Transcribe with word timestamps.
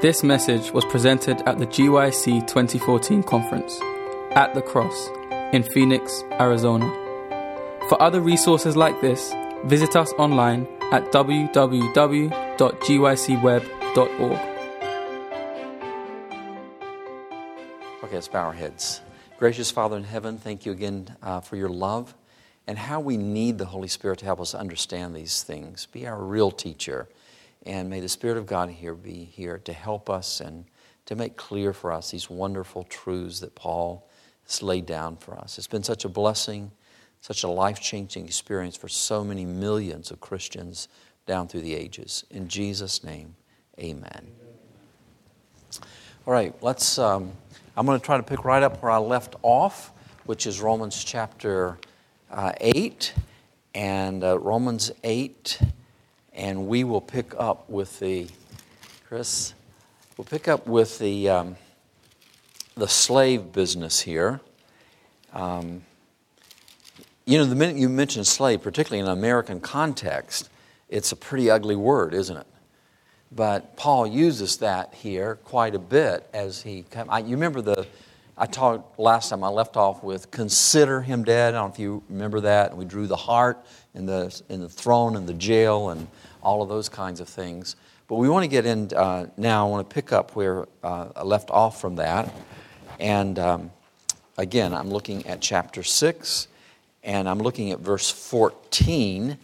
This 0.00 0.22
message 0.22 0.72
was 0.72 0.86
presented 0.86 1.42
at 1.46 1.58
the 1.58 1.66
GYC 1.66 2.46
2014 2.46 3.22
conference 3.22 3.78
at 4.30 4.54
the 4.54 4.62
Cross 4.62 5.10
in 5.52 5.62
Phoenix, 5.62 6.24
Arizona. 6.40 6.88
For 7.90 8.00
other 8.00 8.22
resources 8.22 8.78
like 8.78 8.98
this, 9.02 9.34
visit 9.64 9.96
us 9.96 10.10
online 10.14 10.66
at 10.90 11.12
www.gycweb.org. 11.12 11.60
Okay, 18.02 18.14
let's 18.14 18.28
bow 18.28 18.46
our 18.46 18.54
heads. 18.54 19.02
Gracious 19.38 19.70
Father 19.70 19.98
in 19.98 20.04
heaven, 20.04 20.38
thank 20.38 20.64
you 20.64 20.72
again 20.72 21.14
uh, 21.22 21.40
for 21.40 21.56
your 21.56 21.68
love 21.68 22.14
and 22.66 22.78
how 22.78 23.00
we 23.00 23.18
need 23.18 23.58
the 23.58 23.66
Holy 23.66 23.88
Spirit 23.88 24.20
to 24.20 24.24
help 24.24 24.40
us 24.40 24.54
understand 24.54 25.14
these 25.14 25.42
things. 25.42 25.84
Be 25.92 26.06
our 26.06 26.18
real 26.18 26.50
teacher. 26.50 27.06
And 27.66 27.90
may 27.90 28.00
the 28.00 28.08
Spirit 28.08 28.38
of 28.38 28.46
God 28.46 28.70
here 28.70 28.94
be 28.94 29.24
here 29.24 29.58
to 29.58 29.72
help 29.72 30.08
us 30.08 30.40
and 30.40 30.64
to 31.06 31.14
make 31.14 31.36
clear 31.36 31.72
for 31.72 31.92
us 31.92 32.10
these 32.10 32.30
wonderful 32.30 32.84
truths 32.84 33.40
that 33.40 33.54
Paul 33.54 34.08
has 34.46 34.62
laid 34.62 34.86
down 34.86 35.16
for 35.16 35.36
us. 35.36 35.58
It's 35.58 35.66
been 35.66 35.82
such 35.82 36.04
a 36.04 36.08
blessing, 36.08 36.70
such 37.20 37.42
a 37.42 37.48
life 37.48 37.80
changing 37.80 38.24
experience 38.24 38.76
for 38.76 38.88
so 38.88 39.22
many 39.22 39.44
millions 39.44 40.10
of 40.10 40.20
Christians 40.20 40.88
down 41.26 41.48
through 41.48 41.60
the 41.60 41.74
ages. 41.74 42.24
In 42.30 42.48
Jesus' 42.48 43.04
name, 43.04 43.34
amen. 43.78 44.28
All 46.26 46.32
right, 46.32 46.54
let's. 46.62 46.98
Um, 46.98 47.32
I'm 47.76 47.86
going 47.86 47.98
to 47.98 48.04
try 48.04 48.16
to 48.16 48.22
pick 48.22 48.44
right 48.44 48.62
up 48.62 48.82
where 48.82 48.90
I 48.90 48.98
left 48.98 49.36
off, 49.42 49.92
which 50.24 50.46
is 50.46 50.60
Romans 50.60 51.02
chapter 51.02 51.78
uh, 52.30 52.52
8. 52.60 53.14
And 53.74 54.24
uh, 54.24 54.38
Romans 54.38 54.90
8 55.04 55.60
and 56.34 56.66
we 56.66 56.84
will 56.84 57.00
pick 57.00 57.34
up 57.38 57.68
with 57.68 57.98
the 58.00 58.28
Chris. 59.06 59.54
We'll 60.16 60.24
pick 60.24 60.48
up 60.48 60.66
with 60.66 60.98
the 60.98 61.28
um, 61.28 61.56
the 62.76 62.88
slave 62.88 63.52
business 63.52 64.00
here. 64.00 64.40
Um, 65.32 65.82
you 67.24 67.38
know, 67.38 67.44
the 67.44 67.54
minute 67.54 67.76
you 67.76 67.88
mention 67.88 68.24
slave, 68.24 68.62
particularly 68.62 69.00
in 69.00 69.06
an 69.06 69.16
American 69.16 69.60
context, 69.60 70.48
it's 70.88 71.12
a 71.12 71.16
pretty 71.16 71.50
ugly 71.50 71.76
word, 71.76 72.14
isn't 72.14 72.36
it? 72.36 72.46
But 73.32 73.76
Paul 73.76 74.06
uses 74.06 74.56
that 74.58 74.94
here 74.94 75.36
quite 75.44 75.74
a 75.74 75.78
bit 75.78 76.28
as 76.32 76.62
he. 76.62 76.84
I, 77.08 77.20
you 77.20 77.30
remember 77.36 77.60
the. 77.60 77.86
I 78.36 78.46
talked 78.46 78.98
last 78.98 79.28
time. 79.28 79.44
I 79.44 79.48
left 79.48 79.76
off 79.76 80.02
with 80.02 80.30
consider 80.30 81.02
him 81.02 81.22
dead. 81.22 81.54
I 81.54 81.58
don't 81.58 81.68
know 81.68 81.74
if 81.74 81.78
you 81.78 82.02
remember 82.08 82.40
that. 82.40 82.70
And 82.70 82.78
we 82.78 82.84
drew 82.84 83.06
the 83.06 83.16
heart 83.16 83.58
in 83.94 84.06
the 84.06 84.40
in 84.48 84.60
the 84.60 84.68
throne 84.68 85.14
and 85.14 85.28
the 85.28 85.34
jail 85.34 85.90
and 85.90 86.08
all 86.42 86.62
of 86.62 86.68
those 86.68 86.88
kinds 86.88 87.20
of 87.20 87.28
things. 87.28 87.76
But 88.08 88.16
we 88.16 88.28
want 88.28 88.44
to 88.44 88.48
get 88.48 88.66
in 88.66 88.92
uh, 88.94 89.26
now. 89.36 89.66
I 89.66 89.70
want 89.70 89.88
to 89.88 89.94
pick 89.94 90.12
up 90.12 90.34
where 90.34 90.66
uh, 90.82 91.08
I 91.14 91.22
left 91.22 91.50
off 91.50 91.80
from 91.80 91.96
that. 91.96 92.32
And 92.98 93.38
um, 93.38 93.70
again, 94.36 94.74
I'm 94.74 94.90
looking 94.90 95.26
at 95.26 95.40
chapter 95.40 95.82
6, 95.82 96.48
and 97.04 97.28
I'm 97.28 97.38
looking 97.38 97.70
at 97.70 97.78
verse 97.78 98.10
14. 98.10 99.38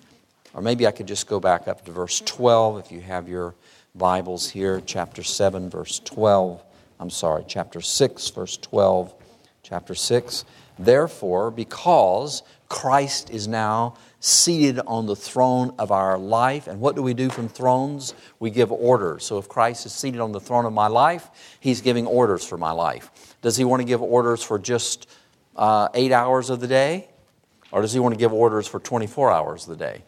Or 0.52 0.62
maybe 0.62 0.86
I 0.86 0.90
could 0.90 1.06
just 1.06 1.26
go 1.26 1.38
back 1.38 1.68
up 1.68 1.84
to 1.84 1.92
verse 1.92 2.20
12 2.24 2.78
if 2.78 2.90
you 2.90 3.00
have 3.02 3.28
your 3.28 3.54
Bibles 3.94 4.50
here. 4.50 4.82
Chapter 4.84 5.22
7, 5.22 5.70
verse 5.70 6.00
12. 6.04 6.62
I'm 6.98 7.10
sorry, 7.10 7.44
chapter 7.46 7.80
6, 7.80 8.30
verse 8.30 8.56
12. 8.56 9.14
Chapter 9.62 9.94
6. 9.94 10.44
Therefore, 10.78 11.50
because 11.50 12.42
Christ 12.68 13.30
is 13.30 13.46
now 13.46 13.96
seated 14.26 14.80
on 14.88 15.06
the 15.06 15.14
throne 15.14 15.72
of 15.78 15.92
our 15.92 16.18
life. 16.18 16.66
And 16.66 16.80
what 16.80 16.96
do 16.96 17.02
we 17.02 17.14
do 17.14 17.30
from 17.30 17.48
thrones? 17.48 18.12
We 18.40 18.50
give 18.50 18.72
orders. 18.72 19.24
So 19.24 19.38
if 19.38 19.48
Christ 19.48 19.86
is 19.86 19.92
seated 19.92 20.20
on 20.20 20.32
the 20.32 20.40
throne 20.40 20.64
of 20.64 20.72
my 20.72 20.88
life, 20.88 21.30
he's 21.60 21.80
giving 21.80 22.08
orders 22.08 22.44
for 22.44 22.58
my 22.58 22.72
life. 22.72 23.36
Does 23.40 23.56
he 23.56 23.62
want 23.62 23.82
to 23.82 23.86
give 23.86 24.02
orders 24.02 24.42
for 24.42 24.58
just 24.58 25.08
uh, 25.54 25.88
eight 25.94 26.10
hours 26.10 26.50
of 26.50 26.58
the 26.58 26.66
day? 26.66 27.08
Or 27.70 27.82
does 27.82 27.92
he 27.92 28.00
want 28.00 28.14
to 28.14 28.18
give 28.18 28.32
orders 28.32 28.66
for 28.66 28.80
24 28.80 29.30
hours 29.30 29.62
of 29.62 29.78
the 29.78 29.84
day? 29.84 30.02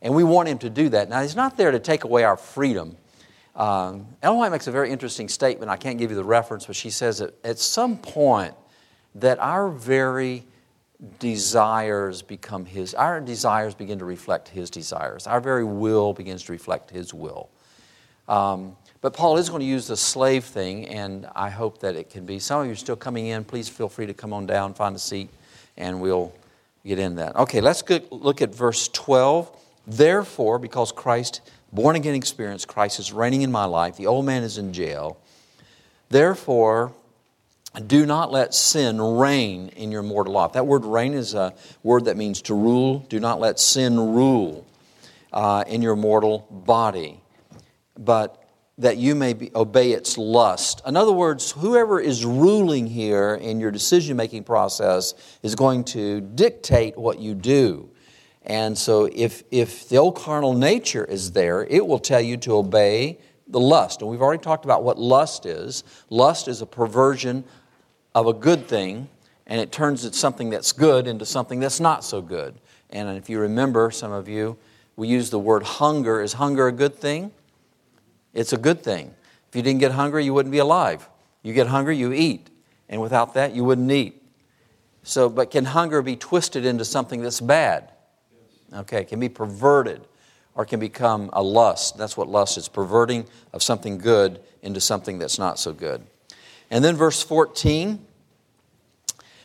And 0.00 0.12
we 0.12 0.24
want 0.24 0.48
him 0.48 0.58
to 0.58 0.70
do 0.70 0.88
that. 0.88 1.08
Now, 1.08 1.22
he's 1.22 1.36
not 1.36 1.56
there 1.56 1.70
to 1.70 1.78
take 1.78 2.02
away 2.02 2.24
our 2.24 2.36
freedom. 2.36 2.96
Um, 3.54 4.08
Ellen 4.22 4.38
White 4.38 4.50
makes 4.50 4.66
a 4.66 4.72
very 4.72 4.90
interesting 4.90 5.28
statement. 5.28 5.70
I 5.70 5.76
can't 5.76 5.98
give 5.98 6.10
you 6.10 6.16
the 6.16 6.24
reference, 6.24 6.66
but 6.66 6.74
she 6.74 6.90
says 6.90 7.18
that 7.18 7.38
at 7.44 7.60
some 7.60 7.96
point 7.96 8.54
that 9.14 9.38
our 9.38 9.68
very 9.68 10.46
desires 11.18 12.22
become 12.22 12.64
his 12.64 12.94
our 12.94 13.20
desires 13.20 13.74
begin 13.74 13.98
to 13.98 14.04
reflect 14.04 14.48
his 14.48 14.70
desires. 14.70 15.26
Our 15.26 15.40
very 15.40 15.64
will 15.64 16.12
begins 16.12 16.44
to 16.44 16.52
reflect 16.52 16.90
his 16.90 17.12
will. 17.12 17.50
Um, 18.28 18.76
but 19.00 19.12
paul 19.12 19.36
is 19.36 19.48
going 19.48 19.60
to 19.60 19.66
use 19.66 19.88
the 19.88 19.96
slave 19.96 20.44
thing 20.44 20.86
and 20.86 21.26
i 21.34 21.50
hope 21.50 21.80
that 21.80 21.96
it 21.96 22.08
can 22.08 22.24
be. 22.24 22.38
Some 22.38 22.60
of 22.60 22.66
you 22.66 22.72
are 22.72 22.76
still 22.76 22.96
coming 22.96 23.26
in. 23.26 23.42
Please 23.42 23.68
feel 23.68 23.88
free 23.88 24.06
to 24.06 24.14
come 24.14 24.32
on 24.32 24.46
down 24.46 24.74
find 24.74 24.94
a 24.94 24.98
seat 24.98 25.28
and 25.76 26.00
we'll 26.00 26.32
get 26.84 27.00
in 27.00 27.16
that. 27.16 27.34
Okay 27.34 27.60
let's 27.60 27.82
look 28.10 28.40
at 28.40 28.54
verse 28.54 28.88
12 28.88 29.50
therefore 29.88 30.60
because 30.60 30.92
christ 30.92 31.40
born 31.72 31.96
again 31.96 32.14
experience 32.14 32.64
christ 32.64 33.00
is 33.00 33.12
reigning 33.12 33.42
in 33.42 33.50
my 33.50 33.64
life 33.64 33.96
the 33.96 34.06
old 34.06 34.24
man 34.24 34.44
is 34.44 34.56
in 34.56 34.72
jail. 34.72 35.18
Therefore 36.10 36.92
do 37.80 38.04
not 38.04 38.30
let 38.30 38.54
sin 38.54 39.00
reign 39.00 39.68
in 39.76 39.90
your 39.90 40.02
mortal 40.02 40.34
life. 40.34 40.52
That 40.52 40.66
word 40.66 40.84
reign 40.84 41.14
is 41.14 41.34
a 41.34 41.54
word 41.82 42.04
that 42.04 42.16
means 42.16 42.42
to 42.42 42.54
rule. 42.54 43.00
Do 43.08 43.18
not 43.18 43.40
let 43.40 43.58
sin 43.58 43.98
rule 43.98 44.66
uh, 45.32 45.64
in 45.66 45.80
your 45.80 45.96
mortal 45.96 46.46
body, 46.50 47.20
but 47.98 48.38
that 48.78 48.96
you 48.98 49.14
may 49.14 49.32
be, 49.32 49.50
obey 49.54 49.92
its 49.92 50.18
lust. 50.18 50.82
In 50.86 50.96
other 50.96 51.12
words, 51.12 51.52
whoever 51.52 52.00
is 52.00 52.24
ruling 52.24 52.86
here 52.86 53.34
in 53.34 53.60
your 53.60 53.70
decision 53.70 54.16
making 54.16 54.44
process 54.44 55.14
is 55.42 55.54
going 55.54 55.84
to 55.84 56.20
dictate 56.20 56.98
what 56.98 57.18
you 57.18 57.34
do. 57.34 57.88
And 58.44 58.76
so, 58.76 59.08
if, 59.12 59.44
if 59.50 59.88
the 59.88 59.98
old 59.98 60.16
carnal 60.16 60.52
nature 60.52 61.04
is 61.04 61.32
there, 61.32 61.64
it 61.64 61.86
will 61.86 62.00
tell 62.00 62.20
you 62.20 62.36
to 62.38 62.56
obey 62.56 63.18
the 63.46 63.60
lust. 63.60 64.00
And 64.00 64.10
we've 64.10 64.22
already 64.22 64.42
talked 64.42 64.64
about 64.64 64.82
what 64.82 64.98
lust 64.98 65.46
is. 65.46 65.84
Lust 66.10 66.48
is 66.48 66.60
a 66.60 66.66
perversion 66.66 67.44
of 68.14 68.26
a 68.26 68.32
good 68.32 68.66
thing 68.66 69.08
and 69.46 69.60
it 69.60 69.72
turns 69.72 70.04
it 70.04 70.14
something 70.14 70.50
that's 70.50 70.72
good 70.72 71.06
into 71.06 71.26
something 71.26 71.60
that's 71.60 71.80
not 71.80 72.04
so 72.04 72.22
good. 72.22 72.54
And 72.90 73.16
if 73.16 73.28
you 73.28 73.38
remember, 73.40 73.90
some 73.90 74.12
of 74.12 74.28
you, 74.28 74.56
we 74.96 75.08
use 75.08 75.30
the 75.30 75.38
word 75.38 75.62
hunger. 75.62 76.20
Is 76.20 76.34
hunger 76.34 76.68
a 76.68 76.72
good 76.72 76.94
thing? 76.94 77.32
It's 78.32 78.52
a 78.52 78.56
good 78.56 78.82
thing. 78.82 79.14
If 79.48 79.56
you 79.56 79.62
didn't 79.62 79.80
get 79.80 79.92
hungry, 79.92 80.24
you 80.24 80.32
wouldn't 80.32 80.52
be 80.52 80.58
alive. 80.58 81.08
You 81.42 81.52
get 81.52 81.66
hungry, 81.66 81.96
you 81.96 82.12
eat. 82.12 82.48
And 82.88 83.00
without 83.00 83.34
that, 83.34 83.54
you 83.54 83.64
wouldn't 83.64 83.90
eat. 83.90 84.22
So, 85.02 85.28
but 85.28 85.50
can 85.50 85.64
hunger 85.64 86.02
be 86.02 86.16
twisted 86.16 86.64
into 86.64 86.84
something 86.84 87.22
that's 87.22 87.40
bad? 87.40 87.90
Okay, 88.72 89.04
can 89.04 89.18
be 89.20 89.28
perverted 89.28 90.06
or 90.54 90.64
can 90.64 90.80
become 90.80 91.30
a 91.32 91.42
lust. 91.42 91.96
That's 91.96 92.16
what 92.16 92.28
lust 92.28 92.56
is 92.56 92.68
perverting 92.68 93.26
of 93.52 93.62
something 93.62 93.98
good 93.98 94.40
into 94.62 94.80
something 94.80 95.18
that's 95.18 95.38
not 95.38 95.58
so 95.58 95.72
good. 95.72 96.06
And 96.72 96.82
then 96.82 96.96
verse 96.96 97.22
14 97.22 98.04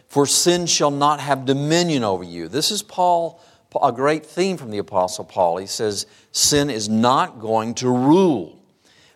For 0.08 0.26
sin 0.26 0.66
shall 0.66 0.90
not 0.90 1.20
have 1.20 1.46
dominion 1.46 2.06
over 2.06 2.24
you. 2.24 2.48
This 2.48 2.72
is 2.72 2.82
Paul, 2.82 3.44
a 3.80 3.92
great 3.92 4.26
theme 4.26 4.56
from 4.56 4.72
the 4.72 4.78
Apostle 4.78 5.26
Paul. 5.26 5.58
He 5.58 5.68
says, 5.68 6.08
Sin 6.32 6.70
is 6.70 6.88
not 6.88 7.42
going 7.42 7.76
to 7.76 7.90
rule, 7.90 8.58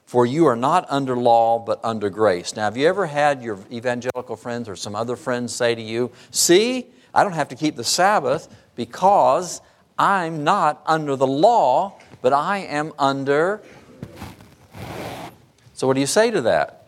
for 0.05 0.25
you 0.25 0.45
are 0.45 0.57
not 0.57 0.85
under 0.89 1.15
law, 1.15 1.57
but 1.57 1.79
under 1.85 2.09
grace. 2.09 2.53
Now, 2.53 2.65
have 2.65 2.75
you 2.75 2.85
ever 2.85 3.05
had 3.05 3.41
your 3.41 3.57
evangelical 3.71 4.35
friends 4.35 4.67
or 4.67 4.75
some 4.75 4.93
other 4.93 5.15
friends 5.15 5.55
say 5.55 5.73
to 5.73 5.81
you, 5.81 6.11
See, 6.31 6.87
I 7.15 7.23
don't 7.23 7.31
have 7.31 7.47
to 7.47 7.55
keep 7.55 7.77
the 7.77 7.85
Sabbath 7.85 8.53
because 8.75 9.61
I'm 9.97 10.43
not 10.43 10.81
under 10.85 11.15
the 11.15 11.27
law, 11.27 11.97
but 12.21 12.33
I 12.33 12.57
am 12.57 12.91
under. 12.99 13.61
So, 15.73 15.87
what 15.87 15.93
do 15.93 16.01
you 16.01 16.07
say 16.07 16.29
to 16.29 16.41
that? 16.41 16.80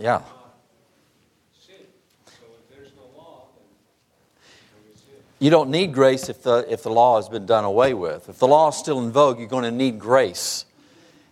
Yeah. 0.00 0.22
You 5.38 5.50
don't 5.50 5.70
need 5.70 5.94
grace 5.94 6.28
if 6.28 6.42
the, 6.42 6.66
if 6.70 6.82
the 6.82 6.90
law 6.90 7.16
has 7.16 7.28
been 7.28 7.46
done 7.46 7.64
away 7.64 7.94
with. 7.94 8.28
If 8.28 8.38
the 8.38 8.46
law 8.46 8.68
is 8.68 8.76
still 8.76 8.98
in 8.98 9.10
vogue, 9.10 9.38
you're 9.38 9.48
going 9.48 9.64
to 9.64 9.70
need 9.70 9.98
grace. 9.98 10.64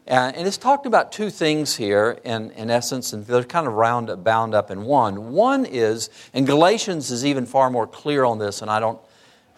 And, 0.06 0.36
and 0.36 0.46
it's 0.46 0.56
talked 0.56 0.86
about 0.86 1.12
two 1.12 1.28
things 1.28 1.76
here 1.76 2.18
in, 2.24 2.50
in 2.52 2.70
essence, 2.70 3.12
and 3.12 3.26
they're 3.26 3.44
kind 3.44 3.66
of 3.66 3.74
round, 3.74 4.24
bound 4.24 4.54
up 4.54 4.70
in 4.70 4.84
one. 4.84 5.32
One 5.32 5.66
is, 5.66 6.08
and 6.32 6.46
Galatians 6.46 7.10
is 7.10 7.24
even 7.24 7.44
far 7.44 7.70
more 7.70 7.86
clear 7.86 8.24
on 8.24 8.38
this, 8.38 8.62
and 8.62 8.70
I 8.70 8.80
don't, 8.80 8.98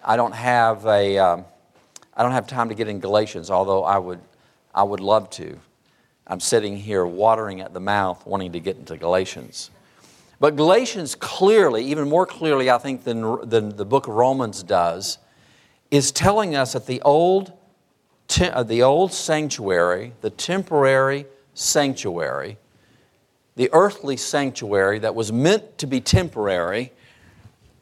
I 0.05 0.17
don't 0.17 0.35
have 0.35 0.85
a, 0.87 1.19
um, 1.19 1.45
I 2.15 2.23
don't 2.25 2.33
have 2.33 2.49
time 2.49 2.69
to 2.69 2.75
get 2.75 2.89
in 2.89 2.99
Galatians, 2.99 3.51
although 3.51 3.85
I 3.85 3.99
would, 3.99 4.21
I 4.73 4.83
would 4.83 5.01
love 5.01 5.31
to. 5.31 5.59
I'm 6.31 6.39
sitting 6.39 6.77
here 6.77 7.05
watering 7.05 7.61
at 7.61 7.75
the 7.75 7.81
mouth, 7.81 8.25
wanting 8.25 8.53
to 8.53 8.61
get 8.61 8.77
into 8.77 8.97
Galatians. 8.97 9.73
But 10.39 10.55
Galatians 10.55 11.17
clearly, 11.17 11.85
even 11.87 12.09
more 12.09 12.25
clearly, 12.25 12.71
I 12.71 12.79
think, 12.79 13.03
than, 13.03 13.49
than 13.49 13.77
the 13.77 13.85
book 13.85 14.07
of 14.07 14.15
Romans 14.15 14.63
does, 14.63 15.19
is 15.91 16.13
telling 16.13 16.55
us 16.55 16.75
that 16.75 16.87
the 16.87 17.03
old, 17.03 17.53
uh, 18.41 18.63
the 18.63 18.85
old 18.85 19.13
sanctuary, 19.13 20.13
the 20.21 20.31
temporary 20.31 21.27
sanctuary, 21.55 22.59
the 23.57 23.69
earthly 23.73 24.17
sanctuary 24.17 25.01
that 25.01 25.17
was 25.17 25.33
meant 25.33 25.79
to 25.79 25.87
be 25.89 26.01
temporary, 26.01 26.93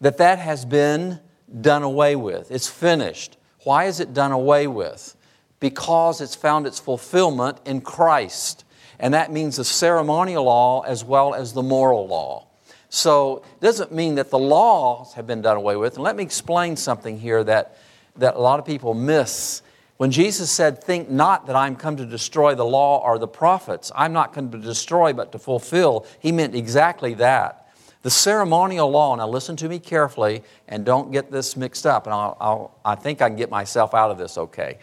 that 0.00 0.16
that 0.16 0.38
has 0.38 0.64
been 0.64 1.20
done 1.60 1.82
away 1.82 2.16
with. 2.16 2.50
It's 2.50 2.66
finished. 2.66 3.36
Why 3.64 3.84
is 3.84 4.00
it 4.00 4.14
done 4.14 4.32
away 4.32 4.66
with? 4.66 5.16
Because 5.60 6.20
it's 6.20 6.34
found 6.34 6.66
its 6.66 6.78
fulfillment 6.78 7.58
in 7.64 7.80
Christ. 7.80 8.64
And 8.98 9.14
that 9.14 9.32
means 9.32 9.56
the 9.56 9.64
ceremonial 9.64 10.44
law 10.44 10.82
as 10.82 11.04
well 11.04 11.34
as 11.34 11.52
the 11.52 11.62
moral 11.62 12.06
law. 12.06 12.46
So 12.88 13.38
it 13.38 13.60
doesn't 13.60 13.92
mean 13.92 14.14
that 14.16 14.30
the 14.30 14.38
laws 14.38 15.14
have 15.14 15.26
been 15.26 15.42
done 15.42 15.56
away 15.56 15.76
with. 15.76 15.94
And 15.94 16.04
let 16.04 16.16
me 16.16 16.22
explain 16.22 16.76
something 16.76 17.18
here 17.18 17.44
that, 17.44 17.76
that 18.16 18.34
a 18.34 18.38
lot 18.38 18.58
of 18.58 18.66
people 18.66 18.94
miss. 18.94 19.62
When 19.98 20.10
Jesus 20.10 20.50
said, 20.50 20.82
Think 20.82 21.10
not 21.10 21.46
that 21.46 21.56
I'm 21.56 21.76
come 21.76 21.96
to 21.96 22.06
destroy 22.06 22.54
the 22.54 22.64
law 22.64 23.02
or 23.04 23.18
the 23.18 23.28
prophets, 23.28 23.92
I'm 23.94 24.12
not 24.12 24.32
come 24.32 24.50
to 24.52 24.58
destroy 24.58 25.12
but 25.12 25.32
to 25.32 25.38
fulfill, 25.38 26.06
he 26.18 26.32
meant 26.32 26.54
exactly 26.54 27.14
that. 27.14 27.66
The 28.02 28.10
ceremonial 28.10 28.90
law, 28.90 29.16
now 29.16 29.28
listen 29.28 29.56
to 29.56 29.68
me 29.68 29.80
carefully 29.80 30.44
and 30.68 30.84
don't 30.84 31.10
get 31.10 31.32
this 31.32 31.56
mixed 31.56 31.84
up, 31.84 32.06
and 32.06 32.14
I'll, 32.14 32.36
I'll, 32.40 32.78
I 32.84 32.94
think 32.94 33.20
I 33.20 33.28
can 33.28 33.36
get 33.36 33.50
myself 33.50 33.92
out 33.92 34.12
of 34.12 34.18
this 34.18 34.38
okay. 34.38 34.78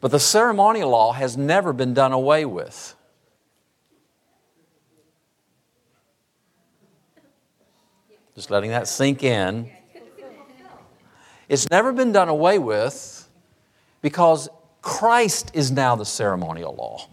But 0.00 0.10
the 0.10 0.20
ceremonial 0.20 0.90
law 0.90 1.12
has 1.12 1.36
never 1.36 1.72
been 1.72 1.94
done 1.94 2.12
away 2.12 2.44
with. 2.44 2.94
Just 8.34 8.50
letting 8.50 8.70
that 8.70 8.88
sink 8.88 9.22
in. 9.22 9.70
It's 11.48 11.68
never 11.70 11.92
been 11.92 12.12
done 12.12 12.28
away 12.28 12.58
with 12.58 13.28
because 14.02 14.48
Christ 14.82 15.50
is 15.54 15.70
now 15.70 15.94
the 15.94 16.04
ceremonial 16.04 16.74
law. 16.74 17.08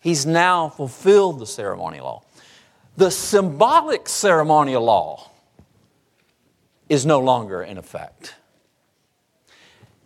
He's 0.00 0.26
now 0.26 0.68
fulfilled 0.68 1.40
the 1.40 1.46
ceremonial 1.46 2.04
law. 2.04 2.22
The 2.96 3.10
symbolic 3.10 4.08
ceremonial 4.08 4.82
law 4.82 5.30
is 6.88 7.04
no 7.04 7.20
longer 7.20 7.62
in 7.62 7.78
effect. 7.78 8.34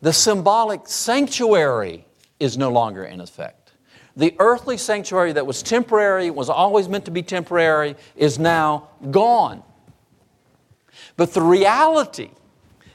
The 0.03 0.13
symbolic 0.13 0.89
sanctuary 0.89 2.07
is 2.39 2.57
no 2.57 2.71
longer 2.71 3.05
in 3.05 3.21
effect. 3.21 3.73
The 4.17 4.35
earthly 4.39 4.77
sanctuary 4.77 5.33
that 5.33 5.47
was 5.47 5.63
temporary, 5.63 6.31
was 6.31 6.49
always 6.49 6.89
meant 6.89 7.05
to 7.05 7.11
be 7.11 7.23
temporary, 7.23 7.97
is 8.17 8.39
now 8.39 8.89
gone. 9.11 9.63
But 11.17 11.33
the 11.35 11.43
reality 11.43 12.31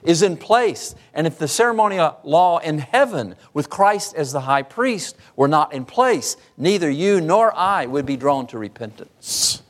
is 0.03 0.21
in 0.21 0.37
place. 0.37 0.95
And 1.13 1.25
if 1.25 1.37
the 1.37 1.47
ceremonial 1.47 2.17
law 2.23 2.59
in 2.59 2.79
heaven, 2.79 3.35
with 3.53 3.69
Christ 3.69 4.15
as 4.15 4.31
the 4.31 4.41
high 4.41 4.63
priest, 4.63 5.15
were 5.35 5.47
not 5.47 5.73
in 5.73 5.85
place, 5.85 6.37
neither 6.57 6.89
you 6.89 7.21
nor 7.21 7.55
I 7.55 7.85
would 7.85 8.05
be 8.05 8.17
drawn 8.17 8.47
to 8.47 8.57
repentance. 8.57 9.61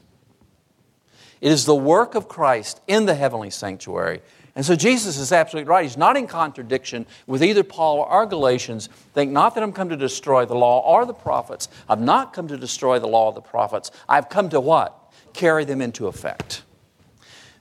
It 1.42 1.52
is 1.52 1.66
the 1.66 1.76
work 1.76 2.16
of 2.16 2.28
Christ 2.28 2.82
in 2.88 3.06
the 3.06 3.16
heavenly 3.16 3.50
sanctuary. 3.50 4.22
And 4.56 4.66
so 4.66 4.76
Jesus 4.76 5.18
is 5.18 5.34
absolutely 5.34 5.70
right. 5.70 5.84
He's 5.84 5.98
not 5.98 6.16
in 6.16 6.28
contradiction 6.28 7.06
with 7.28 7.44
either 7.44 7.64
Paul 7.64 8.00
or 8.00 8.08
our 8.08 8.26
Galatians. 8.26 8.88
Think 9.14 9.32
not 9.32 9.54
that 9.56 9.64
I'm 9.64 9.74
come 9.74 9.90
to 9.90 9.98
destroy 9.98 10.46
the 10.46 10.56
law 10.56 10.80
or 10.80 11.06
the 11.06 11.14
prophets. 11.14 11.68
I've 11.90 12.00
not 12.00 12.32
come 12.32 12.48
to 12.48 12.58
destroy 12.58 13.00
the 13.00 13.08
law 13.08 13.28
or 13.28 13.34
the 13.34 13.42
prophets. 13.42 13.92
I've 14.08 14.30
come 14.30 14.50
to 14.50 14.62
what? 14.62 14.98
Carry 15.34 15.66
them 15.66 15.82
into 15.82 16.08
effect. 16.08 16.64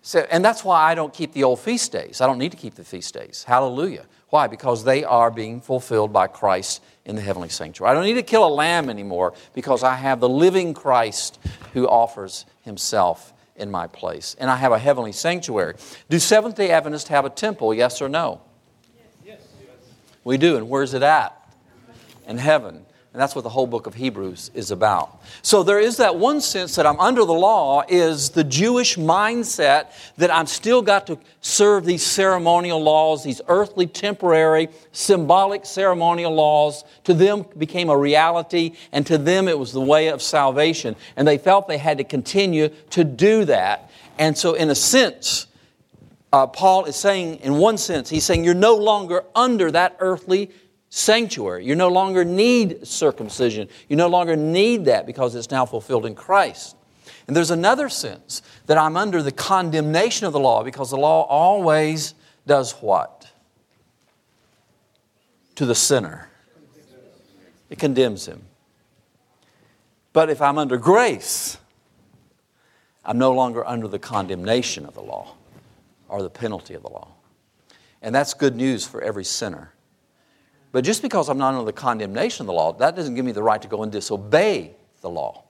So, 0.03 0.21
and 0.31 0.45
that's 0.45 0.63
why 0.63 0.83
I 0.83 0.95
don't 0.95 1.13
keep 1.13 1.33
the 1.33 1.45
old 1.45 1.59
feast 1.59 1.91
days. 1.91 2.21
I 2.21 2.27
don't 2.27 2.39
need 2.39 2.53
to 2.53 2.59
keep 2.59 2.75
the 2.75 2.85
feast 2.85 3.15
days. 3.15 3.43
Hallelujah. 3.43 4.05
Why? 4.29 4.47
Because 4.47 4.85
they 4.85 5.03
are 5.03 5.31
being 5.31 5.61
fulfilled 5.61 6.13
by 6.13 6.27
Christ 6.27 6.83
in 7.05 7.17
the 7.17 7.23
heavenly 7.23 7.49
sanctuary. 7.49 7.91
I 7.91 7.95
don't 7.95 8.05
need 8.05 8.15
to 8.15 8.23
kill 8.23 8.47
a 8.47 8.49
lamb 8.49 8.89
anymore 8.89 9.35
because 9.53 9.83
I 9.83 9.97
have 9.97 10.21
the 10.21 10.29
living 10.29 10.75
Christ 10.75 11.41
who 11.73 11.89
offers 11.89 12.47
himself 12.63 13.33
in 13.57 13.71
my 13.71 13.87
place. 13.87 14.35
And 14.39 14.51
I 14.51 14.57
have 14.57 14.73
a 14.73 14.79
heavenly 14.79 15.13
sanctuary. 15.13 15.75
Do 16.09 16.19
Seventh 16.19 16.57
day 16.57 16.71
Adventists 16.71 17.09
have 17.09 17.25
a 17.25 17.31
temple, 17.31 17.73
yes 17.73 18.03
or 18.03 18.09
no? 18.09 18.43
Yes. 19.25 19.41
We 20.25 20.39
do. 20.39 20.57
And 20.57 20.69
where's 20.69 20.95
it 20.95 21.03
at? 21.03 21.41
In 22.27 22.39
heaven. 22.39 22.84
And 23.15 23.21
that's 23.21 23.37
what 23.37 23.43
the 23.43 23.49
whole 23.49 23.69
book 23.69 23.87
of 23.87 23.95
Hebrews 23.95 24.51
is 24.55 24.73
about. 24.73 25.23
So 25.41 25.63
there 25.63 25.79
is 25.79 25.99
that 25.99 26.17
one 26.17 26.41
sense 26.41 26.75
that 26.75 26.85
I'm 26.85 26.99
under 26.99 27.25
the 27.25 27.33
law 27.33 27.85
is 27.89 28.31
the 28.31 28.43
Jewish 28.43 28.97
mindset 28.97 29.93
that 30.17 30.35
I'm 30.35 30.49
still 30.49 30.83
got 30.83 31.07
to 31.07 31.21
serve 31.41 31.85
these 31.85 32.05
ceremonial 32.05 32.83
laws, 32.83 33.23
these 33.23 33.41
earthly, 33.47 33.87
temporary, 33.87 34.69
symbolic 34.91 35.65
ceremonial 35.65 36.35
laws. 36.35 36.83
To 37.05 37.15
them 37.15 37.45
became 37.57 37.89
a 37.89 37.97
reality, 37.97 38.73
and 38.91 39.07
to 39.07 39.17
them 39.17 39.47
it 39.47 39.61
was 39.61 39.71
the 39.71 39.81
way 39.81 40.09
of 40.09 40.21
salvation. 40.21 40.97
And 41.15 41.29
they 41.29 41.39
felt 41.39 41.69
they 41.69 41.79
had 41.79 41.99
to 41.99 42.05
continue 42.05 42.71
to 42.91 43.05
do 43.05 43.45
that. 43.45 43.93
And 44.19 44.37
so, 44.37 44.55
in 44.55 44.71
a 44.71 44.75
sense, 44.75 45.47
uh, 46.33 46.49
Paul 46.49 46.87
is 46.87 46.97
saying, 46.97 47.37
in 47.45 47.59
one 47.59 47.79
sense, 47.79 48.11
he's 48.11 48.25
saying 48.25 48.43
you're 48.43 48.55
no 48.55 48.75
longer 48.75 49.23
under 49.37 49.71
that 49.71 49.95
earthly 50.01 50.51
sanctuary. 50.95 51.67
You 51.67 51.75
no 51.75 51.89
longer 51.89 52.25
need 52.25 52.87
circumcision. 52.87 53.69
You 53.89 53.97
no 53.97 54.07
longer 54.07 54.37
need 54.37 54.85
that 54.85 55.07
because 55.07 55.35
it's 55.35 55.51
now 55.51 55.67
fulfilled 55.67 56.07
in 56.07 56.15
Christ. 56.15 56.77
And 57.27 57.35
there's 57.35 57.51
another 57.51 57.89
sense 57.89 58.43
that 58.67 58.79
I'm 58.79 58.97
under 58.97 59.21
the 59.21 59.33
condemnation 59.33 60.25
of 60.25 60.33
the 60.33 60.39
law 60.39 60.63
because 60.63 60.91
the 60.91 60.97
law 60.97 61.23
always 61.23 62.15
does 62.47 62.75
what? 62.75 63.29
To 65.57 65.67
the 65.67 65.75
sinner. 65.75 66.29
It 67.71 67.81
condemns 67.81 68.27
him. 68.27 68.45
But 70.13 70.31
if 70.31 70.41
I'm 70.41 70.59
under 70.59 70.77
grace, 70.77 71.59
I'm 73.05 73.19
no 73.19 73.33
longer 73.33 73.67
under 73.67 73.89
the 73.89 73.99
condemnation 73.99 74.87
of 74.87 74.95
the 74.95 75.03
law 75.03 75.35
or 76.09 76.23
the 76.23 76.31
penalty 76.31 76.75
of 76.75 76.83
the 76.83 76.91
law. 76.91 77.09
And 78.01 78.15
that's 78.15 78.33
good 78.33 78.55
news 78.55 78.87
for 78.87 79.03
every 79.03 79.25
sinner. 79.25 79.74
But 80.75 80.83
just 80.83 81.03
because 81.03 81.29
I'm 81.29 81.39
not 81.39 81.55
under 81.55 81.65
the 81.65 81.73
condemnation 81.73 82.43
of 82.43 82.47
the 82.49 82.53
law, 82.53 82.73
that 82.73 82.97
doesn't 82.97 83.15
give 83.15 83.25
me 83.25 83.31
the 83.31 83.45
right 83.45 83.63
to 83.63 83.69
go 83.69 83.85
and 83.85 83.93
disobey 83.93 84.75
the 85.03 85.09
law. 85.09 85.45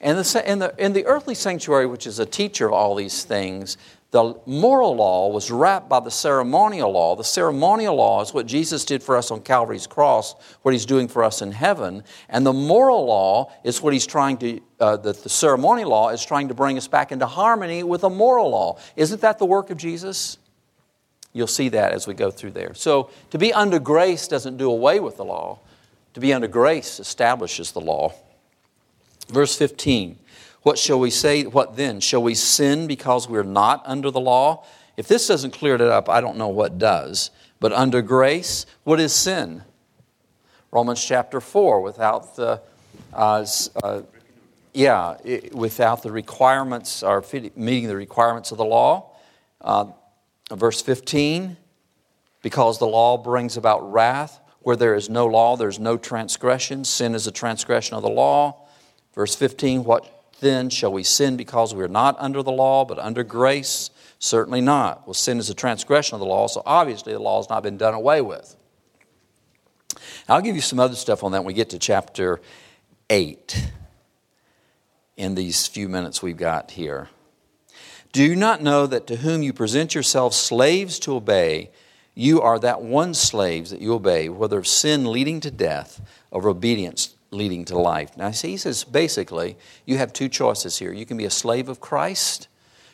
And 0.00 0.16
the, 0.16 0.50
in, 0.50 0.58
the, 0.58 0.74
in 0.78 0.94
the 0.94 1.04
earthly 1.04 1.34
sanctuary, 1.34 1.84
which 1.84 2.06
is 2.06 2.18
a 2.18 2.24
teacher 2.24 2.68
of 2.68 2.72
all 2.72 2.94
these 2.94 3.24
things, 3.24 3.76
the 4.10 4.40
moral 4.46 4.96
law 4.96 5.28
was 5.28 5.50
wrapped 5.50 5.90
by 5.90 6.00
the 6.00 6.10
ceremonial 6.10 6.90
law. 6.90 7.14
The 7.14 7.24
ceremonial 7.24 7.94
law 7.94 8.22
is 8.22 8.32
what 8.32 8.46
Jesus 8.46 8.86
did 8.86 9.02
for 9.02 9.18
us 9.18 9.30
on 9.30 9.42
Calvary's 9.42 9.86
cross, 9.86 10.34
what 10.62 10.72
he's 10.72 10.86
doing 10.86 11.08
for 11.08 11.22
us 11.24 11.42
in 11.42 11.52
heaven. 11.52 12.02
And 12.30 12.46
the 12.46 12.54
moral 12.54 13.04
law 13.04 13.52
is 13.64 13.82
what 13.82 13.92
he's 13.92 14.06
trying 14.06 14.38
to, 14.38 14.60
uh, 14.80 14.96
the, 14.96 15.12
the 15.12 15.28
ceremonial 15.28 15.90
law 15.90 16.08
is 16.08 16.24
trying 16.24 16.48
to 16.48 16.54
bring 16.54 16.78
us 16.78 16.88
back 16.88 17.12
into 17.12 17.26
harmony 17.26 17.82
with 17.82 18.00
the 18.00 18.08
moral 18.08 18.48
law. 18.48 18.78
Isn't 18.96 19.20
that 19.20 19.38
the 19.38 19.44
work 19.44 19.68
of 19.68 19.76
Jesus? 19.76 20.38
You'll 21.34 21.48
see 21.48 21.68
that 21.70 21.92
as 21.92 22.06
we 22.06 22.14
go 22.14 22.30
through 22.30 22.52
there. 22.52 22.74
So, 22.74 23.10
to 23.30 23.38
be 23.38 23.52
under 23.52 23.80
grace 23.80 24.28
doesn't 24.28 24.56
do 24.56 24.70
away 24.70 25.00
with 25.00 25.16
the 25.16 25.24
law, 25.24 25.58
to 26.14 26.20
be 26.20 26.32
under 26.32 26.46
grace 26.46 27.00
establishes 27.00 27.72
the 27.72 27.80
law. 27.80 28.14
Verse 29.28 29.56
15 29.56 30.16
What 30.62 30.78
shall 30.78 31.00
we 31.00 31.10
say? 31.10 31.42
What 31.42 31.76
then? 31.76 32.00
Shall 32.00 32.22
we 32.22 32.34
sin 32.34 32.86
because 32.86 33.28
we're 33.28 33.42
not 33.42 33.82
under 33.84 34.12
the 34.12 34.20
law? 34.20 34.64
If 34.96 35.08
this 35.08 35.26
doesn't 35.26 35.50
clear 35.50 35.74
it 35.74 35.80
up, 35.80 36.08
I 36.08 36.20
don't 36.20 36.36
know 36.36 36.48
what 36.48 36.78
does. 36.78 37.30
But 37.58 37.72
under 37.72 38.00
grace, 38.00 38.64
what 38.84 39.00
is 39.00 39.12
sin? 39.12 39.64
Romans 40.70 41.04
chapter 41.04 41.40
4, 41.40 41.80
without 41.80 42.36
the, 42.36 42.60
uh, 43.12 43.44
uh, 43.82 44.02
yeah, 44.72 45.16
without 45.52 46.02
the 46.02 46.12
requirements 46.12 47.02
or 47.02 47.24
meeting 47.56 47.88
the 47.88 47.96
requirements 47.96 48.52
of 48.52 48.58
the 48.58 48.64
law. 48.64 49.10
Uh, 49.60 49.86
Verse 50.52 50.82
15, 50.82 51.56
because 52.42 52.78
the 52.78 52.86
law 52.86 53.16
brings 53.16 53.56
about 53.56 53.92
wrath. 53.92 54.40
Where 54.60 54.76
there 54.76 54.94
is 54.94 55.10
no 55.10 55.26
law, 55.26 55.56
there's 55.56 55.78
no 55.78 55.98
transgression. 55.98 56.84
Sin 56.84 57.14
is 57.14 57.26
a 57.26 57.30
transgression 57.30 57.96
of 57.96 58.02
the 58.02 58.08
law. 58.08 58.66
Verse 59.14 59.34
15, 59.34 59.84
what 59.84 60.10
then? 60.40 60.70
Shall 60.70 60.90
we 60.90 61.02
sin 61.02 61.36
because 61.36 61.74
we 61.74 61.82
are 61.82 61.88
not 61.88 62.16
under 62.18 62.42
the 62.42 62.50
law, 62.50 62.86
but 62.86 62.98
under 62.98 63.22
grace? 63.22 63.90
Certainly 64.18 64.62
not. 64.62 65.06
Well, 65.06 65.12
sin 65.12 65.38
is 65.38 65.50
a 65.50 65.54
transgression 65.54 66.14
of 66.14 66.20
the 66.20 66.26
law, 66.26 66.46
so 66.46 66.62
obviously 66.64 67.12
the 67.12 67.18
law 67.18 67.40
has 67.40 67.50
not 67.50 67.62
been 67.62 67.76
done 67.76 67.92
away 67.92 68.22
with. 68.22 68.56
I'll 70.30 70.40
give 70.40 70.56
you 70.56 70.62
some 70.62 70.80
other 70.80 70.96
stuff 70.96 71.22
on 71.22 71.32
that 71.32 71.40
when 71.40 71.48
we 71.48 71.54
get 71.54 71.70
to 71.70 71.78
chapter 71.78 72.40
8 73.10 73.70
in 75.18 75.34
these 75.34 75.66
few 75.66 75.90
minutes 75.90 76.22
we've 76.22 76.38
got 76.38 76.70
here. 76.70 77.10
Do 78.14 78.22
you 78.22 78.36
not 78.36 78.62
know 78.62 78.86
that 78.86 79.08
to 79.08 79.16
whom 79.16 79.42
you 79.42 79.52
present 79.52 79.92
yourselves 79.92 80.36
slaves 80.36 81.00
to 81.00 81.16
obey, 81.16 81.72
you 82.14 82.40
are 82.40 82.60
that 82.60 82.80
one 82.80 83.12
slave 83.12 83.70
that 83.70 83.80
you 83.80 83.92
obey, 83.92 84.28
whether 84.28 84.56
of 84.56 84.68
sin 84.68 85.10
leading 85.10 85.40
to 85.40 85.50
death 85.50 86.00
or 86.30 86.48
obedience 86.48 87.16
leading 87.32 87.64
to 87.64 87.76
life? 87.76 88.16
Now, 88.16 88.30
see, 88.30 88.50
he 88.50 88.56
says 88.56 88.84
basically, 88.84 89.56
you 89.84 89.96
have 89.98 90.12
two 90.12 90.28
choices 90.28 90.78
here. 90.78 90.92
You 90.92 91.04
can 91.04 91.16
be 91.16 91.24
a 91.24 91.30
slave 91.30 91.68
of 91.68 91.80
Christ 91.80 92.46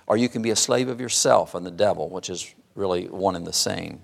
or 0.07 0.17
you 0.17 0.31
can 0.31 0.41
be 0.41 0.53
a 0.53 0.57
slave 0.57 0.89
of 0.89 1.03
yourself 1.03 1.55
and 1.55 1.67
the 1.67 1.71
devil, 1.71 2.09
which 2.09 2.31
is 2.31 2.55
really 2.75 3.07
one 3.07 3.37
and 3.37 3.47
the 3.47 3.53
same. 3.53 4.01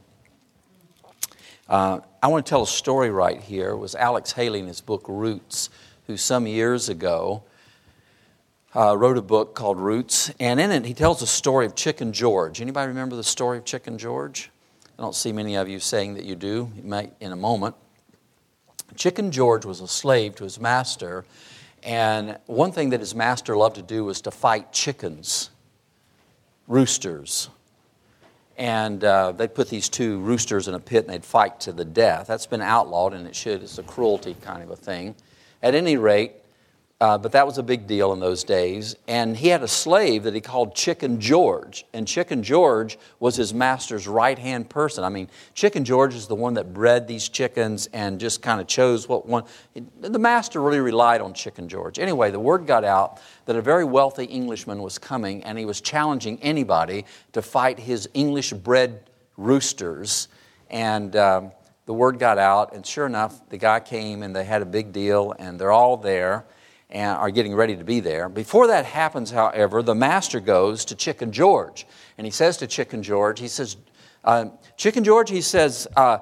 Uh, 1.67 2.01
I 2.23 2.27
want 2.27 2.45
to 2.45 2.51
tell 2.51 2.63
a 2.63 2.67
story 2.67 3.09
right 3.09 3.41
here. 3.41 3.71
It 3.71 3.79
was 3.79 3.95
Alex 3.95 4.33
Haley 4.33 4.61
in 4.61 4.67
his 4.67 4.83
book 4.83 5.07
Roots, 5.09 5.71
who 6.09 6.19
some 6.19 6.47
years 6.47 6.91
ago 6.91 7.43
uh, 8.77 8.95
wrote 8.95 9.17
a 9.17 9.23
book 9.23 9.55
called 9.55 9.81
Roots, 9.81 10.31
and 10.39 10.61
in 10.61 10.71
it 10.71 10.85
he 10.85 10.93
tells 10.93 11.21
the 11.21 11.27
story 11.27 11.65
of 11.65 11.75
Chicken 11.75 12.13
George. 12.13 12.61
Anybody 12.61 12.89
remember 12.89 13.17
the 13.17 13.25
story 13.25 13.57
of 13.57 13.65
Chicken 13.65 13.97
George? 13.97 14.51
I 14.99 15.03
don't 15.03 15.15
see 15.15 15.33
many 15.33 15.57
of 15.57 15.67
you 15.67 15.81
saying 15.81 16.15
that 16.15 16.25
you 16.25 16.37
do. 16.37 16.71
You 16.77 16.83
might 16.83 17.15
in 17.19 17.33
a 17.33 17.37
moment. 17.37 17.75
Chicken 18.95 19.33
George 19.33 19.65
was 19.65 19.81
a 19.81 19.89
slave 19.89 20.35
to 20.37 20.45
his 20.45 20.61
master, 20.61 21.25
and 21.83 22.39
one 22.45 22.71
thing 22.71 22.91
that 22.91 23.01
his 23.01 23.15
master 23.15 23.57
loved 23.57 23.77
to 23.77 23.83
do 23.83 24.05
was 24.05 24.21
to 24.23 24.31
fight 24.31 24.73
chickens, 24.73 25.49
roosters. 26.69 27.49
And 28.59 29.03
uh, 29.05 29.33
they'd 29.33 29.55
put 29.55 29.69
these 29.69 29.89
two 29.89 30.19
roosters 30.21 30.69
in 30.69 30.75
a 30.75 30.81
pit 30.81 31.05
and 31.05 31.13
they'd 31.13 31.25
fight 31.27 31.61
to 31.61 31.73
the 31.73 31.85
death. 31.85 32.27
That's 32.27 32.47
been 32.47 32.63
outlawed, 32.63 33.15
and 33.15 33.27
it 33.27 33.37
should. 33.37 33.63
It's 33.63 33.79
a 33.79 33.83
cruelty 33.83 34.37
kind 34.43 34.63
of 34.63 34.71
a 34.71 34.77
thing. 34.77 35.15
At 35.63 35.75
any 35.75 35.97
rate, 35.97 36.33
uh, 36.99 37.19
but 37.19 37.33
that 37.33 37.47
was 37.47 37.59
a 37.59 37.63
big 37.63 37.87
deal 37.87 38.15
in 38.15 38.21
those 38.21 38.43
days. 38.43 38.97
And 39.07 39.37
he 39.37 39.49
had 39.49 39.63
a 39.63 39.69
slave 39.69 40.23
that 40.23 40.33
he 40.33 40.41
called 40.41 40.75
Chicken 40.75 41.21
George. 41.21 41.85
And 41.93 42.09
Chicken 42.09 42.43
George 42.43 42.99
was 43.21 43.37
his 43.37 43.53
master's 43.53 44.09
right 44.09 44.39
hand 44.39 44.71
person. 44.71 45.05
I 45.05 45.11
mean, 45.11 45.29
Chicken 45.53 45.85
George 45.85 46.15
is 46.15 46.27
the 46.27 46.35
one 46.35 46.55
that 46.55 46.73
bred 46.73 47.07
these 47.07 47.29
chickens 47.29 47.87
and 47.93 48.19
just 48.19 48.41
kind 48.41 48.63
of 48.63 48.67
chose 48.67 49.11
what 49.11 49.27
one. 49.27 49.45
The 50.01 50.19
master 50.19 50.63
really 50.63 50.81
relied 50.81 51.21
on 51.21 51.35
Chicken 51.35 51.69
George. 51.69 51.99
Anyway, 51.99 52.31
the 52.31 52.41
word 52.41 52.67
got 52.67 52.83
out 52.83 53.21
that 53.45 53.57
a 53.57 53.63
very 53.63 53.85
wealthy 53.85 54.25
Englishman 54.25 54.81
was 54.81 54.99
coming 54.99 55.45
and 55.45 55.59
he 55.59 55.67
was 55.67 55.83
challenging 55.83 56.39
anybody 56.41 57.05
to 57.33 57.43
fight 57.43 57.79
his 57.79 58.09
English 58.15 58.53
bred 58.53 59.11
roosters. 59.37 60.29
And. 60.71 61.15
Um, 61.15 61.53
the 61.85 61.95
word 61.95 62.19
got 62.19 62.37
out, 62.37 62.75
and 62.75 62.85
sure 62.85 63.07
enough, 63.07 63.49
the 63.49 63.59
guy 63.59 63.79
came 63.79 64.25
and 64.25 64.35
they 64.35 64.43
had 64.43 64.61
a 64.61 64.67
big 64.67 64.93
deal, 64.93 65.33
and 65.39 65.57
they're 65.57 65.71
all 65.71 65.97
there 65.97 66.45
and 66.91 67.17
are 67.17 67.31
getting 67.31 67.55
ready 67.55 67.77
to 67.77 67.85
be 67.85 68.01
there. 68.01 68.29
Before 68.29 68.69
that 68.69 68.85
happens, 68.85 69.31
however, 69.31 69.83
the 69.83 69.95
master 69.95 70.41
goes 70.41 70.85
to 70.87 70.95
Chicken 70.95 71.33
George, 71.33 71.87
and 72.17 72.25
he 72.25 72.31
says 72.31 72.57
to 72.59 72.67
Chicken 72.67 73.03
George, 73.03 73.41
he 73.41 73.49
says, 73.49 73.77
uh, 74.25 74.47
Chicken 74.77 75.05
George, 75.05 75.31
he 75.31 75.41
says, 75.41 75.89
uh, 75.97 76.19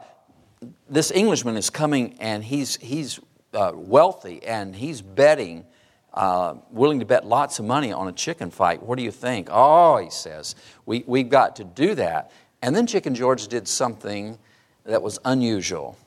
this 0.88 1.10
Englishman 1.10 1.56
is 1.56 1.70
coming 1.70 2.16
and 2.20 2.44
he's, 2.44 2.76
he's 2.76 3.20
uh, 3.52 3.72
wealthy 3.74 4.42
and 4.44 4.74
he's 4.74 5.02
betting, 5.02 5.64
uh, 6.12 6.54
willing 6.70 7.00
to 7.00 7.04
bet 7.04 7.26
lots 7.26 7.58
of 7.58 7.64
money 7.64 7.92
on 7.92 8.08
a 8.08 8.12
chicken 8.12 8.50
fight. 8.50 8.82
What 8.82 8.96
do 8.96 9.04
you 9.04 9.10
think? 9.10 9.48
Oh, 9.50 9.98
he 9.98 10.10
says, 10.10 10.54
we, 10.86 11.04
we've 11.06 11.28
got 11.28 11.56
to 11.56 11.64
do 11.64 11.94
that. 11.96 12.30
And 12.62 12.74
then 12.74 12.86
Chicken 12.86 13.14
George 13.14 13.48
did 13.48 13.68
something 13.68 14.38
that 14.84 15.02
was 15.02 15.18
unusual. 15.24 15.98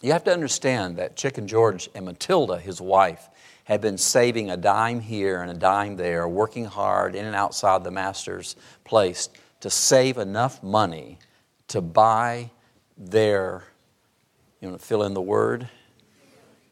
You 0.00 0.12
have 0.12 0.24
to 0.24 0.32
understand 0.32 0.96
that 0.98 1.16
Chicken 1.16 1.48
George 1.48 1.90
and 1.94 2.04
Matilda, 2.04 2.58
his 2.58 2.80
wife, 2.80 3.28
had 3.64 3.80
been 3.80 3.98
saving 3.98 4.50
a 4.50 4.56
dime 4.56 5.00
here 5.00 5.42
and 5.42 5.50
a 5.50 5.54
dime 5.54 5.96
there, 5.96 6.28
working 6.28 6.66
hard 6.66 7.14
in 7.14 7.26
and 7.26 7.34
outside 7.34 7.82
the 7.82 7.90
master's 7.90 8.54
place 8.84 9.28
to 9.60 9.70
save 9.70 10.16
enough 10.16 10.62
money 10.62 11.18
to 11.66 11.80
buy 11.80 12.50
their, 12.96 13.64
you 14.60 14.68
want 14.68 14.80
to 14.80 14.86
fill 14.86 15.02
in 15.02 15.14
the 15.14 15.20
word? 15.20 15.68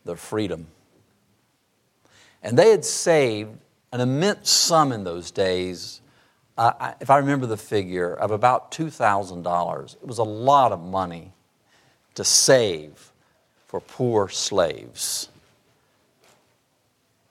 Their 0.05 0.17
freedom. 0.17 0.69
And 2.43 2.57
they 2.57 2.71
had 2.71 2.85
saved 2.85 3.59
an 3.93 4.01
immense 4.01 4.51
sum 4.51 4.93
in 4.93 5.03
those 5.03 5.33
days. 5.33 6.01
Uh, 6.57 6.93
if 7.01 7.11
I 7.11 7.19
remember 7.19 7.47
the 7.47 7.57
figure, 7.57 8.15
of 8.15 8.31
about 8.31 8.71
$2,000. 8.71 9.97
It 9.97 10.07
was 10.07 10.19
a 10.19 10.23
lot 10.23 10.71
of 10.71 10.81
money 10.81 11.33
to 12.15 12.23
save 12.23 13.13
for 13.77 13.81
poor 13.81 14.29
slaves. 14.29 15.29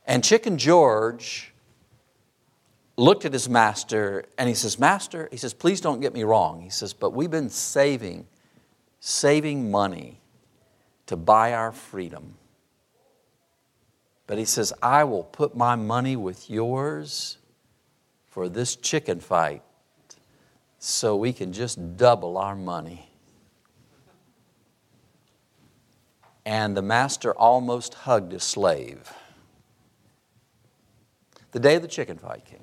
And 0.06 0.24
Chicken 0.24 0.60
George 0.60 1.52
looked 2.98 3.25
at 3.25 3.34
his 3.34 3.50
master 3.50 4.25
and 4.38 4.48
he 4.48 4.54
says, 4.54 4.78
Master, 4.78 5.28
he 5.32 5.38
says, 5.38 5.56
please 5.56 5.82
don't 5.82 6.02
get 6.02 6.14
me 6.14 6.24
wrong. 6.24 6.62
He 6.62 6.70
says, 6.70 6.94
but 6.94 7.14
we've 7.14 7.32
been 7.32 7.50
saving, 7.50 8.28
saving 9.00 9.72
money 9.72 10.20
to 11.08 11.16
buy 11.16 11.54
our 11.54 11.72
freedom. 11.72 12.36
But 14.28 14.38
he 14.38 14.46
says, 14.46 14.72
I 14.84 15.04
will 15.04 15.24
put 15.24 15.58
my 15.58 15.75
money 15.75 16.16
with 16.16 16.48
yours 16.48 17.40
for 18.30 18.50
this 18.50 18.75
chicken 18.75 19.20
fight 19.20 19.64
so 20.78 21.16
we 21.16 21.34
can 21.34 21.54
just 21.54 21.98
double 21.98 22.38
our 22.38 22.56
money. 22.56 23.10
And 26.46 26.78
the 26.78 26.82
master 26.82 27.34
almost 27.34 27.94
hugged 27.94 28.32
his 28.32 28.44
slave. 28.44 29.12
The 31.52 31.60
day 31.60 31.75
of 31.75 31.82
the 31.82 31.88
chicken 31.88 32.18
fight 32.18 32.46
came. 32.46 32.60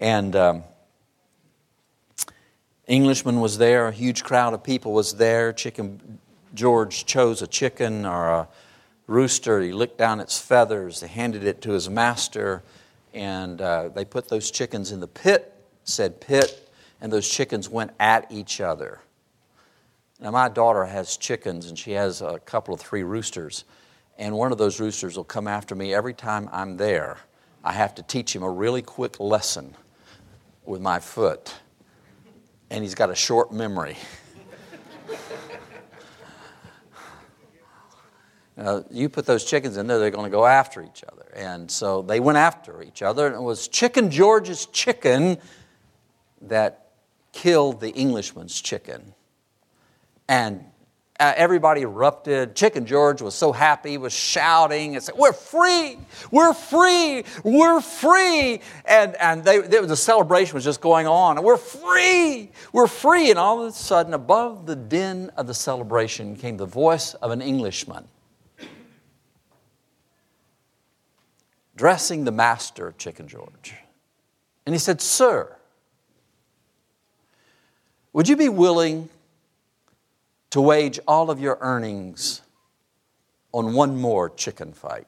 And 0.00 0.34
um, 0.34 0.64
Englishman 2.86 3.40
was 3.40 3.58
there, 3.58 3.88
a 3.88 3.92
huge 3.92 4.24
crowd 4.24 4.54
of 4.54 4.62
people 4.62 4.92
was 4.92 5.14
there. 5.14 5.52
Chicken 5.52 6.18
George 6.54 7.04
chose 7.04 7.42
a 7.42 7.46
chicken 7.46 8.06
or 8.06 8.28
a 8.28 8.48
rooster. 9.06 9.60
He 9.60 9.72
licked 9.72 9.98
down 9.98 10.20
its 10.20 10.38
feathers. 10.38 11.00
They 11.00 11.06
handed 11.06 11.44
it 11.44 11.60
to 11.62 11.72
his 11.72 11.88
master, 11.88 12.62
and 13.12 13.60
uh, 13.60 13.88
they 13.88 14.04
put 14.04 14.28
those 14.28 14.50
chickens 14.50 14.90
in 14.90 15.00
the 15.00 15.06
pit, 15.06 15.52
said 15.84 16.20
pit, 16.20 16.70
and 17.00 17.12
those 17.12 17.28
chickens 17.28 17.68
went 17.68 17.92
at 18.00 18.30
each 18.30 18.60
other. 18.60 19.00
Now, 20.18 20.30
my 20.30 20.48
daughter 20.48 20.84
has 20.86 21.16
chickens, 21.16 21.66
and 21.66 21.78
she 21.78 21.92
has 21.92 22.22
a 22.22 22.38
couple 22.38 22.72
of 22.72 22.80
three 22.80 23.02
roosters. 23.02 23.64
And 24.18 24.34
one 24.34 24.50
of 24.50 24.56
those 24.56 24.80
roosters 24.80 25.16
will 25.16 25.24
come 25.24 25.46
after 25.46 25.74
me 25.74 25.92
every 25.92 26.14
time 26.14 26.48
I'm 26.52 26.78
there. 26.78 27.18
I 27.62 27.72
have 27.72 27.94
to 27.96 28.02
teach 28.02 28.34
him 28.34 28.42
a 28.42 28.50
really 28.50 28.80
quick 28.80 29.20
lesson 29.20 29.74
with 30.64 30.80
my 30.80 31.00
foot. 31.00 31.54
And 32.70 32.82
he's 32.82 32.94
got 32.94 33.10
a 33.10 33.14
short 33.14 33.52
memory. 33.52 33.96
Now, 38.56 38.84
you 38.90 39.10
put 39.10 39.26
those 39.26 39.44
chickens 39.44 39.76
in 39.76 39.86
there, 39.86 39.98
they're 39.98 40.10
going 40.10 40.24
to 40.24 40.34
go 40.34 40.46
after 40.46 40.82
each 40.82 41.04
other. 41.12 41.30
And 41.34 41.70
so 41.70 42.00
they 42.00 42.20
went 42.20 42.38
after 42.38 42.82
each 42.82 43.02
other, 43.02 43.26
and 43.26 43.36
it 43.36 43.42
was 43.42 43.68
Chicken 43.68 44.10
George's 44.10 44.64
chicken 44.66 45.36
that 46.40 46.92
killed 47.32 47.80
the 47.80 47.90
Englishman's 47.90 48.58
chicken. 48.58 49.12
And 50.28 50.64
uh, 51.18 51.32
everybody 51.36 51.82
erupted. 51.82 52.54
Chicken 52.54 52.84
George 52.84 53.22
was 53.22 53.34
so 53.34 53.52
happy, 53.52 53.92
he 53.92 53.98
was 53.98 54.12
shouting 54.12 54.94
and 54.94 55.02
said, 55.02 55.14
We're 55.16 55.32
free! 55.32 55.98
We're 56.30 56.52
free! 56.52 57.24
We're 57.42 57.80
free! 57.80 58.60
And, 58.84 59.16
and 59.16 59.42
they, 59.42 59.60
they, 59.60 59.80
the 59.80 59.96
celebration 59.96 60.54
was 60.54 60.64
just 60.64 60.80
going 60.80 61.06
on. 61.06 61.42
We're 61.42 61.56
free! 61.56 62.50
We're 62.72 62.86
free! 62.86 63.30
And 63.30 63.38
all 63.38 63.62
of 63.62 63.68
a 63.68 63.72
sudden, 63.72 64.12
above 64.12 64.66
the 64.66 64.76
din 64.76 65.30
of 65.36 65.46
the 65.46 65.54
celebration 65.54 66.36
came 66.36 66.56
the 66.58 66.66
voice 66.66 67.14
of 67.14 67.30
an 67.30 67.40
Englishman 67.40 68.08
dressing 71.76 72.24
the 72.24 72.32
master 72.32 72.94
Chicken 72.98 73.28
George. 73.28 73.74
And 74.64 74.74
he 74.74 74.78
said, 74.78 75.00
Sir, 75.00 75.56
would 78.12 78.28
you 78.28 78.36
be 78.36 78.48
willing 78.48 79.08
to 80.56 80.62
wage 80.62 80.98
all 81.06 81.30
of 81.30 81.38
your 81.38 81.58
earnings 81.60 82.40
on 83.52 83.74
one 83.74 83.94
more 83.94 84.30
chicken 84.30 84.72
fight. 84.72 85.06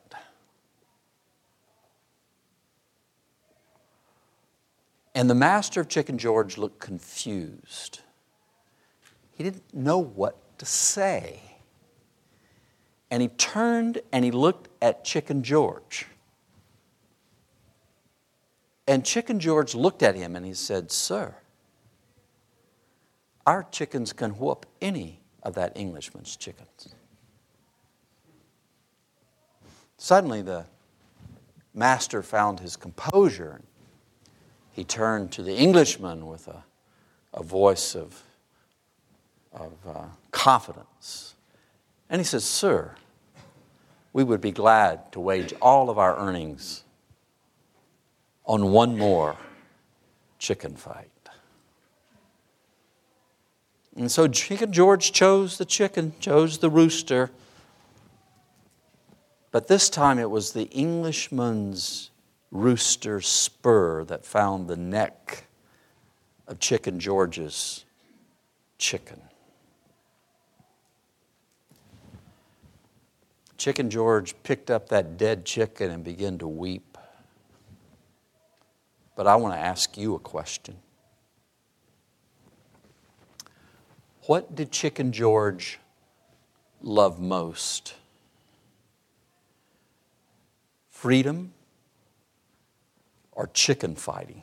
And 5.14 5.30
the 5.30 5.34
master 5.34 5.80
of 5.80 5.88
Chicken 5.88 6.18
George 6.18 6.58
looked 6.58 6.80
confused. 6.80 8.00
He 9.32 9.42
didn't 9.42 9.72
know 9.72 9.96
what 9.96 10.36
to 10.58 10.66
say. 10.66 11.40
And 13.10 13.22
he 13.22 13.28
turned 13.28 14.02
and 14.12 14.26
he 14.26 14.30
looked 14.30 14.68
at 14.82 15.02
Chicken 15.02 15.42
George. 15.42 16.04
And 18.86 19.02
Chicken 19.02 19.40
George 19.40 19.74
looked 19.74 20.02
at 20.02 20.14
him 20.14 20.36
and 20.36 20.44
he 20.44 20.52
said, 20.52 20.92
Sir, 20.92 21.36
our 23.46 23.62
chickens 23.70 24.12
can 24.12 24.32
whoop 24.32 24.66
any 24.82 25.17
of 25.42 25.54
that 25.54 25.76
Englishman's 25.76 26.36
chickens. 26.36 26.94
Suddenly, 29.96 30.42
the 30.42 30.64
master 31.74 32.22
found 32.22 32.60
his 32.60 32.76
composure. 32.76 33.60
He 34.72 34.84
turned 34.84 35.32
to 35.32 35.42
the 35.42 35.54
Englishman 35.54 36.26
with 36.26 36.46
a, 36.48 36.64
a 37.34 37.42
voice 37.42 37.94
of, 37.94 38.22
of 39.52 39.72
uh, 39.86 40.04
confidence. 40.30 41.34
And 42.08 42.20
he 42.20 42.24
says, 42.24 42.44
Sir, 42.44 42.94
we 44.12 44.24
would 44.24 44.40
be 44.40 44.52
glad 44.52 45.12
to 45.12 45.20
wage 45.20 45.52
all 45.60 45.90
of 45.90 45.98
our 45.98 46.16
earnings 46.16 46.84
on 48.44 48.72
one 48.72 48.96
more 48.96 49.36
chicken 50.38 50.74
fight. 50.74 51.10
And 53.98 54.08
so 54.08 54.28
Chicken 54.28 54.72
George 54.72 55.10
chose 55.10 55.58
the 55.58 55.64
chicken, 55.64 56.12
chose 56.20 56.58
the 56.58 56.70
rooster. 56.70 57.32
But 59.50 59.66
this 59.66 59.90
time 59.90 60.20
it 60.20 60.30
was 60.30 60.52
the 60.52 60.66
Englishman's 60.70 62.10
rooster 62.52 63.20
spur 63.20 64.04
that 64.04 64.24
found 64.24 64.68
the 64.68 64.76
neck 64.76 65.48
of 66.46 66.60
Chicken 66.60 67.00
George's 67.00 67.84
chicken. 68.78 69.20
Chicken 73.56 73.90
George 73.90 74.36
picked 74.44 74.70
up 74.70 74.90
that 74.90 75.18
dead 75.18 75.44
chicken 75.44 75.90
and 75.90 76.04
began 76.04 76.38
to 76.38 76.46
weep. 76.46 76.96
But 79.16 79.26
I 79.26 79.34
want 79.34 79.54
to 79.54 79.60
ask 79.60 79.98
you 79.98 80.14
a 80.14 80.20
question. 80.20 80.76
What 84.28 84.54
did 84.54 84.70
Chicken 84.70 85.10
George 85.10 85.78
love 86.82 87.18
most? 87.18 87.94
Freedom 90.90 91.54
or 93.32 93.46
chicken 93.54 93.94
fighting? 93.94 94.42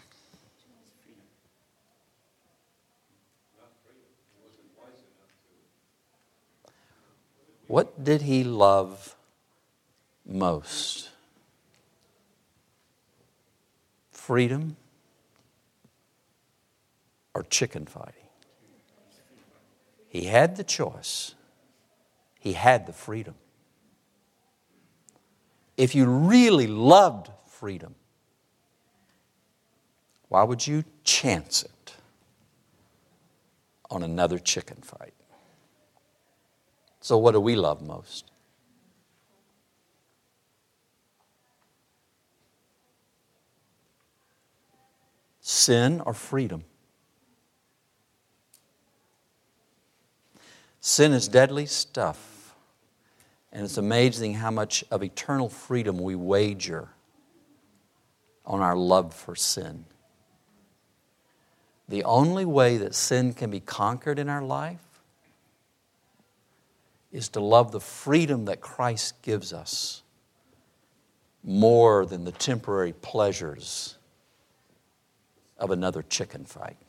What 7.68 8.04
did 8.04 8.24
he 8.24 8.44
love 8.44 9.15
most? 10.25 11.12
Freedom 14.12 14.77
or 17.36 17.44
chicken 17.44 17.86
fighting? 17.86 18.25
He 20.15 20.27
had 20.27 20.55
the 20.55 20.63
choice, 20.63 21.36
he 22.39 22.53
had 22.53 22.88
the 22.88 22.93
freedom. 22.93 23.36
If 25.75 25.93
you 25.93 26.05
really 26.05 26.67
loved 26.67 27.29
freedom, 27.48 27.95
why 30.29 30.43
would 30.43 30.65
you 30.65 30.86
chance 31.03 31.63
it 31.63 31.95
on 33.91 34.03
another 34.03 34.39
chicken 34.39 34.77
fight? 34.77 35.13
So, 37.01 37.17
what 37.17 37.34
do 37.34 37.41
we 37.41 37.57
love 37.57 37.86
most? 37.86 38.31
Sin 45.41 46.01
or 46.05 46.13
freedom? 46.13 46.63
Sin 50.88 51.13
is 51.13 51.27
deadly 51.27 51.65
stuff, 51.65 52.54
and 53.51 53.65
it's 53.65 53.77
amazing 53.77 54.36
how 54.36 54.51
much 54.51 54.84
of 54.92 55.01
eternal 55.01 55.50
freedom 55.50 55.98
we 55.98 56.13
wager 56.13 56.89
on 58.46 58.62
our 58.62 58.75
love 58.75 59.12
for 59.12 59.36
sin. 59.36 59.86
The 61.89 62.04
only 62.04 62.46
way 62.46 62.77
that 62.77 62.94
sin 62.94 63.34
can 63.34 63.50
be 63.50 63.62
conquered 63.62 64.20
in 64.20 64.30
our 64.30 64.44
life 64.44 65.01
is 67.12 67.30
to 67.30 67.39
love 67.39 67.72
the 67.72 67.82
freedom 67.82 68.46
that 68.46 68.62
Christ 68.62 69.20
gives 69.24 69.54
us 69.54 70.04
more 71.44 72.06
than 72.06 72.25
the 72.25 72.32
temporary 72.32 72.94
pleasures 72.94 73.98
of 75.58 75.71
another 75.71 76.04
chicken 76.04 76.45
fight. 76.45 76.85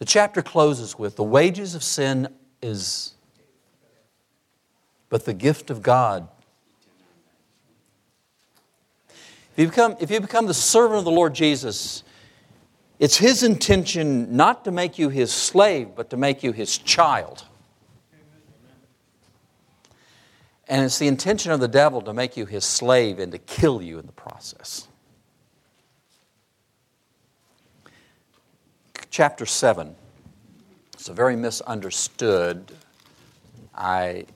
The 0.00 0.04
chapter 0.04 0.42
closes 0.42 0.98
with 0.98 1.14
the 1.14 1.22
wages 1.22 1.76
of 1.76 1.84
sin 1.84 2.26
is, 2.60 3.14
but 5.08 5.24
the 5.24 5.34
gift 5.34 5.70
of 5.70 5.82
God. 5.82 6.26
If 9.52 9.58
you 9.58 9.66
become, 9.68 9.96
if 10.00 10.10
you 10.10 10.20
become 10.20 10.46
the 10.46 10.54
servant 10.54 10.98
of 10.98 11.04
the 11.04 11.12
Lord 11.12 11.34
Jesus, 11.34 12.02
it's 12.98 13.18
His 13.18 13.44
intention 13.44 14.36
not 14.36 14.64
to 14.64 14.72
make 14.72 14.98
you 14.98 15.10
His 15.10 15.32
slave, 15.32 15.90
but 15.94 16.10
to 16.10 16.16
make 16.16 16.42
you 16.42 16.50
His 16.50 16.76
child. 16.76 17.44
And 20.70 20.84
it's 20.84 21.00
the 21.00 21.08
intention 21.08 21.50
of 21.50 21.58
the 21.58 21.68
devil 21.68 22.00
to 22.02 22.14
make 22.14 22.36
you 22.36 22.46
his 22.46 22.64
slave 22.64 23.18
and 23.18 23.32
to 23.32 23.38
kill 23.38 23.82
you 23.82 23.98
in 23.98 24.06
the 24.06 24.12
process. 24.12 24.86
Chapter 29.10 29.44
7. 29.44 29.96
It's 30.92 31.08
a 31.08 31.12
very 31.12 31.34
misunderstood. 31.34 32.70
I, 33.74 34.26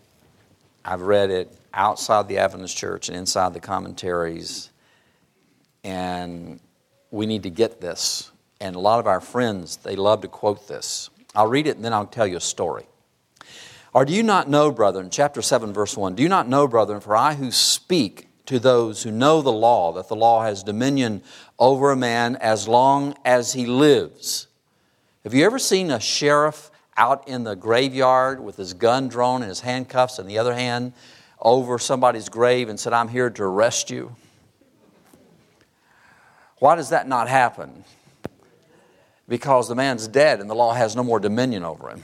I've 0.84 1.02
read 1.02 1.30
it 1.30 1.56
outside 1.72 2.26
the 2.26 2.38
Adventist 2.38 2.76
church 2.76 3.08
and 3.08 3.16
inside 3.16 3.54
the 3.54 3.60
commentaries, 3.60 4.70
and 5.84 6.58
we 7.12 7.26
need 7.26 7.44
to 7.44 7.50
get 7.50 7.80
this 7.80 8.32
and 8.60 8.74
a 8.74 8.80
lot 8.80 8.98
of 8.98 9.06
our 9.06 9.20
friends, 9.20 9.76
they 9.76 9.94
love 9.94 10.22
to 10.22 10.28
quote 10.28 10.66
this. 10.66 11.08
I'll 11.37 11.46
read 11.46 11.68
it 11.68 11.76
and 11.76 11.84
then 11.84 11.92
I'll 11.92 12.06
tell 12.06 12.26
you 12.26 12.38
a 12.38 12.40
story. 12.40 12.87
Or 13.92 14.04
do 14.04 14.12
you 14.12 14.24
not 14.24 14.48
know, 14.48 14.72
brethren, 14.72 15.08
chapter 15.08 15.40
7, 15.40 15.72
verse 15.72 15.96
1, 15.96 16.16
do 16.16 16.22
you 16.24 16.28
not 16.28 16.48
know, 16.48 16.66
brethren, 16.66 17.00
for 17.00 17.14
I 17.14 17.34
who 17.34 17.52
speak 17.52 18.26
to 18.46 18.58
those 18.58 19.04
who 19.04 19.12
know 19.12 19.40
the 19.40 19.52
law, 19.52 19.92
that 19.92 20.08
the 20.08 20.16
law 20.16 20.42
has 20.42 20.64
dominion 20.64 21.22
over 21.60 21.92
a 21.92 21.96
man 21.96 22.34
as 22.37 22.66
long 22.66 23.14
as 23.24 23.52
he 23.52 23.66
lives? 23.66 24.48
Have 25.24 25.34
you 25.34 25.44
ever 25.44 25.58
seen 25.58 25.90
a 25.90 25.98
sheriff 25.98 26.70
out 26.96 27.26
in 27.26 27.44
the 27.44 27.56
graveyard 27.56 28.40
with 28.40 28.56
his 28.56 28.74
gun 28.74 29.08
drawn 29.08 29.42
and 29.42 29.48
his 29.48 29.60
handcuffs 29.60 30.18
and 30.18 30.28
the 30.28 30.38
other 30.38 30.54
hand 30.54 30.92
over 31.40 31.78
somebody's 31.78 32.28
grave 32.28 32.68
and 32.68 32.78
said, 32.78 32.92
I'm 32.92 33.08
here 33.08 33.30
to 33.30 33.42
arrest 33.42 33.90
you? 33.90 34.14
Why 36.58 36.76
does 36.76 36.90
that 36.90 37.08
not 37.08 37.28
happen? 37.28 37.84
because 39.28 39.68
the 39.68 39.74
man's 39.74 40.06
dead 40.08 40.40
and 40.40 40.48
the 40.48 40.54
law 40.54 40.72
has 40.74 40.94
no 40.94 41.02
more 41.02 41.18
dominion 41.18 41.64
over 41.64 41.90
him. 41.90 42.02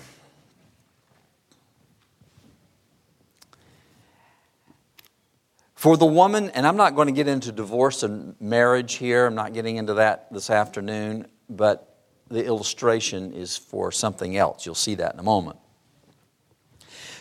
For 5.74 5.96
the 5.96 6.06
woman, 6.06 6.50
and 6.50 6.66
I'm 6.66 6.76
not 6.76 6.94
going 6.94 7.06
to 7.06 7.12
get 7.12 7.26
into 7.26 7.52
divorce 7.52 8.02
and 8.02 8.38
marriage 8.38 8.94
here, 8.94 9.26
I'm 9.26 9.34
not 9.34 9.54
getting 9.54 9.76
into 9.76 9.94
that 9.94 10.30
this 10.30 10.50
afternoon, 10.50 11.26
but 11.48 11.89
the 12.30 12.44
illustration 12.44 13.32
is 13.32 13.56
for 13.56 13.90
something 13.90 14.36
else. 14.36 14.64
You'll 14.64 14.74
see 14.74 14.94
that 14.96 15.14
in 15.14 15.20
a 15.20 15.24
moment. 15.24 15.58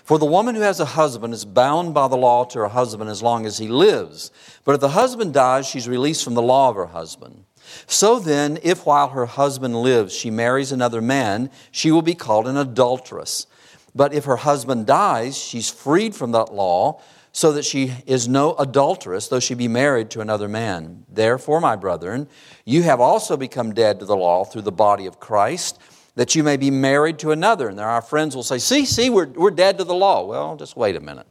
For 0.03 0.17
the 0.17 0.25
woman 0.25 0.55
who 0.55 0.61
has 0.61 0.79
a 0.79 0.85
husband 0.85 1.33
is 1.33 1.45
bound 1.45 1.93
by 1.93 2.07
the 2.07 2.17
law 2.17 2.43
to 2.45 2.59
her 2.59 2.69
husband 2.69 3.09
as 3.09 3.21
long 3.21 3.45
as 3.45 3.59
he 3.59 3.67
lives. 3.67 4.31
But 4.65 4.73
if 4.73 4.81
the 4.81 4.89
husband 4.89 5.33
dies, 5.33 5.67
she's 5.67 5.87
released 5.87 6.23
from 6.23 6.33
the 6.33 6.41
law 6.41 6.69
of 6.69 6.75
her 6.75 6.87
husband. 6.87 7.45
So 7.85 8.19
then, 8.19 8.57
if 8.63 8.85
while 8.85 9.09
her 9.09 9.27
husband 9.27 9.75
lives 9.75 10.15
she 10.15 10.31
marries 10.31 10.71
another 10.71 11.01
man, 11.01 11.51
she 11.69 11.91
will 11.91 12.01
be 12.01 12.15
called 12.15 12.47
an 12.47 12.57
adulteress. 12.57 13.45
But 13.93 14.13
if 14.13 14.25
her 14.25 14.37
husband 14.37 14.87
dies, 14.87 15.37
she's 15.37 15.69
freed 15.69 16.15
from 16.15 16.31
that 16.31 16.53
law, 16.53 17.01
so 17.39 17.53
that 17.53 17.63
she 17.63 17.93
is 18.05 18.27
no 18.27 18.53
adulteress, 18.55 19.29
though 19.29 19.39
she 19.39 19.53
be 19.53 19.69
married 19.69 20.09
to 20.09 20.19
another 20.19 20.49
man. 20.49 21.05
Therefore, 21.07 21.61
my 21.61 21.77
brethren, 21.77 22.27
you 22.65 22.83
have 22.83 22.99
also 22.99 23.37
become 23.37 23.73
dead 23.73 24.01
to 24.01 24.05
the 24.05 24.17
law 24.17 24.43
through 24.43 24.63
the 24.63 24.73
body 24.73 25.05
of 25.05 25.21
Christ, 25.21 25.79
that 26.15 26.35
you 26.35 26.43
may 26.43 26.57
be 26.57 26.69
married 26.69 27.17
to 27.19 27.31
another. 27.31 27.69
And 27.69 27.79
there 27.79 27.87
our 27.87 28.01
friends 28.01 28.35
will 28.35 28.43
say, 28.43 28.57
See, 28.57 28.85
see, 28.85 29.09
we're, 29.09 29.27
we're 29.27 29.51
dead 29.51 29.77
to 29.77 29.85
the 29.85 29.93
law. 29.93 30.25
Well, 30.25 30.57
just 30.57 30.75
wait 30.75 30.97
a 30.97 30.99
minute. 30.99 31.27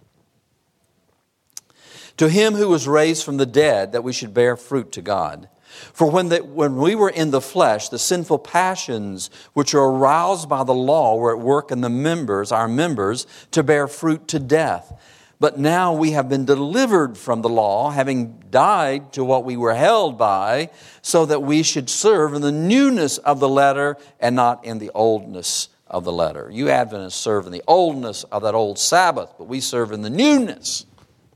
To 2.17 2.31
him 2.31 2.55
who 2.55 2.71
was 2.71 2.89
raised 2.89 3.23
from 3.23 3.37
the 3.37 3.45
dead, 3.45 3.93
that 3.93 4.03
we 4.03 4.15
should 4.15 4.33
bear 4.33 4.57
fruit 4.57 4.91
to 4.93 5.03
God. 5.03 5.51
For 5.93 6.11
when, 6.11 6.31
the, 6.31 6.39
when 6.39 6.77
we 6.77 6.95
were 6.95 7.11
in 7.11 7.33
the 7.33 7.43
flesh, 7.43 7.91
the 7.91 7.99
sinful 7.99 8.39
passions 8.39 9.29
which 9.53 9.75
are 9.75 9.85
aroused 9.85 10.49
by 10.49 10.65
the 10.65 10.73
law 10.73 11.17
were 11.17 11.37
at 11.37 11.45
work 11.45 11.71
in 11.71 11.83
the 11.83 11.91
members, 11.91 12.51
our 12.51 12.67
members, 12.67 13.27
to 13.51 13.63
bear 13.63 13.87
fruit 13.87 14.27
to 14.29 14.39
death. 14.39 14.99
But 15.41 15.57
now 15.59 15.93
we 15.93 16.13
have 16.13 16.29
been 16.29 16.45
delivered 16.45 17.17
from 17.17 17.43
the 17.43 17.49
law, 17.49 17.91
having 17.91 18.43
died 18.51 19.13
to 19.13 19.23
what 19.23 19.45
we 19.45 19.57
were 19.57 19.75
held 19.75 20.19
by, 20.19 20.71
so 21.01 21.27
that 21.27 21.43
we 21.43 21.63
should 21.63 21.89
serve 21.89 22.35
in 22.35 22.43
the 22.43 22.51
newness 22.51 23.19
of 23.19 23.39
the 23.39 23.49
letter 23.49 23.97
and 24.19 24.35
not 24.35 24.65
in 24.65 24.79
the 24.79 24.91
oldness 24.95 25.69
of 25.87 26.03
the 26.03 26.13
letter. 26.13 26.51
You 26.53 26.71
Adventists 26.71 27.15
serve 27.15 27.47
in 27.47 27.53
the 27.53 27.63
oldness 27.69 28.25
of 28.25 28.43
that 28.43 28.55
old 28.55 28.81
Sabbath, 28.81 29.33
but 29.39 29.45
we 29.45 29.61
serve 29.61 29.93
in 29.93 30.03
the 30.03 30.11
newness. 30.11 30.87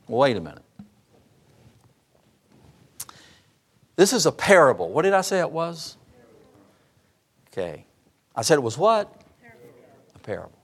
Wait 0.09 0.37
a 0.37 0.41
minute. 0.41 0.65
This 3.95 4.12
is 4.12 4.27
a 4.27 4.33
parable. 4.33 4.91
What 4.91 5.03
did 5.03 5.12
I 5.12 5.21
say 5.21 5.38
it 5.38 5.51
was? 5.51 5.97
Okay. 7.53 7.87
I 8.35 8.43
said 8.43 8.57
it 8.57 8.62
was 8.62 8.77
what? 8.77 9.15
A 10.17 10.19
parable. 10.19 10.59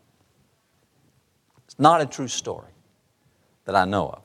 It's 1.66 1.78
not 1.78 2.00
a 2.00 2.06
true 2.06 2.26
story 2.26 2.72
that 3.68 3.76
I 3.76 3.84
know 3.84 4.08
of. 4.08 4.22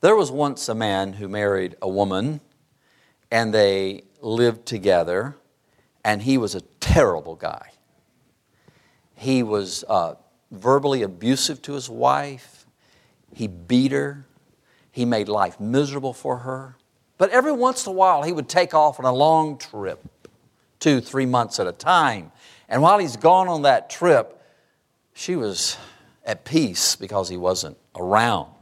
There 0.00 0.16
was 0.16 0.28
once 0.28 0.68
a 0.68 0.74
man 0.74 1.12
who 1.12 1.28
married 1.28 1.76
a 1.80 1.88
woman, 1.88 2.40
and 3.30 3.54
they 3.54 4.02
lived 4.20 4.66
together, 4.66 5.36
and 6.02 6.20
he 6.20 6.36
was 6.36 6.56
a 6.56 6.62
terrible 6.80 7.36
guy. 7.36 7.70
He 9.14 9.44
was 9.44 9.84
uh, 9.88 10.16
verbally 10.50 11.02
abusive 11.02 11.62
to 11.62 11.74
his 11.74 11.88
wife, 11.88 12.66
he 13.32 13.46
beat 13.46 13.92
her, 13.92 14.26
he 14.90 15.04
made 15.04 15.28
life 15.28 15.60
miserable 15.60 16.12
for 16.12 16.38
her. 16.38 16.74
But 17.18 17.30
every 17.30 17.52
once 17.52 17.86
in 17.86 17.90
a 17.90 17.94
while, 17.94 18.24
he 18.24 18.32
would 18.32 18.48
take 18.48 18.74
off 18.74 18.98
on 18.98 19.04
a 19.04 19.12
long 19.12 19.58
trip, 19.58 20.04
two, 20.80 21.00
three 21.00 21.26
months 21.26 21.60
at 21.60 21.68
a 21.68 21.72
time. 21.72 22.32
And 22.68 22.82
while 22.82 22.98
he's 22.98 23.16
gone 23.16 23.46
on 23.46 23.62
that 23.62 23.90
trip, 23.90 24.42
she 25.14 25.36
was 25.36 25.76
at 26.28 26.44
peace 26.44 26.94
because 26.94 27.28
he 27.28 27.38
wasn't 27.38 27.76
around. 27.96 28.52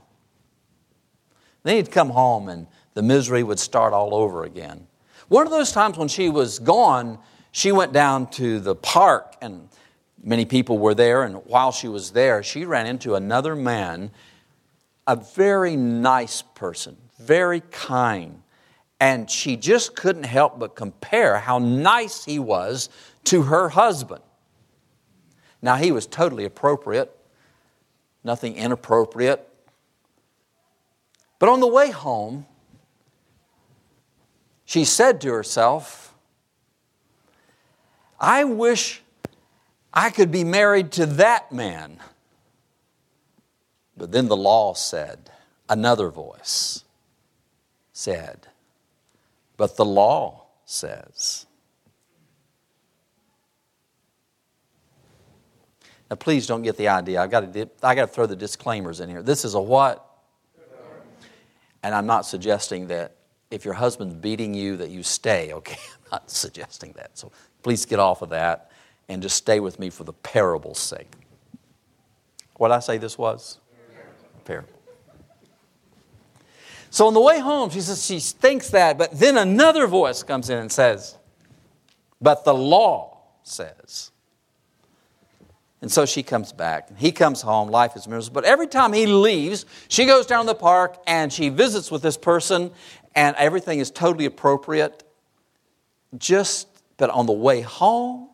Then 1.65 1.77
he'd 1.77 1.91
come 1.91 2.11
home 2.11 2.49
and 2.49 2.69
the 2.95 3.03
misery 3.03 3.43
would 3.43 3.59
start 3.59 3.93
all 3.93 4.15
over 4.15 4.45
again. 4.45 4.87
One 5.29 5.45
of 5.45 5.51
those 5.51 5.73
times 5.73 5.99
when 5.99 6.07
she 6.07 6.29
was 6.29 6.61
gone, 6.61 7.19
she 7.51 7.73
went 7.73 7.93
down 7.93 8.31
to 8.31 8.61
the 8.61 8.77
park 8.77 9.35
and 9.43 9.69
many 10.23 10.45
people 10.45 10.79
were 10.79 10.95
there. 10.95 11.25
And 11.25 11.45
while 11.47 11.73
she 11.73 11.89
was 11.89 12.13
there, 12.13 12.45
she 12.45 12.65
ran 12.65 12.87
into 12.87 13.17
another 13.17 13.57
man, 13.57 14.13
a 15.09 15.17
very 15.17 15.75
nice 15.75 16.43
person, 16.43 16.97
very 17.19 17.63
kind. 17.73 18.43
And 19.01 19.29
she 19.29 19.57
just 19.57 19.97
couldn't 19.97 20.23
help 20.23 20.61
but 20.61 20.77
compare 20.77 21.41
how 21.41 21.59
nice 21.59 22.25
he 22.25 22.39
was 22.39 22.91
to 23.25 23.43
her 23.43 23.71
husband. 23.71 24.23
Now, 25.61 25.75
he 25.75 25.91
was 25.91 26.07
totally 26.07 26.45
appropriate, 26.45 27.16
nothing 28.27 28.57
inappropriate. 28.57 29.49
But 31.39 31.49
on 31.49 31.61
the 31.61 31.67
way 31.69 31.91
home, 31.91 32.45
she 34.65 34.85
said 34.85 35.21
to 35.21 35.33
herself, 35.33 36.13
I 38.19 38.43
wish 38.45 39.01
I 39.95 40.11
could 40.11 40.33
be 40.33 40.43
married 40.43 40.91
to 40.93 41.07
that 41.07 41.53
man. 41.53 42.01
But 43.97 44.11
then 44.11 44.27
the 44.27 44.37
law 44.37 44.75
said, 44.75 45.31
another 45.69 46.11
voice 46.11 46.85
said, 47.93 48.49
but 49.57 49.77
the 49.77 49.85
law 49.85 50.47
says. 50.65 51.47
Now, 56.11 56.17
please 56.17 56.47
don't 56.47 56.63
get 56.63 56.77
the 56.77 56.89
idea. 56.89 57.21
I've 57.21 57.31
got 57.31 57.53
to, 57.53 57.69
I 57.83 57.95
got 57.95 58.03
to 58.03 58.13
throw 58.13 58.27
the 58.27 58.37
disclaimers 58.37 59.01
in 59.01 59.09
here. 59.09 59.23
This 59.23 59.45
is 59.45 59.55
a 59.55 59.61
what? 59.61 60.03
And 61.83 61.95
I'm 61.95 62.07
not 62.07 62.27
suggesting 62.27 62.89
that 62.89 63.17
if 63.51 63.65
your 63.65 63.75
husband's 63.75 64.15
beating 64.15 64.55
you 64.55 64.77
that 64.79 64.91
you 64.91 65.03
stay, 65.03 65.53
okay? 65.53 65.79
I'm 66.05 66.09
not 66.13 66.31
suggesting 66.31 66.93
that. 66.97 67.17
So 67.19 67.33
please 67.63 67.85
get 67.87 67.99
off 67.99 68.23
of 68.23 68.31
that 68.31 68.71
and 69.09 69.23
just 69.23 69.37
stay 69.37 69.61
with 69.61 69.79
me 69.79 69.91
for 69.91 70.05
the 70.05 70.13
parable's 70.13 70.79
sake. 70.79 71.13
What 72.55 72.73
I 72.73 72.81
say 72.81 72.99
this 72.99 73.19
was? 73.19 73.59
Parable. 74.45 74.71
So 76.91 77.07
on 77.07 77.15
the 77.15 77.21
way 77.21 77.41
home, 77.41 77.71
she 77.71 77.81
says 77.81 78.05
she 78.05 78.21
thinks 78.21 78.71
that, 78.71 78.97
but 78.97 79.19
then 79.19 79.37
another 79.37 79.87
voice 79.87 80.23
comes 80.23 80.49
in 80.49 80.59
and 80.59 80.73
says, 80.73 81.17
But 82.21 82.45
the 82.45 82.55
law 82.55 83.19
says. 83.43 84.13
And 85.87 85.93
so 85.93 86.05
she 86.05 86.25
comes 86.25 86.53
back. 86.53 86.99
He 86.99 87.13
comes 87.13 87.43
home. 87.43 87.69
Life 87.69 87.95
is 87.95 88.09
miserable. 88.09 88.43
But 88.43 88.45
every 88.45 88.67
time 88.67 88.93
he 88.93 89.07
leaves, 89.07 89.67
she 89.87 90.05
goes 90.05 90.27
down 90.27 90.47
to 90.47 90.49
the 90.49 90.57
park 90.57 91.01
and 91.07 91.33
she 91.33 91.49
visits 91.49 91.93
with 91.93 92.03
this 92.03 92.17
person, 92.17 92.73
and 93.15 93.37
everything 93.37 93.79
is 93.79 93.93
totally 93.93 94.25
appropriate. 94.25 95.05
Just, 96.19 96.67
but 96.97 97.09
on 97.11 97.27
the 97.27 97.33
way 97.33 97.61
home, 97.61 98.31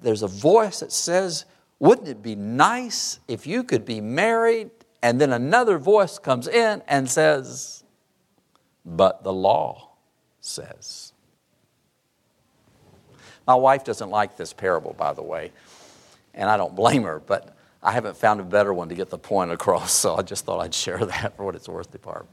there's 0.00 0.22
a 0.22 0.26
voice 0.26 0.80
that 0.80 0.90
says, 0.90 1.44
Wouldn't 1.78 2.08
it 2.08 2.24
be 2.24 2.34
nice 2.34 3.20
if 3.28 3.46
you 3.46 3.62
could 3.62 3.84
be 3.84 4.00
married? 4.00 4.72
And 5.00 5.20
then 5.20 5.32
another 5.32 5.78
voice 5.78 6.18
comes 6.18 6.48
in 6.48 6.82
and 6.88 7.08
says, 7.08 7.84
But 8.84 9.22
the 9.22 9.32
law 9.32 9.90
says. 10.40 11.12
My 13.46 13.54
wife 13.54 13.84
doesn't 13.84 14.10
like 14.10 14.36
this 14.36 14.52
parable, 14.52 14.92
by 14.92 15.12
the 15.12 15.22
way 15.22 15.52
and 16.34 16.48
I 16.48 16.56
don't 16.56 16.74
blame 16.74 17.02
her, 17.04 17.20
but 17.20 17.56
I 17.82 17.92
haven't 17.92 18.16
found 18.16 18.40
a 18.40 18.44
better 18.44 18.72
one 18.72 18.88
to 18.90 18.94
get 18.94 19.10
the 19.10 19.18
point 19.18 19.50
across, 19.50 19.92
so 19.92 20.16
I 20.16 20.22
just 20.22 20.44
thought 20.44 20.60
I'd 20.60 20.74
share 20.74 21.04
that 21.04 21.36
for 21.36 21.44
what 21.44 21.54
it's 21.54 21.68
worth, 21.68 22.00
part. 22.02 22.26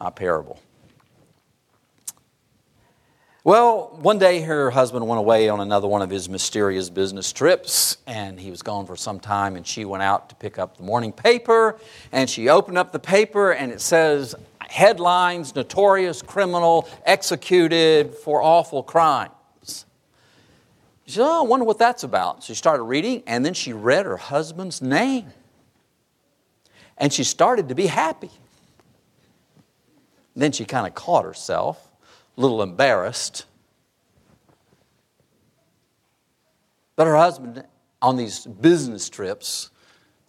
My 0.00 0.10
parable. 0.10 0.60
Well, 3.44 3.96
one 4.02 4.18
day 4.18 4.42
her 4.42 4.70
husband 4.70 5.06
went 5.08 5.18
away 5.20 5.48
on 5.48 5.60
another 5.60 5.88
one 5.88 6.02
of 6.02 6.10
his 6.10 6.28
mysterious 6.28 6.90
business 6.90 7.32
trips, 7.32 7.96
and 8.06 8.38
he 8.38 8.50
was 8.50 8.62
gone 8.62 8.84
for 8.84 8.96
some 8.96 9.20
time, 9.20 9.56
and 9.56 9.66
she 9.66 9.84
went 9.84 10.02
out 10.02 10.28
to 10.28 10.34
pick 10.34 10.58
up 10.58 10.76
the 10.76 10.82
morning 10.82 11.12
paper, 11.12 11.78
and 12.12 12.28
she 12.28 12.48
opened 12.48 12.76
up 12.76 12.92
the 12.92 12.98
paper, 12.98 13.52
and 13.52 13.72
it 13.72 13.80
says, 13.80 14.34
Headlines 14.68 15.54
Notorious 15.54 16.20
Criminal 16.20 16.88
Executed 17.06 18.12
for 18.12 18.42
Awful 18.42 18.82
Crime. 18.82 19.30
She 21.08 21.14
said, 21.14 21.24
Oh, 21.24 21.42
I 21.42 21.48
wonder 21.48 21.64
what 21.64 21.78
that's 21.78 22.02
about. 22.02 22.42
She 22.42 22.54
started 22.54 22.82
reading, 22.82 23.22
and 23.26 23.42
then 23.42 23.54
she 23.54 23.72
read 23.72 24.04
her 24.04 24.18
husband's 24.18 24.82
name. 24.82 25.32
And 26.98 27.10
she 27.10 27.24
started 27.24 27.70
to 27.70 27.74
be 27.74 27.86
happy. 27.86 28.30
Then 30.36 30.52
she 30.52 30.66
kind 30.66 30.86
of 30.86 30.94
caught 30.94 31.24
herself, 31.24 31.90
a 32.36 32.40
little 32.42 32.62
embarrassed. 32.62 33.46
But 36.94 37.06
her 37.06 37.16
husband, 37.16 37.64
on 38.02 38.16
these 38.16 38.44
business 38.44 39.08
trips, 39.08 39.70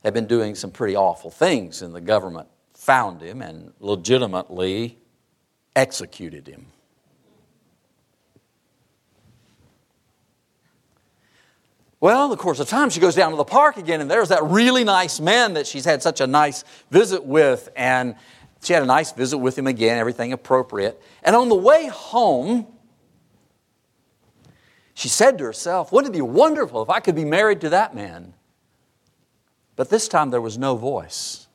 had 0.01 0.13
been 0.13 0.27
doing 0.27 0.55
some 0.55 0.71
pretty 0.71 0.95
awful 0.95 1.29
things, 1.29 1.81
and 1.81 1.93
the 1.93 1.99
government 1.99 2.47
found 2.73 3.21
him 3.21 3.41
and 3.41 3.73
legitimately 3.81 4.97
executed 5.75 6.47
him. 6.47 6.67
Well, 12.01 12.29
the 12.29 12.37
course 12.37 12.59
of 12.59 12.69
time, 12.69 12.89
she 12.89 13.01
goes 13.01 13.15
down 13.15 13.31
to 13.31 13.37
the 13.37 13.43
park 13.43 13.75
again, 13.75 13.99
and 13.99 14.09
there's 14.09 14.29
that 14.29 14.43
really 14.43 14.85
nice 14.85 15.19
man 15.19 15.53
that 15.55 15.67
she's 15.67 15.83
had 15.83 16.01
such 16.01 16.21
a 16.21 16.27
nice 16.27 16.63
visit 16.89 17.25
with. 17.25 17.67
And 17.75 18.15
she 18.63 18.71
had 18.73 18.83
a 18.83 18.85
nice 18.85 19.11
visit 19.11 19.37
with 19.37 19.57
him 19.57 19.67
again, 19.67 19.97
everything 19.97 20.31
appropriate. 20.31 21.01
And 21.23 21.35
on 21.35 21.49
the 21.49 21.55
way 21.55 21.87
home, 21.87 22.67
she 24.93 25.09
said 25.09 25.37
to 25.39 25.43
herself, 25.43 25.91
Wouldn't 25.91 26.13
it 26.13 26.17
be 26.17 26.21
wonderful 26.21 26.81
if 26.81 26.89
I 26.89 27.01
could 27.01 27.15
be 27.15 27.25
married 27.25 27.61
to 27.61 27.69
that 27.69 27.93
man? 27.93 28.33
But 29.75 29.89
this 29.89 30.07
time 30.07 30.29
there 30.29 30.41
was 30.41 30.57
no 30.57 30.75
voice 30.75 31.47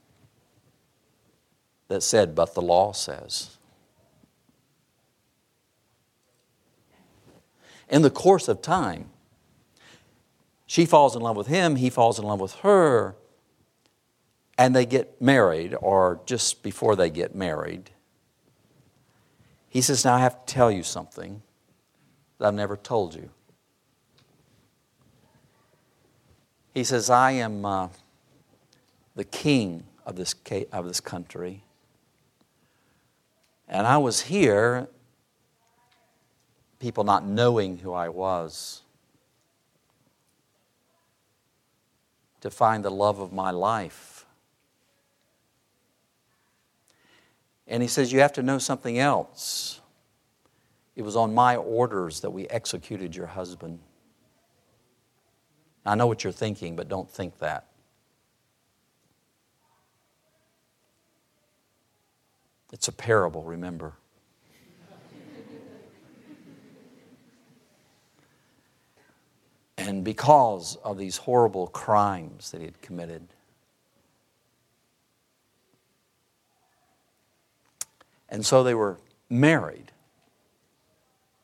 that 1.88 2.02
said, 2.02 2.34
But 2.34 2.54
the 2.54 2.62
law 2.62 2.92
says. 2.92 3.56
In 7.88 8.02
the 8.02 8.10
course 8.10 8.48
of 8.48 8.60
time, 8.60 9.10
she 10.66 10.86
falls 10.86 11.14
in 11.14 11.22
love 11.22 11.36
with 11.36 11.46
him, 11.46 11.76
he 11.76 11.90
falls 11.90 12.18
in 12.18 12.24
love 12.24 12.40
with 12.40 12.54
her, 12.56 13.16
and 14.56 14.74
they 14.74 14.86
get 14.86 15.20
married, 15.20 15.74
or 15.80 16.20
just 16.26 16.62
before 16.62 16.96
they 16.96 17.10
get 17.10 17.34
married. 17.34 17.90
He 19.68 19.80
says, 19.80 20.04
Now 20.04 20.14
I 20.14 20.20
have 20.20 20.46
to 20.46 20.54
tell 20.54 20.70
you 20.70 20.84
something 20.84 21.42
that 22.38 22.46
I've 22.46 22.54
never 22.54 22.76
told 22.76 23.14
you. 23.14 23.30
He 26.72 26.84
says, 26.84 27.10
I 27.10 27.32
am 27.32 27.64
uh, 27.64 27.88
the 29.16 29.24
king 29.24 29.84
of 30.06 30.16
this, 30.16 30.34
of 30.72 30.86
this 30.86 31.00
country. 31.00 31.64
And 33.68 33.86
I 33.86 33.98
was 33.98 34.22
here, 34.22 34.88
people 36.78 37.02
not 37.02 37.26
knowing 37.26 37.78
who 37.78 37.92
I 37.92 38.08
was. 38.08 38.83
To 42.44 42.50
find 42.50 42.84
the 42.84 42.90
love 42.90 43.20
of 43.20 43.32
my 43.32 43.50
life. 43.50 44.26
And 47.66 47.82
he 47.82 47.88
says, 47.88 48.12
You 48.12 48.20
have 48.20 48.34
to 48.34 48.42
know 48.42 48.58
something 48.58 48.98
else. 48.98 49.80
It 50.94 51.00
was 51.00 51.16
on 51.16 51.32
my 51.32 51.56
orders 51.56 52.20
that 52.20 52.28
we 52.28 52.46
executed 52.48 53.16
your 53.16 53.28
husband. 53.28 53.78
I 55.86 55.94
know 55.94 56.06
what 56.06 56.22
you're 56.22 56.34
thinking, 56.34 56.76
but 56.76 56.86
don't 56.86 57.10
think 57.10 57.38
that. 57.38 57.68
It's 62.74 62.88
a 62.88 62.92
parable, 62.92 63.42
remember. 63.42 63.94
And 69.84 70.02
because 70.02 70.76
of 70.82 70.98
these 70.98 71.18
horrible 71.18 71.66
crimes 71.68 72.50
that 72.50 72.60
he 72.60 72.64
had 72.64 72.80
committed, 72.80 73.28
And 78.34 78.44
so 78.44 78.64
they 78.64 78.74
were 78.74 78.98
married. 79.30 79.92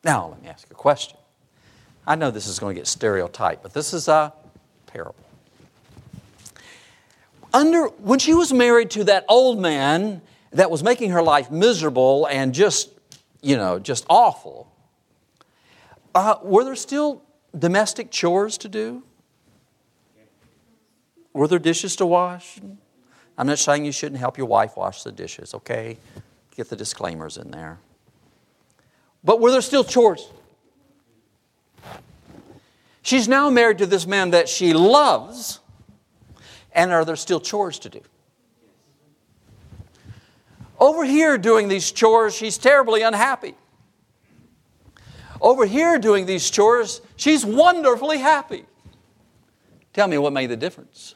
Now, 0.02 0.30
let 0.30 0.42
me 0.42 0.48
ask 0.48 0.66
you 0.68 0.72
a 0.72 0.74
question. 0.74 1.16
I 2.04 2.16
know 2.16 2.32
this 2.32 2.48
is 2.48 2.58
going 2.58 2.74
to 2.74 2.80
get 2.80 2.88
stereotyped, 2.88 3.62
but 3.62 3.72
this 3.72 3.92
is 3.92 4.08
a 4.08 4.32
parable. 4.86 5.14
Under, 7.54 7.84
when 7.84 8.18
she 8.18 8.34
was 8.34 8.52
married 8.52 8.90
to 8.90 9.04
that 9.04 9.24
old 9.28 9.60
man 9.60 10.20
that 10.50 10.68
was 10.68 10.82
making 10.82 11.10
her 11.10 11.22
life 11.22 11.48
miserable 11.48 12.26
and 12.26 12.52
just, 12.52 12.90
you 13.40 13.56
know, 13.56 13.78
just 13.78 14.04
awful, 14.10 14.66
uh, 16.12 16.38
were 16.42 16.64
there 16.64 16.74
still 16.74 17.22
domestic 17.58 18.10
chores 18.10 18.58
to 18.58 18.68
do? 18.68 19.02
Were 21.32 21.48
there 21.48 21.58
dishes 21.58 21.96
to 21.96 22.06
wash? 22.06 22.58
I'm 23.38 23.46
not 23.46 23.58
saying 23.58 23.84
you 23.84 23.92
shouldn't 23.92 24.20
help 24.20 24.36
your 24.36 24.46
wife 24.46 24.76
wash 24.76 25.02
the 25.02 25.12
dishes, 25.12 25.54
okay? 25.54 25.96
Get 26.56 26.68
the 26.68 26.76
disclaimers 26.76 27.36
in 27.36 27.50
there. 27.50 27.78
But 29.22 29.40
were 29.40 29.50
there 29.50 29.60
still 29.60 29.84
chores? 29.84 30.28
She's 33.02 33.28
now 33.28 33.48
married 33.48 33.78
to 33.78 33.86
this 33.86 34.06
man 34.06 34.30
that 34.30 34.48
she 34.48 34.72
loves, 34.72 35.60
and 36.72 36.92
are 36.92 37.04
there 37.04 37.16
still 37.16 37.40
chores 37.40 37.78
to 37.80 37.88
do? 37.88 38.00
Over 40.78 41.04
here, 41.04 41.36
doing 41.38 41.68
these 41.68 41.92
chores, 41.92 42.34
she's 42.34 42.56
terribly 42.56 43.02
unhappy. 43.02 43.54
Over 45.40 45.64
here, 45.64 45.98
doing 45.98 46.26
these 46.26 46.50
chores, 46.50 47.00
she's 47.16 47.44
wonderfully 47.44 48.18
happy. 48.18 48.66
Tell 49.92 50.06
me 50.06 50.18
what 50.18 50.32
made 50.32 50.50
the 50.50 50.56
difference. 50.56 51.14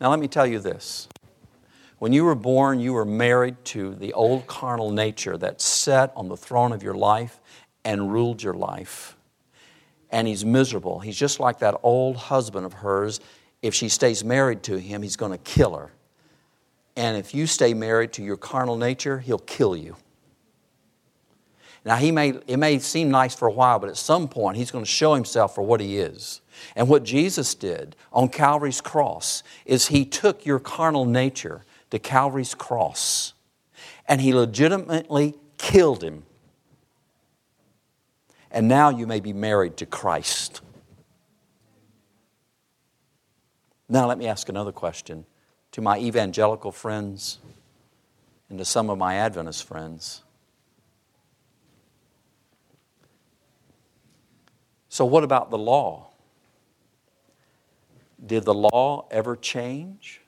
Now, 0.00 0.10
let 0.10 0.18
me 0.18 0.28
tell 0.28 0.46
you 0.46 0.58
this. 0.58 1.08
When 1.98 2.12
you 2.14 2.24
were 2.24 2.34
born, 2.34 2.80
you 2.80 2.94
were 2.94 3.04
married 3.04 3.62
to 3.66 3.94
the 3.94 4.14
old 4.14 4.46
carnal 4.46 4.90
nature 4.90 5.36
that 5.36 5.60
sat 5.60 6.12
on 6.16 6.28
the 6.28 6.36
throne 6.36 6.72
of 6.72 6.82
your 6.82 6.94
life 6.94 7.40
and 7.84 8.10
ruled 8.10 8.42
your 8.42 8.54
life. 8.54 9.16
And 10.10 10.26
he's 10.26 10.44
miserable. 10.44 11.00
He's 11.00 11.18
just 11.18 11.40
like 11.40 11.58
that 11.58 11.74
old 11.82 12.16
husband 12.16 12.64
of 12.64 12.72
hers. 12.72 13.20
If 13.60 13.74
she 13.74 13.90
stays 13.90 14.24
married 14.24 14.62
to 14.64 14.78
him, 14.78 15.02
he's 15.02 15.16
going 15.16 15.32
to 15.32 15.38
kill 15.38 15.76
her. 15.76 15.90
And 16.96 17.16
if 17.16 17.34
you 17.34 17.46
stay 17.46 17.74
married 17.74 18.12
to 18.14 18.22
your 18.22 18.36
carnal 18.36 18.76
nature, 18.76 19.20
he'll 19.20 19.38
kill 19.38 19.76
you. 19.76 19.96
Now, 21.84 21.96
he 21.96 22.12
may, 22.12 22.34
it 22.46 22.58
may 22.58 22.78
seem 22.78 23.10
nice 23.10 23.34
for 23.34 23.48
a 23.48 23.52
while, 23.52 23.78
but 23.78 23.88
at 23.88 23.96
some 23.96 24.28
point, 24.28 24.58
he's 24.58 24.70
going 24.70 24.84
to 24.84 24.90
show 24.90 25.14
himself 25.14 25.54
for 25.54 25.62
what 25.62 25.80
he 25.80 25.98
is. 25.98 26.42
And 26.76 26.88
what 26.88 27.04
Jesus 27.04 27.54
did 27.54 27.96
on 28.12 28.28
Calvary's 28.28 28.82
cross 28.82 29.42
is 29.64 29.86
he 29.86 30.04
took 30.04 30.44
your 30.44 30.58
carnal 30.58 31.06
nature 31.06 31.64
to 31.90 31.98
Calvary's 31.98 32.54
cross 32.54 33.32
and 34.06 34.20
he 34.20 34.34
legitimately 34.34 35.36
killed 35.56 36.02
him. 36.02 36.24
And 38.50 38.66
now 38.66 38.90
you 38.90 39.06
may 39.06 39.20
be 39.20 39.32
married 39.32 39.76
to 39.78 39.86
Christ. 39.86 40.60
Now, 43.88 44.06
let 44.06 44.18
me 44.18 44.26
ask 44.26 44.48
another 44.48 44.72
question 44.72 45.24
to 45.72 45.80
my 45.80 45.98
evangelical 45.98 46.72
friends 46.72 47.38
and 48.48 48.58
to 48.58 48.64
some 48.64 48.90
of 48.90 48.98
my 48.98 49.14
Adventist 49.14 49.64
friends. 49.64 50.22
So, 54.88 55.04
what 55.04 55.22
about 55.22 55.50
the 55.50 55.58
law? 55.58 56.08
Did 58.24 58.44
the 58.44 58.54
law 58.54 59.06
ever 59.10 59.36
change? 59.36 60.20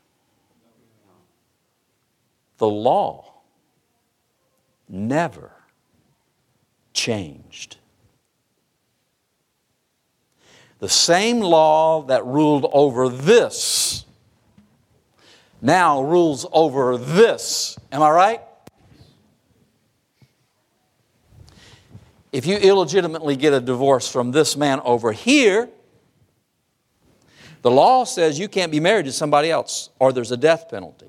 The 2.59 2.69
law 2.69 3.33
never 4.89 5.51
changed. 6.95 7.77
The 10.79 10.89
same 10.89 11.41
law 11.41 12.03
that 12.03 12.25
ruled 12.25 12.71
over 12.73 13.09
this 13.09 14.05
now 15.63 16.03
rules 16.03 16.45
over 16.53 16.99
this. 16.99 17.79
Am 17.91 18.03
I 18.03 18.11
right? 18.11 18.41
If 22.33 22.47
you 22.47 22.57
illegitimately 22.57 23.37
get 23.37 23.53
a 23.53 23.61
divorce 23.61 24.09
from 24.09 24.33
this 24.33 24.57
man 24.57 24.81
over 24.81 25.13
here, 25.13 25.69
the 27.63 27.71
law 27.71 28.05
says 28.05 28.39
you 28.39 28.49
can't 28.49 28.73
be 28.73 28.81
married 28.81 29.05
to 29.07 29.13
somebody 29.13 29.51
else 29.51 29.91
or 29.99 30.13
there's 30.13 30.33
a 30.33 30.37
death 30.37 30.69
penalty. 30.69 31.09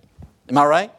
Am 0.50 0.58
I 0.58 0.66
right? 0.66 0.92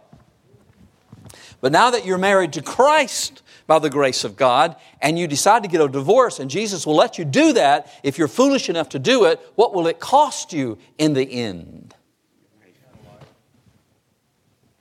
But 1.60 1.72
now 1.72 1.90
that 1.90 2.04
you're 2.04 2.18
married 2.18 2.54
to 2.54 2.62
Christ 2.62 3.42
by 3.66 3.78
the 3.78 3.88
grace 3.88 4.24
of 4.24 4.34
God 4.36 4.76
and 5.00 5.18
you 5.18 5.26
decide 5.26 5.62
to 5.62 5.68
get 5.68 5.80
a 5.80 5.88
divorce 5.88 6.40
and 6.40 6.50
Jesus 6.50 6.86
will 6.86 6.96
let 6.96 7.18
you 7.18 7.24
do 7.24 7.52
that, 7.52 7.90
if 8.02 8.18
you're 8.18 8.28
foolish 8.28 8.68
enough 8.68 8.88
to 8.90 8.98
do 8.98 9.24
it, 9.26 9.40
what 9.54 9.72
will 9.72 9.86
it 9.86 10.00
cost 10.00 10.52
you 10.52 10.78
in 10.98 11.12
the 11.14 11.24
end? 11.24 11.93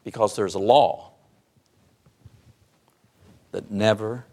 Because 0.04 0.36
there's 0.36 0.56
a 0.56 0.60
law 0.60 1.12
that 3.52 3.72
never 3.72 4.26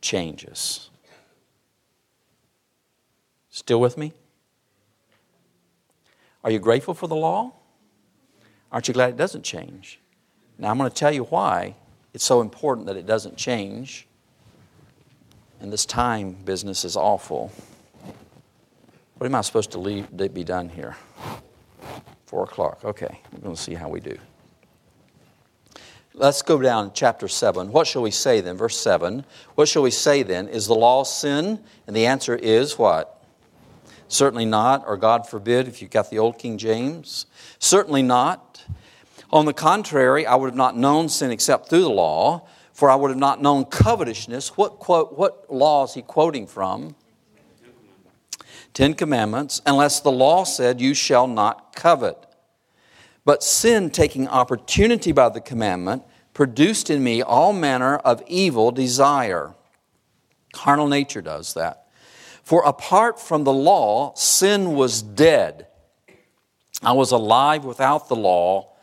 changes. 0.00 0.90
Still 3.50 3.80
with 3.80 3.96
me? 3.98 4.12
Are 6.42 6.50
you 6.50 6.58
grateful 6.58 6.94
for 6.94 7.06
the 7.06 7.16
law? 7.16 7.52
Aren't 8.70 8.88
you 8.88 8.94
glad 8.94 9.10
it 9.10 9.16
doesn't 9.16 9.44
change? 9.44 10.00
Now, 10.58 10.70
I'm 10.70 10.78
going 10.78 10.90
to 10.90 10.96
tell 10.96 11.12
you 11.12 11.24
why 11.24 11.74
it's 12.12 12.24
so 12.24 12.40
important 12.40 12.86
that 12.86 12.96
it 12.96 13.06
doesn't 13.06 13.36
change. 13.36 14.06
And 15.60 15.72
this 15.72 15.86
time 15.86 16.32
business 16.44 16.84
is 16.84 16.96
awful. 16.96 17.52
What 19.16 19.26
am 19.26 19.34
I 19.34 19.40
supposed 19.40 19.70
to 19.72 19.78
leave, 19.78 20.08
be 20.34 20.44
done 20.44 20.68
here? 20.68 20.96
Four 22.26 22.44
o'clock. 22.44 22.84
Okay, 22.84 23.20
we're 23.32 23.40
going 23.40 23.56
to 23.56 23.60
see 23.60 23.74
how 23.74 23.88
we 23.88 24.00
do. 24.00 24.18
Let's 26.16 26.42
go 26.42 26.60
down 26.60 26.90
to 26.90 26.94
chapter 26.94 27.26
7. 27.26 27.72
What 27.72 27.88
shall 27.88 28.02
we 28.02 28.12
say 28.12 28.40
then? 28.40 28.56
Verse 28.56 28.78
7. 28.78 29.24
What 29.56 29.66
shall 29.66 29.82
we 29.82 29.90
say 29.90 30.22
then? 30.22 30.46
Is 30.46 30.68
the 30.68 30.74
law 30.74 31.02
sin? 31.02 31.58
And 31.88 31.96
the 31.96 32.06
answer 32.06 32.36
is 32.36 32.78
what? 32.78 33.20
Certainly 34.06 34.44
not, 34.44 34.84
or 34.86 34.96
God 34.96 35.28
forbid 35.28 35.66
if 35.66 35.82
you've 35.82 35.90
got 35.90 36.10
the 36.10 36.20
old 36.20 36.38
King 36.38 36.56
James. 36.56 37.26
Certainly 37.58 38.02
not. 38.04 38.64
On 39.32 39.44
the 39.44 39.52
contrary, 39.52 40.24
I 40.24 40.36
would 40.36 40.50
have 40.50 40.56
not 40.56 40.76
known 40.76 41.08
sin 41.08 41.32
except 41.32 41.68
through 41.68 41.82
the 41.82 41.90
law, 41.90 42.46
for 42.72 42.88
I 42.88 42.94
would 42.94 43.10
have 43.10 43.18
not 43.18 43.42
known 43.42 43.64
covetousness. 43.64 44.56
What, 44.56 44.78
quote, 44.78 45.18
what 45.18 45.52
law 45.52 45.82
is 45.82 45.94
he 45.94 46.02
quoting 46.02 46.46
from? 46.46 46.94
Ten 48.72 48.94
Commandments, 48.94 49.60
unless 49.66 49.98
the 49.98 50.12
law 50.12 50.44
said, 50.44 50.80
You 50.80 50.94
shall 50.94 51.26
not 51.26 51.74
covet. 51.74 52.23
But 53.24 53.42
sin, 53.42 53.90
taking 53.90 54.28
opportunity 54.28 55.12
by 55.12 55.30
the 55.30 55.40
commandment, 55.40 56.02
produced 56.34 56.90
in 56.90 57.02
me 57.02 57.22
all 57.22 57.52
manner 57.52 57.96
of 57.98 58.22
evil 58.26 58.70
desire. 58.70 59.54
Carnal 60.52 60.88
nature 60.88 61.22
does 61.22 61.54
that. 61.54 61.86
For 62.42 62.62
apart 62.64 63.18
from 63.18 63.44
the 63.44 63.52
law, 63.52 64.12
sin 64.14 64.74
was 64.74 65.00
dead. 65.00 65.68
I 66.82 66.92
was 66.92 67.12
alive 67.12 67.64
without 67.64 68.08
the 68.08 68.16
law, 68.16 68.74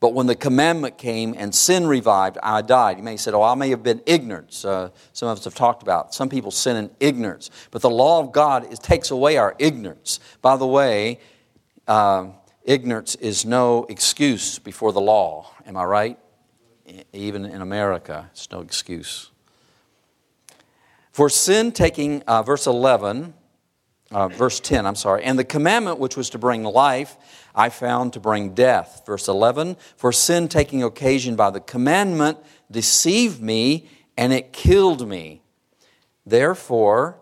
but 0.00 0.14
when 0.14 0.26
the 0.26 0.34
commandment 0.34 0.96
came 0.96 1.34
and 1.36 1.54
sin 1.54 1.86
revived, 1.86 2.38
I 2.42 2.62
died. 2.62 2.96
You 2.96 3.02
may 3.02 3.18
say, 3.18 3.32
Oh, 3.32 3.42
I 3.42 3.54
may 3.54 3.68
have 3.68 3.82
been 3.82 4.00
ignorant. 4.06 4.64
Uh, 4.64 4.88
some 5.12 5.28
of 5.28 5.36
us 5.36 5.44
have 5.44 5.54
talked 5.54 5.82
about 5.82 6.14
some 6.14 6.30
people 6.30 6.50
sin 6.50 6.76
in 6.76 6.90
ignorance, 7.00 7.50
but 7.70 7.82
the 7.82 7.90
law 7.90 8.20
of 8.20 8.32
God 8.32 8.72
is, 8.72 8.78
takes 8.78 9.10
away 9.10 9.36
our 9.36 9.54
ignorance. 9.58 10.20
By 10.40 10.56
the 10.56 10.66
way, 10.66 11.20
uh, 11.86 12.28
ignorance 12.64 13.14
is 13.16 13.44
no 13.44 13.84
excuse 13.88 14.58
before 14.58 14.92
the 14.92 15.00
law. 15.00 15.50
Am 15.66 15.76
I 15.76 15.84
right? 15.84 16.18
Even 17.12 17.44
in 17.44 17.62
America, 17.62 18.28
it's 18.32 18.50
no 18.50 18.60
excuse. 18.60 19.30
For 21.12 21.28
sin 21.28 21.72
taking, 21.72 22.22
uh, 22.22 22.42
verse 22.42 22.66
11, 22.66 23.34
uh, 24.10 24.28
verse 24.28 24.58
10, 24.60 24.86
I'm 24.86 24.96
sorry, 24.96 25.22
and 25.22 25.38
the 25.38 25.44
commandment 25.44 25.98
which 25.98 26.16
was 26.16 26.30
to 26.30 26.38
bring 26.38 26.64
life, 26.64 27.16
I 27.54 27.68
found 27.68 28.12
to 28.14 28.20
bring 28.20 28.54
death. 28.54 29.02
Verse 29.06 29.28
11, 29.28 29.76
for 29.96 30.12
sin 30.12 30.48
taking 30.48 30.82
occasion 30.82 31.36
by 31.36 31.50
the 31.50 31.60
commandment 31.60 32.38
deceived 32.70 33.40
me, 33.40 33.88
and 34.16 34.32
it 34.32 34.52
killed 34.52 35.06
me. 35.08 35.42
Therefore, 36.26 37.18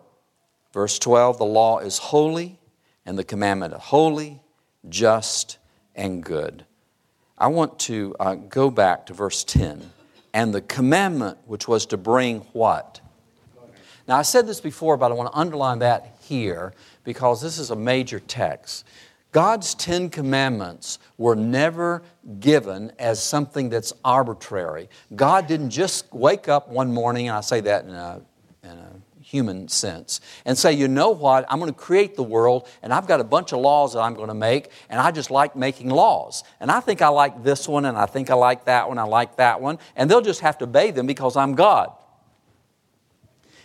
verse 0.73 0.99
12, 0.99 1.37
the 1.37 1.45
law 1.45 1.79
is 1.79 1.97
holy, 1.97 2.59
and 3.05 3.17
the 3.17 3.23
commandment 3.23 3.73
holy, 3.73 4.41
just, 4.89 5.57
and 5.95 6.23
good. 6.23 6.65
I 7.37 7.47
want 7.47 7.79
to 7.79 8.15
uh, 8.19 8.35
go 8.35 8.69
back 8.69 9.05
to 9.07 9.13
verse 9.13 9.43
10. 9.43 9.91
And 10.33 10.53
the 10.53 10.61
commandment 10.61 11.37
which 11.45 11.67
was 11.67 11.85
to 11.87 11.97
bring 11.97 12.39
what? 12.53 13.01
Now, 14.07 14.17
I 14.17 14.23
said 14.23 14.47
this 14.47 14.59
before, 14.59 14.97
but 14.97 15.11
I 15.11 15.15
want 15.15 15.31
to 15.31 15.37
underline 15.37 15.79
that 15.79 16.17
here 16.21 16.73
because 17.03 17.41
this 17.41 17.57
is 17.57 17.69
a 17.69 17.75
major 17.75 18.19
text. 18.19 18.85
God's 19.31 19.75
Ten 19.75 20.09
Commandments 20.09 20.97
were 21.17 21.35
never 21.35 22.01
given 22.39 22.91
as 22.97 23.21
something 23.21 23.69
that's 23.69 23.93
arbitrary. 24.03 24.89
God 25.15 25.45
didn't 25.45 25.69
just 25.69 26.11
wake 26.11 26.47
up 26.47 26.69
one 26.69 26.91
morning, 26.91 27.27
and 27.27 27.37
I 27.37 27.41
say 27.41 27.61
that 27.61 27.85
in 27.85 27.91
a, 27.91 28.21
in 28.63 28.71
a 28.71 28.88
human 29.29 29.67
sense, 29.67 30.21
and 30.43 30.57
say, 30.57 30.73
you 30.73 30.87
know 30.87 31.11
what, 31.11 31.45
I'm 31.49 31.59
going 31.59 31.71
to 31.71 31.79
create 31.79 32.15
the 32.15 32.23
world, 32.23 32.67
and 32.81 32.91
I've 32.91 33.05
got 33.05 33.19
a 33.19 33.23
bunch 33.23 33.53
of 33.53 33.59
laws 33.59 33.93
that 33.93 33.99
I'm 33.99 34.15
going 34.15 34.29
to 34.29 34.33
make, 34.33 34.71
and 34.89 34.99
I 34.99 35.11
just 35.11 35.29
like 35.29 35.55
making 35.55 35.89
laws. 35.89 36.43
And 36.59 36.71
I 36.71 36.79
think 36.79 37.03
I 37.03 37.09
like 37.09 37.43
this 37.43 37.67
one, 37.67 37.85
and 37.85 37.95
I 37.95 38.07
think 38.07 38.31
I 38.31 38.33
like 38.33 38.65
that 38.65 38.89
one, 38.89 38.97
I 38.97 39.03
like 39.03 39.35
that 39.35 39.61
one, 39.61 39.77
and 39.95 40.09
they'll 40.09 40.21
just 40.21 40.41
have 40.41 40.57
to 40.59 40.63
obey 40.63 40.89
them 40.89 41.05
because 41.05 41.37
I'm 41.37 41.53
God. 41.53 41.91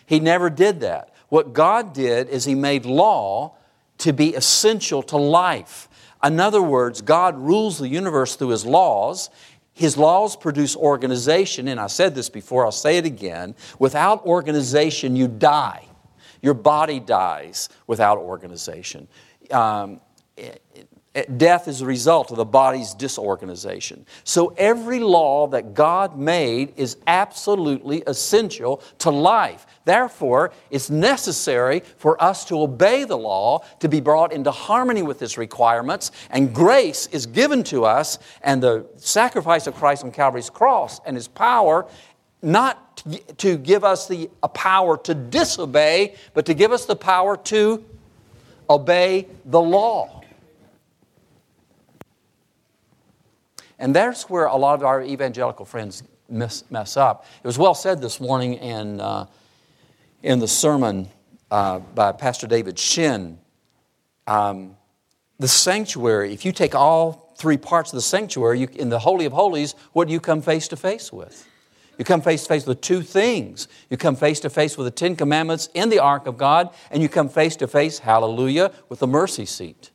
He 0.05 0.20
never 0.20 0.50
did 0.50 0.81
that. 0.81 1.14
What 1.31 1.55
God 1.55 1.94
did 1.94 2.29
is 2.29 2.44
He 2.44 2.55
made 2.55 2.85
law 2.85 3.57
to 3.98 4.12
be 4.12 4.35
essential 4.35 5.03
to 5.05 5.16
life. 5.16 5.88
In 6.22 6.40
other 6.40 6.62
words, 6.62 7.00
God 7.00 7.38
rules 7.38 7.79
the 7.79 7.88
universe 7.88 8.37
through 8.37 8.48
His 8.48 8.66
laws. 8.66 9.31
His 9.75 9.97
laws 9.97 10.37
produce 10.37 10.77
organization, 10.77 11.67
and 11.67 11.81
I 11.81 11.89
said 11.89 12.15
this 12.15 12.29
before, 12.29 12.65
I'll 12.65 12.73
say 12.73 12.97
it 12.97 13.05
again. 13.05 13.57
Without 13.81 14.25
organization, 14.25 15.17
you 15.17 15.27
die. 15.27 15.85
Your 16.41 16.55
body 16.55 17.01
dies 17.01 17.69
without 17.89 18.19
organization. 18.19 19.09
Um, 19.51 20.01
Eh, 21.14 21.24
death 21.37 21.68
is 21.68 21.81
a 21.81 21.87
result 21.87 22.33
of 22.33 22.37
the 22.37 22.44
body's 22.44 22.92
disorganization. 22.92 24.05
So 24.24 24.53
every 24.59 24.98
law 24.98 25.46
that 25.48 25.72
God 25.72 26.18
made 26.18 26.72
is 26.77 26.96
absolutely 27.07 28.03
essential 28.07 28.83
to 28.98 29.11
life. 29.11 29.64
Therefore, 29.85 30.53
it's 30.70 30.90
necessary 30.90 31.83
for 31.98 32.20
us 32.22 32.44
to 32.46 32.61
obey 32.61 33.05
the 33.05 33.16
law, 33.16 33.64
to 33.79 33.88
be 33.88 34.00
brought 34.00 34.33
into 34.33 34.50
harmony 34.50 35.03
with 35.03 35.22
its 35.22 35.38
requirements, 35.38 36.11
and 36.31 36.53
grace 36.53 37.07
is 37.09 37.27
given 37.27 37.62
to 37.64 37.85
us, 37.85 38.18
and 38.42 38.61
the 38.61 38.85
sacrifice 38.96 39.68
of 39.68 39.74
Christ 39.74 40.03
on 40.03 40.11
Calvary's 40.11 40.50
cross 40.50 41.00
and 41.07 41.16
His 41.16 41.29
power, 41.29 41.87
not 42.42 43.03
to 43.38 43.57
give 43.57 43.85
us 43.85 44.09
the 44.09 44.29
power 44.53 44.96
to 44.98 45.14
disobey, 45.14 46.16
but 46.35 46.44
to 46.46 46.55
give 46.55 46.72
us 46.72 46.87
the 46.87 46.96
power 46.96 47.37
to 47.37 47.85
obey 48.68 49.29
the 49.44 49.61
law. 49.61 50.24
And 53.79 53.95
that's 53.95 54.31
where 54.31 54.47
a 54.47 54.57
lot 54.57 54.75
of 54.75 54.85
our 54.85 55.03
evangelical 55.03 55.65
friends 55.65 56.03
mess, 56.29 56.65
mess 56.71 56.97
up. 56.97 57.27
It 57.43 57.47
was 57.47 57.59
well 57.59 57.75
said 57.75 58.01
this 58.01 58.21
morning 58.21 58.55
in, 58.55 59.01
uh, 59.01 59.27
in 60.23 60.39
the 60.39 60.49
sermon 60.49 61.09
uh, 61.51 61.81
by 61.81 62.13
Pastor 62.13 62.47
David 62.47 62.79
Shin. 62.79 63.39
Um, 64.27 64.77
the 65.39 65.49
sanctuary, 65.49 66.33
if 66.33 66.45
you 66.45 66.53
take 66.53 66.75
all 66.75 67.35
three 67.37 67.57
parts 67.57 67.93
of 67.93 67.97
the 67.97 68.03
sanctuary, 68.03 68.61
you, 68.61 68.69
in 68.75 68.89
the 68.89 69.01
Holy 69.01 69.27
of 69.27 69.33
Holies, 69.33 69.75
what 69.93 70.07
do 70.07 70.13
you 70.13 70.21
come 70.21 70.41
face 70.41 70.69
to 70.69 70.77
face 70.77 71.13
with? 71.13 71.47
You 71.99 72.05
come 72.05 72.23
face 72.23 72.43
to 72.43 72.49
face 72.49 72.67
with 72.67 72.81
two 72.81 73.03
things. 73.03 73.69
You 73.89 73.97
come 73.97 74.17
face 74.17 74.41
to 74.41 74.51
face 74.51 74.77
with 74.77 74.87
the 74.87 74.91
Ten 74.91 75.15
Commandments 75.15 75.69
in 75.75 75.91
the 75.91 76.01
ark 76.01 76.27
of 76.27 76.37
God, 76.37 76.71
and 76.91 77.03
you 77.03 77.09
come 77.09 77.29
face 77.29 77.57
to 77.57 77.69
face, 77.69 78.01
hallelujah, 78.01 78.73
with 78.89 78.99
the 78.99 79.07
mercy 79.07 79.47
seat. 79.47 79.91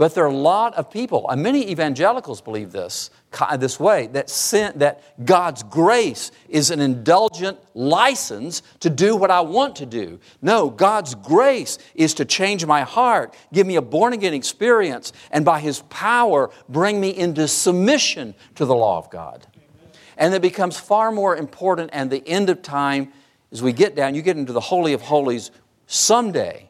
But 0.00 0.14
there 0.14 0.24
are 0.24 0.28
a 0.28 0.34
lot 0.34 0.72
of 0.76 0.90
people, 0.90 1.28
and 1.28 1.42
many 1.42 1.70
evangelicals 1.70 2.40
believe 2.40 2.72
this, 2.72 3.10
this 3.58 3.78
way, 3.78 4.06
that, 4.06 4.30
sin, 4.30 4.72
that 4.76 5.02
God's 5.26 5.62
grace 5.62 6.32
is 6.48 6.70
an 6.70 6.80
indulgent 6.80 7.58
license 7.74 8.62
to 8.78 8.88
do 8.88 9.14
what 9.14 9.30
I 9.30 9.42
want 9.42 9.76
to 9.76 9.84
do. 9.84 10.18
No, 10.40 10.70
God's 10.70 11.14
grace 11.14 11.76
is 11.94 12.14
to 12.14 12.24
change 12.24 12.64
my 12.64 12.80
heart, 12.80 13.34
give 13.52 13.66
me 13.66 13.76
a 13.76 13.82
born 13.82 14.14
again 14.14 14.32
experience, 14.32 15.12
and 15.30 15.44
by 15.44 15.60
His 15.60 15.82
power, 15.90 16.48
bring 16.66 16.98
me 16.98 17.10
into 17.10 17.46
submission 17.46 18.34
to 18.54 18.64
the 18.64 18.74
law 18.74 18.96
of 18.96 19.10
God. 19.10 19.46
And 20.16 20.32
it 20.32 20.40
becomes 20.40 20.80
far 20.80 21.12
more 21.12 21.36
important, 21.36 21.90
and 21.92 22.10
the 22.10 22.26
end 22.26 22.48
of 22.48 22.62
time, 22.62 23.12
as 23.52 23.62
we 23.62 23.74
get 23.74 23.96
down, 23.96 24.14
you 24.14 24.22
get 24.22 24.38
into 24.38 24.54
the 24.54 24.60
Holy 24.60 24.94
of 24.94 25.02
Holies 25.02 25.50
someday 25.86 26.69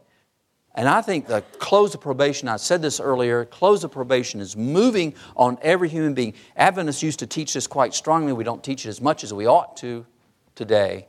and 0.74 0.88
I 0.88 1.02
think 1.02 1.26
the 1.26 1.42
close 1.58 1.94
of 1.94 2.00
probation, 2.00 2.48
I 2.48 2.56
said 2.56 2.80
this 2.80 3.00
earlier, 3.00 3.44
close 3.44 3.82
of 3.82 3.90
probation 3.90 4.40
is 4.40 4.56
moving 4.56 5.14
on 5.36 5.58
every 5.62 5.88
human 5.88 6.14
being. 6.14 6.34
Adventists 6.56 7.02
used 7.02 7.18
to 7.18 7.26
teach 7.26 7.54
this 7.54 7.66
quite 7.66 7.92
strongly. 7.92 8.32
We 8.32 8.44
don't 8.44 8.62
teach 8.62 8.86
it 8.86 8.88
as 8.88 9.00
much 9.00 9.24
as 9.24 9.34
we 9.34 9.46
ought 9.46 9.76
to 9.78 10.06
today. 10.54 11.08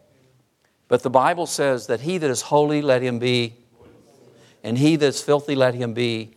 But 0.88 1.04
the 1.04 1.10
Bible 1.10 1.46
says 1.46 1.88
that 1.88 2.02
he 2.02 2.18
that 2.18 2.30
is 2.30 2.42
holy, 2.42 2.82
let 2.82 3.02
him 3.02 3.20
be, 3.20 3.56
and 4.64 4.78
he 4.78 4.96
that's 4.96 5.22
filthy, 5.22 5.56
let 5.56 5.76
him 5.76 5.94
be. 5.94 6.32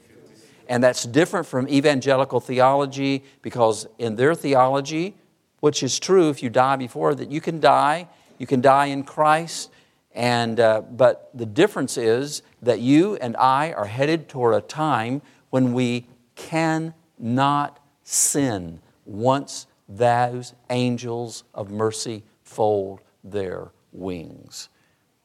And 0.69 0.83
that's 0.83 1.05
different 1.05 1.47
from 1.47 1.69
evangelical 1.69 2.41
theology 2.41 3.25
because 3.43 3.87
in 3.99 4.17
their 4.17 4.35
theology, 4.35 5.17
which 5.61 5.83
is 5.83 5.99
true 5.99 6.31
if 6.31 6.43
you 6.43 6.51
die 6.51 6.77
before, 6.77 7.15
that 7.15 7.31
you 7.31 7.41
can 7.41 7.59
die, 7.59 8.09
you 8.39 8.47
can 8.47 8.61
die 8.61 8.87
in 8.87 9.03
Christ, 9.03 9.71
and, 10.15 10.61
uh, 10.61 10.83
but 10.83 11.31
the 11.35 11.47
difference 11.47 11.97
is 11.97 12.43
that 12.65 12.81
you 12.81 13.17
and 13.17 13.37
I 13.37 13.73
are 13.73 13.87
headed 13.87 14.29
toward 14.29 14.55
a 14.55 14.61
time 14.61 15.23
when 15.51 15.73
we 15.73 16.07
cannot 16.35 17.79
sin 18.03 18.81
once 19.05 19.67
those 19.89 20.55
angels 20.71 21.45
of 21.55 21.71
mercy 21.71 22.25
fold 22.43 23.01
their 23.23 23.71
wings. 23.93 24.69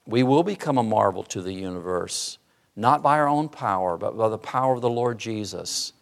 We 0.06 0.24
will 0.24 0.44
become 0.44 0.78
a 0.78 0.84
marvel 0.84 1.24
to 1.26 1.42
the 1.42 1.54
universe, 1.54 2.38
not 2.76 3.02
by 3.02 3.20
our 3.20 3.28
own 3.28 3.50
power, 3.50 3.98
but 3.98 4.18
by 4.18 4.30
the 4.30 4.38
power 4.38 4.76
of 4.76 4.82
the 4.82 4.90
Lord 4.90 5.18
Jesus. 5.18 5.94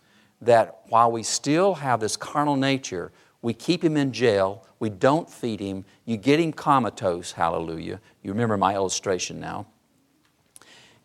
That 0.41 0.81
while 0.89 1.11
we 1.11 1.23
still 1.23 1.75
have 1.75 1.99
this 1.99 2.15
carnal 2.15 2.55
nature, 2.55 3.11
we 3.41 3.53
keep 3.53 3.83
him 3.83 3.97
in 3.97 4.11
jail, 4.11 4.65
we 4.79 4.89
don't 4.89 5.29
feed 5.29 5.59
him, 5.59 5.85
you 6.05 6.17
get 6.17 6.39
him 6.39 6.53
comatose, 6.53 7.31
hallelujah. 7.31 7.99
You 8.23 8.31
remember 8.31 8.57
my 8.57 8.75
illustration 8.75 9.39
now. 9.39 9.67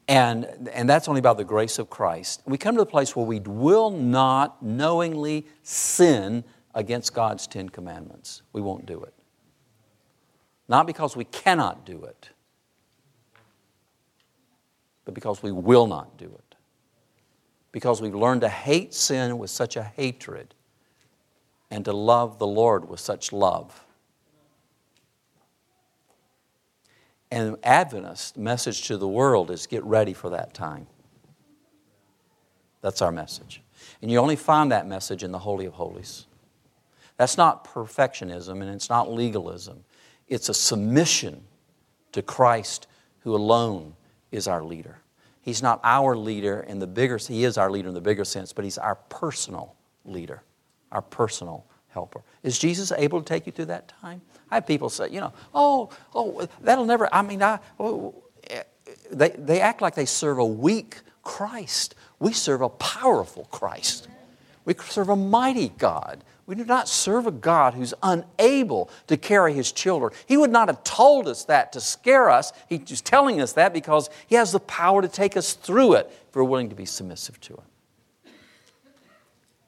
And, 0.08 0.68
and 0.72 0.88
that's 0.88 1.08
only 1.08 1.20
about 1.20 1.36
the 1.36 1.44
grace 1.44 1.78
of 1.78 1.88
Christ. 1.88 2.42
We 2.44 2.58
come 2.58 2.74
to 2.74 2.80
the 2.80 2.86
place 2.86 3.14
where 3.14 3.24
we 3.24 3.40
will 3.40 3.90
not 3.90 4.62
knowingly 4.62 5.46
sin 5.62 6.44
against 6.74 7.14
God's 7.14 7.46
Ten 7.46 7.68
Commandments. 7.68 8.42
We 8.52 8.60
won't 8.60 8.86
do 8.86 9.02
it. 9.02 9.14
Not 10.68 10.86
because 10.86 11.16
we 11.16 11.24
cannot 11.24 11.84
do 11.84 12.04
it, 12.04 12.30
but 15.04 15.14
because 15.14 15.42
we 15.42 15.52
will 15.52 15.86
not 15.86 16.16
do 16.16 16.26
it. 16.26 16.54
Because 17.72 18.00
we've 18.00 18.14
learned 18.14 18.42
to 18.42 18.48
hate 18.48 18.94
sin 18.94 19.38
with 19.38 19.50
such 19.50 19.76
a 19.76 19.82
hatred 19.82 20.54
and 21.70 21.84
to 21.84 21.92
love 21.92 22.38
the 22.38 22.46
Lord 22.46 22.88
with 22.88 23.00
such 23.00 23.32
love. 23.32 23.81
And 27.32 27.56
Adventist 27.62 28.36
message 28.36 28.86
to 28.88 28.98
the 28.98 29.08
world 29.08 29.50
is 29.50 29.66
get 29.66 29.82
ready 29.84 30.12
for 30.12 30.28
that 30.28 30.52
time. 30.52 30.86
That's 32.82 33.00
our 33.00 33.10
message. 33.10 33.62
And 34.02 34.10
you 34.10 34.18
only 34.18 34.36
find 34.36 34.70
that 34.70 34.86
message 34.86 35.24
in 35.24 35.32
the 35.32 35.38
Holy 35.38 35.64
of 35.64 35.72
Holies. 35.72 36.26
That's 37.16 37.38
not 37.38 37.66
perfectionism 37.66 38.60
and 38.60 38.68
it's 38.68 38.90
not 38.90 39.10
legalism. 39.10 39.82
It's 40.28 40.50
a 40.50 40.54
submission 40.54 41.42
to 42.12 42.20
Christ 42.20 42.86
who 43.20 43.34
alone 43.34 43.94
is 44.30 44.46
our 44.46 44.62
leader. 44.62 44.98
He's 45.40 45.62
not 45.62 45.80
our 45.82 46.14
leader 46.14 46.60
in 46.60 46.80
the 46.80 46.86
bigger 46.86 47.16
he 47.16 47.44
is 47.44 47.56
our 47.56 47.70
leader 47.70 47.88
in 47.88 47.94
the 47.94 48.02
bigger 48.02 48.26
sense, 48.26 48.52
but 48.52 48.64
he's 48.64 48.76
our 48.76 48.96
personal 48.96 49.74
leader 50.04 50.42
our 50.92 51.02
personal 51.02 51.64
helper. 51.88 52.22
Is 52.42 52.58
Jesus 52.58 52.92
able 52.92 53.20
to 53.20 53.24
take 53.24 53.46
you 53.46 53.52
through 53.52 53.66
that 53.66 53.88
time? 53.88 54.20
I 54.52 54.56
have 54.56 54.66
people 54.66 54.90
say, 54.90 55.08
you 55.08 55.18
know, 55.18 55.32
oh, 55.54 55.88
oh, 56.14 56.46
that'll 56.60 56.84
never, 56.84 57.08
I 57.10 57.22
mean, 57.22 57.42
I, 57.42 57.58
oh, 57.80 58.14
they, 59.10 59.30
they 59.30 59.62
act 59.62 59.80
like 59.80 59.94
they 59.94 60.04
serve 60.04 60.36
a 60.36 60.44
weak 60.44 60.98
Christ. 61.22 61.94
We 62.18 62.34
serve 62.34 62.60
a 62.60 62.68
powerful 62.68 63.46
Christ. 63.46 64.08
We 64.66 64.74
serve 64.74 65.08
a 65.08 65.16
mighty 65.16 65.70
God. 65.70 66.22
We 66.44 66.54
do 66.54 66.66
not 66.66 66.86
serve 66.86 67.26
a 67.26 67.30
God 67.30 67.72
who's 67.72 67.94
unable 68.02 68.90
to 69.06 69.16
carry 69.16 69.54
his 69.54 69.72
children. 69.72 70.12
He 70.26 70.36
would 70.36 70.50
not 70.50 70.68
have 70.68 70.84
told 70.84 71.28
us 71.28 71.46
that 71.46 71.72
to 71.72 71.80
scare 71.80 72.28
us. 72.28 72.52
He's 72.68 73.00
telling 73.00 73.40
us 73.40 73.54
that 73.54 73.72
because 73.72 74.10
he 74.26 74.34
has 74.34 74.52
the 74.52 74.60
power 74.60 75.00
to 75.00 75.08
take 75.08 75.34
us 75.34 75.54
through 75.54 75.94
it 75.94 76.14
if 76.28 76.36
we're 76.36 76.44
willing 76.44 76.68
to 76.68 76.76
be 76.76 76.84
submissive 76.84 77.40
to 77.40 77.54
him. 77.54 78.34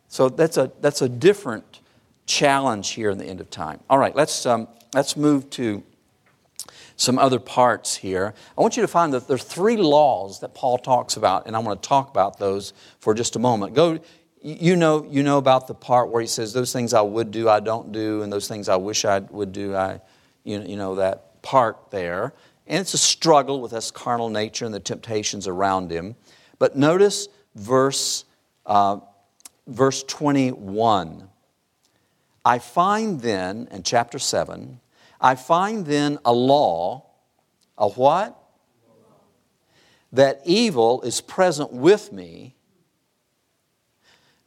So 0.09 0.29
that's 0.29 0.59
a, 0.59 0.71
that's 0.83 1.01
a 1.01 1.09
different 1.09 1.81
challenge 2.27 2.91
here 2.91 3.11
in 3.11 3.19
the 3.19 3.25
end 3.25 3.41
of 3.41 3.51
time. 3.51 3.81
All 3.89 3.99
right, 3.99 4.15
let's, 4.15 4.47
um, 4.47 4.69
let's 4.95 5.17
move 5.17 5.51
to 5.51 5.83
some 6.97 7.19
other 7.19 7.39
parts 7.39 7.97
here. 7.97 8.35
I 8.57 8.61
want 8.61 8.77
you 8.77 8.83
to 8.83 8.89
find 8.89 9.13
that 9.13 9.27
there 9.27 9.35
are 9.35 9.39
three 9.39 9.77
laws 9.77 10.41
that 10.41 10.55
Paul 10.55 10.79
talks 10.79 11.17
about, 11.17 11.47
and 11.47 11.57
I 11.57 11.59
want 11.59 11.83
to 11.83 11.89
talk 11.89 12.11
about 12.11 12.39
those 12.39 12.73
for 13.01 13.15
just 13.15 13.37
a 13.37 13.39
moment. 13.39 13.75
Go, 13.75 13.99
you 14.41 14.77
know, 14.77 15.07
you 15.09 15.23
know 15.23 15.39
about 15.39 15.67
the 15.67 15.75
part 15.75 16.11
where 16.11 16.21
he 16.21 16.27
says, 16.27 16.53
Those 16.53 16.73
things 16.73 16.95
I 16.95 17.01
would 17.01 17.31
do, 17.31 17.49
I 17.49 17.61
don't 17.61 17.93
do, 17.93 18.23
and 18.23 18.33
those 18.33 18.47
things 18.47 18.69
I 18.69 18.77
wish 18.77 19.05
I 19.05 19.19
would 19.19 19.53
do, 19.53 19.75
I, 19.75 20.01
you 20.45 20.59
know, 20.59 20.67
you 20.67 20.77
know 20.77 20.95
that 20.97 21.43
part 21.43 21.91
there. 21.91 22.35
And 22.67 22.81
it's 22.81 22.95
a 22.95 22.99
struggle 22.99 23.61
with 23.61 23.73
this 23.73 23.91
carnal 23.91 24.31
nature 24.31 24.65
and 24.65 24.73
the 24.73 24.81
temptations 24.81 25.47
around 25.47 25.91
him. 25.91 26.17
But 26.59 26.77
notice 26.77 27.29
verse, 27.55 28.25
uh, 28.65 29.01
verse 29.67 30.03
21. 30.05 31.29
I 32.45 32.59
find 32.59 33.21
then, 33.21 33.69
in 33.71 33.83
chapter 33.83 34.19
7, 34.19 34.81
I 35.21 35.35
find 35.35 35.87
then 35.87 36.19
a 36.25 36.33
law, 36.33 37.07
a 37.79 37.89
what? 37.89 38.39
That 40.13 40.43
evil 40.45 41.01
is 41.03 41.21
present 41.21 41.73
with 41.73 42.13
me, 42.13 42.55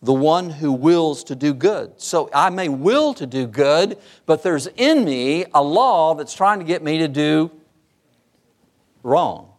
the 0.02 0.14
one 0.14 0.50
who 0.52 0.72
wills 0.72 1.24
to 1.26 1.36
do 1.36 1.54
good. 1.54 2.00
So 2.00 2.30
I 2.34 2.52
may 2.52 2.70
will 2.70 3.16
to 3.16 3.26
do 3.26 3.48
good, 3.48 3.98
but 4.28 4.43
there's 4.43 4.68
in 4.68 5.04
me 5.04 5.45
a 5.54 5.64
law 5.64 6.14
that's 6.14 6.36
trying 6.36 6.60
to 6.60 6.66
get 6.66 6.84
me 6.84 7.00
to 7.00 7.08
do 7.08 7.52
wrong. 9.02 9.52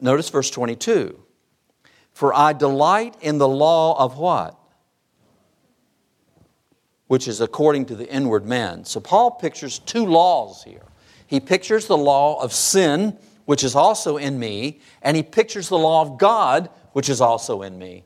Notice 0.00 0.28
verse 0.28 0.50
22. 0.50 1.18
For 2.12 2.34
I 2.34 2.52
delight 2.52 3.14
in 3.20 3.38
the 3.38 3.48
law 3.48 3.98
of 4.02 4.18
what? 4.18 4.58
Which 7.14 7.28
is 7.28 7.40
according 7.40 7.86
to 7.86 7.94
the 7.94 8.12
inward 8.12 8.44
man. 8.44 8.84
So 8.84 8.98
Paul 8.98 9.30
pictures 9.30 9.78
two 9.78 10.04
laws 10.04 10.64
here. 10.64 10.82
He 11.28 11.38
pictures 11.38 11.86
the 11.86 11.96
law 11.96 12.42
of 12.42 12.52
sin, 12.52 13.16
which 13.44 13.62
is 13.62 13.76
also 13.76 14.16
in 14.16 14.36
me, 14.36 14.80
and 15.00 15.16
he 15.16 15.22
pictures 15.22 15.68
the 15.68 15.78
law 15.78 16.02
of 16.02 16.18
God, 16.18 16.70
which 16.92 17.08
is 17.08 17.20
also 17.20 17.62
in 17.62 17.78
me. 17.78 18.02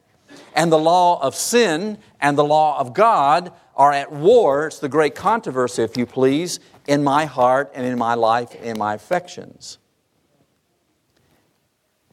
And 0.54 0.70
the 0.70 0.78
law 0.78 1.22
of 1.22 1.34
sin 1.34 1.96
and 2.20 2.36
the 2.36 2.44
law 2.44 2.78
of 2.78 2.92
God 2.92 3.50
are 3.74 3.92
at 3.92 4.12
war. 4.12 4.66
It's 4.66 4.78
the 4.78 4.90
great 4.90 5.14
controversy, 5.14 5.82
if 5.82 5.96
you 5.96 6.04
please, 6.04 6.60
in 6.86 7.02
my 7.02 7.24
heart 7.24 7.72
and 7.74 7.86
in 7.86 7.96
my 7.96 8.12
life 8.12 8.54
and 8.56 8.66
in 8.66 8.78
my 8.78 8.92
affections. 8.92 9.78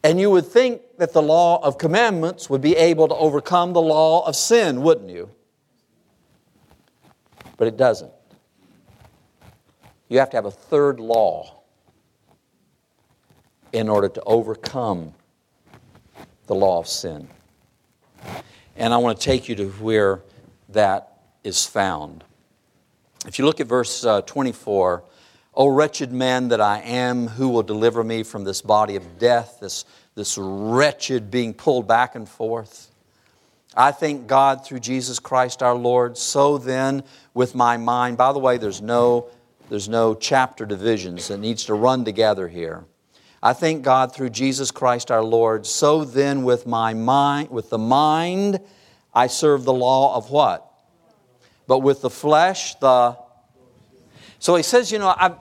And 0.01 0.17
you 0.17 0.31
would 0.31 0.45
think 0.45 0.81
that 0.97 1.11
the 1.11 1.21
law 1.21 1.61
of 1.61 1.77
commandments 1.77 2.49
would 2.49 2.61
be 2.61 2.77
able 2.77 3.09
to 3.09 3.15
overcome 3.15 3.73
the 3.73 3.81
law 3.81 4.25
of 4.25 4.37
sin, 4.37 4.81
wouldn't 4.81 5.09
you? 5.09 5.31
But 7.57 7.67
it 7.67 7.77
doesn't. 7.77 8.11
You 10.07 10.19
have 10.19 10.29
to 10.31 10.37
have 10.37 10.45
a 10.45 10.51
third 10.51 10.99
law 10.99 11.61
in 13.73 13.89
order 13.89 14.07
to 14.07 14.21
overcome 14.25 15.13
the 16.47 16.55
law 16.55 16.79
of 16.79 16.87
sin. 16.87 17.27
And 18.75 18.93
I 18.93 18.97
want 18.97 19.19
to 19.19 19.23
take 19.23 19.49
you 19.49 19.55
to 19.55 19.69
where 19.69 20.21
that 20.69 21.19
is 21.43 21.65
found. 21.65 22.23
If 23.25 23.39
you 23.39 23.45
look 23.45 23.59
at 23.59 23.67
verse 23.67 24.05
uh, 24.05 24.21
24, 24.21 25.03
O 25.55 25.67
wretched 25.67 26.11
man 26.11 26.49
that 26.49 26.61
I 26.61 26.79
am, 26.79 27.27
who 27.27 27.49
will 27.49 27.63
deliver 27.63 28.03
me 28.03 28.23
from 28.23 28.43
this 28.43 28.61
body 28.61 28.95
of 28.95 29.17
death, 29.17 29.57
this, 29.61 29.85
this 30.13 30.37
wretched 30.37 31.31
being 31.31 31.53
pulled 31.53 31.87
back 31.87 32.15
and 32.15 32.27
forth? 32.27 32.91
I 33.78 33.91
thank 33.91 34.28
God 34.28 34.65
through 34.65 34.80
Jesus 34.80 35.19
Christ 35.19 35.61
our 35.61 35.76
Lord. 35.76 36.17
So 36.17 36.57
then, 36.57 37.03
with 37.34 37.55
my 37.55 37.78
mind, 37.78 38.17
by 38.17 38.32
the 38.32 38.39
way, 38.39 38.57
there's 38.57 38.82
no, 38.82 39.28
there's 39.69 39.89
no 39.89 40.15
chapter 40.15 40.65
divisions 40.65 41.28
that 41.28 41.39
needs 41.39 41.65
to 41.65 41.73
run 41.73 42.05
together 42.05 42.47
here. 42.47 42.86
I 43.43 43.53
thank 43.53 43.84
God 43.84 44.13
through 44.13 44.30
Jesus 44.30 44.71
Christ 44.71 45.11
our 45.11 45.23
Lord. 45.23 45.65
So 45.65 46.05
then, 46.05 46.43
with 46.43 46.65
my 46.65 46.93
mind, 46.93 47.49
with 47.49 47.69
the 47.69 47.78
mind, 47.78 48.59
I 49.13 49.28
serve 49.28 49.65
the 49.65 49.73
law 49.73 50.15
of 50.15 50.32
what? 50.32 50.71
But 51.67 51.80
with 51.80 52.01
the 52.01 52.09
flesh, 52.09 52.76
the. 52.76 53.17
So 54.39 54.55
he 54.55 54.63
says, 54.63 54.91
you 54.91 54.99
know, 54.99 55.13
I've, 55.17 55.36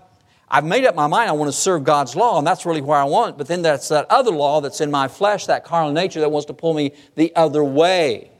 I've 0.54 0.64
made 0.64 0.84
up 0.84 0.94
my 0.94 1.08
mind 1.08 1.28
I 1.28 1.32
want 1.32 1.48
to 1.48 1.58
serve 1.58 1.82
God's 1.82 2.14
law, 2.14 2.38
and 2.38 2.46
that's 2.46 2.64
really 2.64 2.80
where 2.80 2.96
I 2.96 3.02
want. 3.02 3.36
But 3.36 3.48
then 3.48 3.62
that's 3.62 3.88
that 3.88 4.06
other 4.08 4.30
law 4.30 4.60
that's 4.60 4.80
in 4.80 4.88
my 4.88 5.08
flesh, 5.08 5.46
that 5.46 5.64
carnal 5.64 5.90
nature 5.90 6.20
that 6.20 6.30
wants 6.30 6.46
to 6.46 6.54
pull 6.54 6.74
me 6.74 6.92
the 7.16 7.34
other 7.34 7.64
way. 7.64 8.30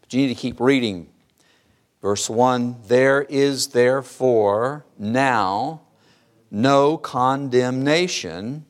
But 0.00 0.14
you 0.14 0.20
need 0.20 0.28
to 0.28 0.40
keep 0.40 0.60
reading. 0.60 1.08
Verse 2.00 2.30
1 2.30 2.82
There 2.86 3.22
is 3.22 3.66
therefore 3.66 4.86
now 4.96 5.80
no 6.52 6.96
condemnation 6.96 8.64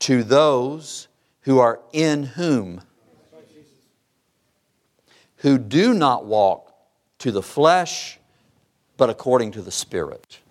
to 0.00 0.22
those 0.22 1.08
who 1.40 1.60
are 1.60 1.80
in 1.94 2.24
whom? 2.24 2.82
Who 5.36 5.56
do 5.56 5.94
not 5.94 6.26
walk 6.26 6.74
to 7.20 7.32
the 7.32 7.42
flesh, 7.42 8.18
but 8.98 9.08
according 9.08 9.52
to 9.52 9.62
the 9.62 9.70
Spirit. 9.70 10.41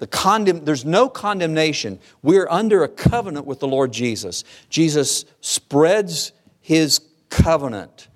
The 0.00 0.06
condemn, 0.06 0.64
there's 0.64 0.86
no 0.86 1.10
condemnation. 1.10 2.00
We're 2.22 2.48
under 2.48 2.82
a 2.82 2.88
covenant 2.88 3.44
with 3.44 3.60
the 3.60 3.68
Lord 3.68 3.92
Jesus. 3.92 4.44
Jesus 4.70 5.26
spreads 5.42 6.32
his 6.62 7.02
covenant 7.28 8.08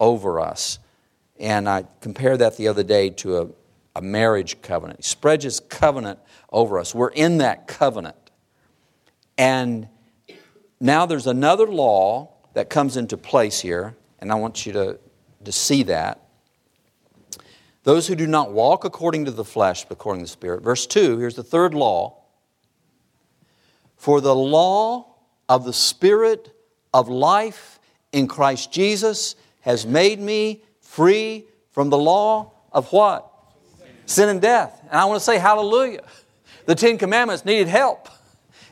over 0.00 0.40
us. 0.40 0.78
And 1.38 1.68
I 1.68 1.84
compared 2.00 2.38
that 2.38 2.56
the 2.56 2.68
other 2.68 2.82
day 2.82 3.10
to 3.10 3.38
a, 3.38 3.48
a 3.96 4.00
marriage 4.00 4.62
covenant. 4.62 5.00
He 5.00 5.02
spreads 5.02 5.44
his 5.44 5.60
covenant 5.60 6.18
over 6.50 6.78
us. 6.78 6.94
We're 6.94 7.10
in 7.10 7.38
that 7.38 7.68
covenant. 7.68 8.16
And 9.36 9.88
now 10.80 11.04
there's 11.04 11.26
another 11.26 11.66
law 11.66 12.32
that 12.54 12.70
comes 12.70 12.96
into 12.96 13.18
place 13.18 13.60
here, 13.60 13.94
and 14.20 14.32
I 14.32 14.36
want 14.36 14.64
you 14.64 14.72
to, 14.72 14.98
to 15.44 15.52
see 15.52 15.82
that. 15.82 16.25
Those 17.86 18.08
who 18.08 18.16
do 18.16 18.26
not 18.26 18.50
walk 18.50 18.84
according 18.84 19.26
to 19.26 19.30
the 19.30 19.44
flesh, 19.44 19.84
but 19.84 19.92
according 19.92 20.22
to 20.22 20.24
the 20.24 20.32
Spirit. 20.32 20.64
Verse 20.64 20.88
2, 20.88 21.18
here's 21.18 21.36
the 21.36 21.44
third 21.44 21.72
law. 21.72 22.16
For 23.96 24.20
the 24.20 24.34
law 24.34 25.14
of 25.48 25.64
the 25.64 25.72
Spirit 25.72 26.52
of 26.92 27.08
life 27.08 27.78
in 28.10 28.26
Christ 28.26 28.72
Jesus 28.72 29.36
has 29.60 29.86
made 29.86 30.18
me 30.18 30.64
free 30.80 31.44
from 31.70 31.88
the 31.88 31.96
law 31.96 32.50
of 32.72 32.90
what? 32.92 33.30
Sin 34.06 34.30
and 34.30 34.42
death. 34.42 34.80
And 34.90 34.98
I 34.98 35.04
want 35.04 35.20
to 35.20 35.24
say 35.24 35.38
hallelujah. 35.38 36.02
The 36.64 36.74
Ten 36.74 36.98
Commandments 36.98 37.44
needed 37.44 37.68
help. 37.68 38.08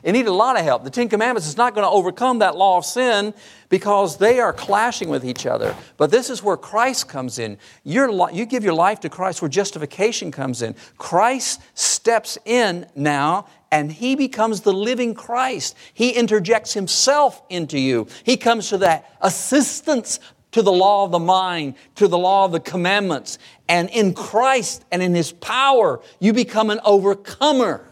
It 0.05 0.11
needed 0.11 0.29
a 0.29 0.33
lot 0.33 0.55
of 0.55 0.63
help. 0.63 0.83
The 0.83 0.91
Ten 0.91 1.09
Commandments 1.09 1.47
is 1.47 1.57
not 1.57 1.73
going 1.73 1.83
to 1.83 1.89
overcome 1.89 2.39
that 2.39 2.55
law 2.55 2.77
of 2.77 2.85
sin 2.85 3.33
because 3.69 4.17
they 4.17 4.39
are 4.39 4.53
clashing 4.53 5.09
with 5.09 5.25
each 5.25 5.47
other. 5.47 5.75
But 5.97 6.11
this 6.11 6.29
is 6.29 6.43
where 6.43 6.57
Christ 6.57 7.09
comes 7.09 7.39
in. 7.39 7.57
You 7.83 8.45
give 8.45 8.63
your 8.63 8.75
life 8.75 8.99
to 8.99 9.09
Christ 9.09 9.41
where 9.41 9.49
justification 9.49 10.31
comes 10.31 10.61
in. 10.61 10.75
Christ 10.99 11.59
steps 11.73 12.37
in 12.45 12.85
now 12.95 13.47
and 13.71 13.91
he 13.91 14.15
becomes 14.15 14.61
the 14.61 14.71
living 14.71 15.15
Christ. 15.15 15.75
He 15.93 16.11
interjects 16.11 16.71
himself 16.71 17.41
into 17.49 17.79
you. 17.79 18.05
He 18.23 18.37
comes 18.37 18.69
to 18.69 18.77
that 18.77 19.11
assistance 19.21 20.19
to 20.51 20.61
the 20.61 20.71
law 20.71 21.03
of 21.03 21.11
the 21.11 21.19
mind, 21.19 21.73
to 21.95 22.07
the 22.07 22.17
law 22.17 22.45
of 22.45 22.51
the 22.51 22.59
commandments. 22.59 23.39
And 23.67 23.89
in 23.89 24.13
Christ 24.13 24.85
and 24.91 25.01
in 25.01 25.15
his 25.15 25.31
power, 25.31 25.99
you 26.19 26.31
become 26.31 26.69
an 26.69 26.79
overcomer. 26.85 27.83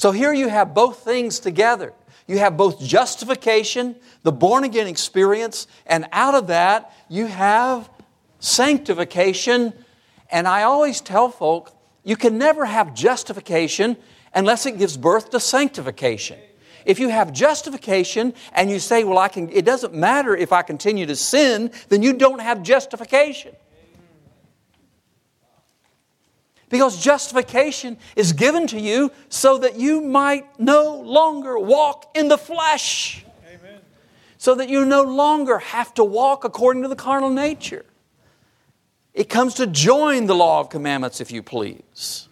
So 0.00 0.12
here 0.12 0.32
you 0.32 0.48
have 0.48 0.72
both 0.72 1.04
things 1.04 1.40
together. 1.40 1.92
You 2.26 2.38
have 2.38 2.56
both 2.56 2.80
justification, 2.80 3.96
the 4.22 4.32
born 4.32 4.64
again 4.64 4.86
experience, 4.86 5.66
and 5.84 6.06
out 6.10 6.34
of 6.34 6.46
that, 6.46 6.96
you 7.10 7.26
have 7.26 7.90
sanctification. 8.38 9.74
And 10.30 10.48
I 10.48 10.62
always 10.62 11.02
tell 11.02 11.28
folk, 11.28 11.76
you 12.02 12.16
can 12.16 12.38
never 12.38 12.64
have 12.64 12.94
justification 12.94 13.98
unless 14.34 14.64
it 14.64 14.78
gives 14.78 14.96
birth 14.96 15.28
to 15.32 15.38
sanctification. 15.38 16.38
If 16.86 16.98
you 16.98 17.10
have 17.10 17.30
justification 17.30 18.32
and 18.54 18.70
you 18.70 18.78
say, 18.78 19.04
well, 19.04 19.18
I 19.18 19.28
can, 19.28 19.50
it 19.50 19.66
doesn't 19.66 19.92
matter 19.92 20.34
if 20.34 20.50
I 20.50 20.62
continue 20.62 21.04
to 21.04 21.14
sin, 21.14 21.72
then 21.90 22.02
you 22.02 22.14
don't 22.14 22.40
have 22.40 22.62
justification. 22.62 23.54
Because 26.70 27.02
justification 27.02 27.98
is 28.16 28.32
given 28.32 28.66
to 28.68 28.80
you 28.80 29.12
so 29.28 29.58
that 29.58 29.78
you 29.78 30.00
might 30.00 30.58
no 30.58 30.94
longer 30.94 31.58
walk 31.58 32.10
in 32.14 32.28
the 32.28 32.38
flesh. 32.38 33.26
Amen. 33.46 33.80
So 34.38 34.54
that 34.54 34.70
you 34.70 34.86
no 34.86 35.02
longer 35.02 35.58
have 35.58 35.92
to 35.94 36.04
walk 36.04 36.44
according 36.44 36.82
to 36.84 36.88
the 36.88 36.96
carnal 36.96 37.28
nature. 37.28 37.84
It 39.12 39.28
comes 39.28 39.54
to 39.54 39.66
join 39.66 40.26
the 40.26 40.34
law 40.34 40.60
of 40.60 40.70
commandments, 40.70 41.20
if 41.20 41.32
you 41.32 41.42
please. 41.42 42.28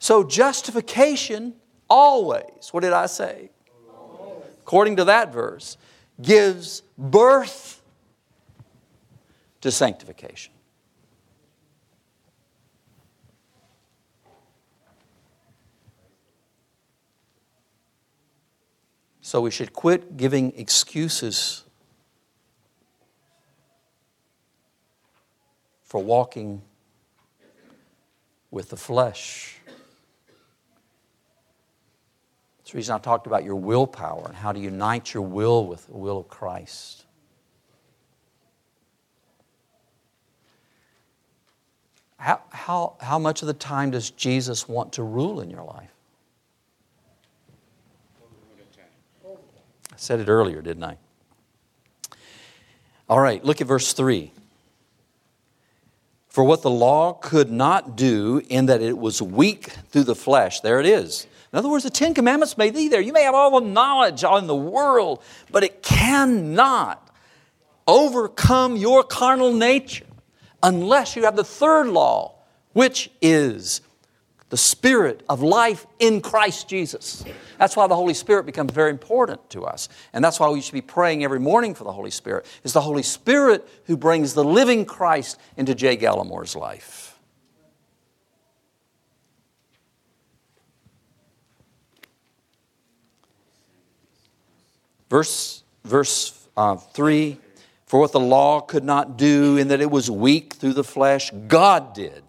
So, 0.00 0.24
justification 0.24 1.54
always, 1.88 2.70
what 2.72 2.82
did 2.82 2.92
I 2.92 3.06
say? 3.06 3.50
Always. 3.96 4.42
According 4.62 4.96
to 4.96 5.04
that 5.04 5.32
verse, 5.32 5.76
gives 6.20 6.82
birth 6.98 7.80
to 9.60 9.70
sanctification. 9.70 10.53
So 19.34 19.40
we 19.40 19.50
should 19.50 19.72
quit 19.72 20.16
giving 20.16 20.56
excuses 20.56 21.64
for 25.82 26.00
walking 26.00 26.62
with 28.52 28.70
the 28.70 28.76
flesh. 28.76 29.56
It's 32.60 32.70
the 32.70 32.76
reason 32.76 32.94
I 32.94 32.98
talked 32.98 33.26
about 33.26 33.42
your 33.42 33.56
willpower 33.56 34.22
and 34.28 34.36
how 34.36 34.52
to 34.52 34.60
unite 34.60 35.12
your 35.12 35.24
will 35.24 35.66
with 35.66 35.84
the 35.88 35.96
will 35.96 36.18
of 36.18 36.28
Christ. 36.28 37.04
How, 42.18 42.40
how, 42.50 42.96
how 43.00 43.18
much 43.18 43.42
of 43.42 43.48
the 43.48 43.54
time 43.54 43.90
does 43.90 44.10
Jesus 44.10 44.68
want 44.68 44.92
to 44.92 45.02
rule 45.02 45.40
in 45.40 45.50
your 45.50 45.64
life? 45.64 45.93
I 49.94 49.96
said 49.96 50.18
it 50.18 50.28
earlier, 50.28 50.60
didn't 50.60 50.82
I? 50.82 50.96
All 53.08 53.20
right, 53.20 53.44
look 53.44 53.60
at 53.60 53.68
verse 53.68 53.92
3. 53.92 54.32
For 56.28 56.42
what 56.42 56.62
the 56.62 56.70
law 56.70 57.12
could 57.12 57.52
not 57.52 57.94
do, 57.94 58.42
in 58.48 58.66
that 58.66 58.82
it 58.82 58.98
was 58.98 59.22
weak 59.22 59.68
through 59.90 60.02
the 60.02 60.16
flesh, 60.16 60.60
there 60.60 60.80
it 60.80 60.86
is. 60.86 61.28
In 61.52 61.58
other 61.58 61.68
words, 61.68 61.84
the 61.84 61.90
Ten 61.90 62.12
Commandments 62.12 62.58
may 62.58 62.72
be 62.72 62.88
there. 62.88 63.00
You 63.00 63.12
may 63.12 63.22
have 63.22 63.36
all 63.36 63.60
the 63.60 63.66
knowledge 63.66 64.24
in 64.24 64.48
the 64.48 64.56
world, 64.56 65.22
but 65.52 65.62
it 65.62 65.84
cannot 65.84 67.08
overcome 67.86 68.76
your 68.76 69.04
carnal 69.04 69.52
nature 69.52 70.06
unless 70.60 71.14
you 71.14 71.22
have 71.22 71.36
the 71.36 71.44
third 71.44 71.86
law, 71.86 72.34
which 72.72 73.12
is 73.22 73.80
the 74.54 74.58
Spirit 74.58 75.24
of 75.28 75.42
life 75.42 75.84
in 75.98 76.20
Christ 76.20 76.68
Jesus. 76.68 77.24
That's 77.58 77.74
why 77.74 77.88
the 77.88 77.96
Holy 77.96 78.14
Spirit 78.14 78.46
becomes 78.46 78.70
very 78.70 78.90
important 78.90 79.50
to 79.50 79.64
us. 79.64 79.88
And 80.12 80.24
that's 80.24 80.38
why 80.38 80.48
we 80.48 80.60
should 80.60 80.74
be 80.74 80.80
praying 80.80 81.24
every 81.24 81.40
morning 81.40 81.74
for 81.74 81.82
the 81.82 81.90
Holy 81.90 82.12
Spirit. 82.12 82.46
It's 82.62 82.72
the 82.72 82.80
Holy 82.80 83.02
Spirit 83.02 83.68
who 83.86 83.96
brings 83.96 84.32
the 84.32 84.44
living 84.44 84.84
Christ 84.84 85.40
into 85.56 85.74
Jay 85.74 85.96
Gallimore's 85.96 86.54
life. 86.54 87.18
Verse, 95.10 95.64
verse 95.84 96.46
uh, 96.56 96.76
3 96.76 97.38
For 97.86 97.98
what 97.98 98.12
the 98.12 98.20
law 98.20 98.60
could 98.60 98.84
not 98.84 99.16
do, 99.16 99.56
in 99.56 99.66
that 99.66 99.80
it 99.80 99.90
was 99.90 100.08
weak 100.08 100.52
through 100.52 100.74
the 100.74 100.84
flesh, 100.84 101.32
God 101.48 101.92
did 101.92 102.22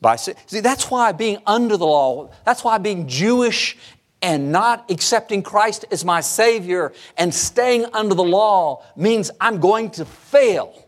by 0.00 0.16
see 0.16 0.60
that's 0.60 0.90
why 0.90 1.12
being 1.12 1.38
under 1.46 1.76
the 1.76 1.86
law 1.86 2.30
that's 2.44 2.64
why 2.64 2.78
being 2.78 3.06
jewish 3.06 3.76
and 4.22 4.50
not 4.50 4.90
accepting 4.90 5.42
christ 5.42 5.84
as 5.90 6.04
my 6.04 6.20
savior 6.20 6.92
and 7.16 7.34
staying 7.34 7.84
under 7.92 8.14
the 8.14 8.24
law 8.24 8.84
means 8.96 9.30
i'm 9.40 9.60
going 9.60 9.90
to 9.90 10.04
fail. 10.04 10.86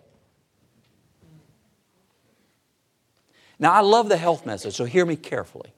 Now 3.58 3.72
i 3.72 3.80
love 3.80 4.08
the 4.08 4.16
health 4.16 4.46
message 4.46 4.74
so 4.74 4.84
hear 4.84 5.06
me 5.06 5.16
carefully. 5.16 5.72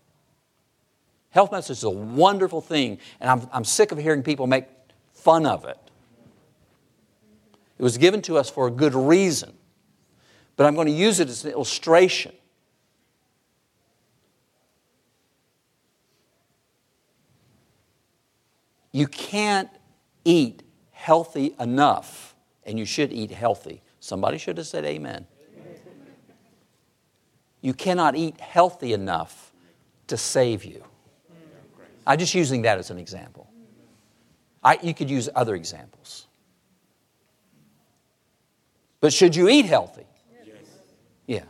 Health 1.30 1.50
message 1.50 1.78
is 1.78 1.84
a 1.84 1.90
wonderful 1.90 2.60
thing 2.60 2.98
and 3.20 3.30
i'm, 3.30 3.48
I'm 3.52 3.64
sick 3.64 3.92
of 3.92 3.98
hearing 3.98 4.22
people 4.22 4.46
make 4.46 4.66
fun 5.12 5.46
of 5.46 5.64
it. 5.64 5.78
It 7.76 7.82
was 7.82 7.98
given 7.98 8.22
to 8.22 8.38
us 8.38 8.48
for 8.48 8.68
a 8.68 8.70
good 8.70 8.94
reason 8.94 9.54
but 10.56 10.66
i'm 10.66 10.76
going 10.76 10.86
to 10.86 10.92
use 10.92 11.18
it 11.18 11.28
as 11.28 11.44
an 11.44 11.50
illustration 11.50 12.32
You 18.94 19.08
can't 19.08 19.70
eat 20.24 20.62
healthy 20.92 21.56
enough, 21.58 22.36
and 22.62 22.78
you 22.78 22.84
should 22.84 23.12
eat 23.12 23.32
healthy. 23.32 23.82
Somebody 23.98 24.38
should 24.38 24.56
have 24.56 24.68
said 24.68 24.84
amen. 24.84 25.26
You 27.60 27.74
cannot 27.74 28.14
eat 28.14 28.38
healthy 28.38 28.92
enough 28.92 29.52
to 30.06 30.16
save 30.16 30.64
you. 30.64 30.84
I'm 32.06 32.20
just 32.20 32.36
using 32.36 32.62
that 32.62 32.78
as 32.78 32.90
an 32.90 32.98
example. 33.00 33.50
I, 34.62 34.78
you 34.80 34.94
could 34.94 35.10
use 35.10 35.28
other 35.34 35.56
examples. 35.56 36.28
But 39.00 39.12
should 39.12 39.34
you 39.34 39.48
eat 39.48 39.64
healthy? 39.64 40.06
Yes. 40.46 40.56
Yeah. 41.26 41.44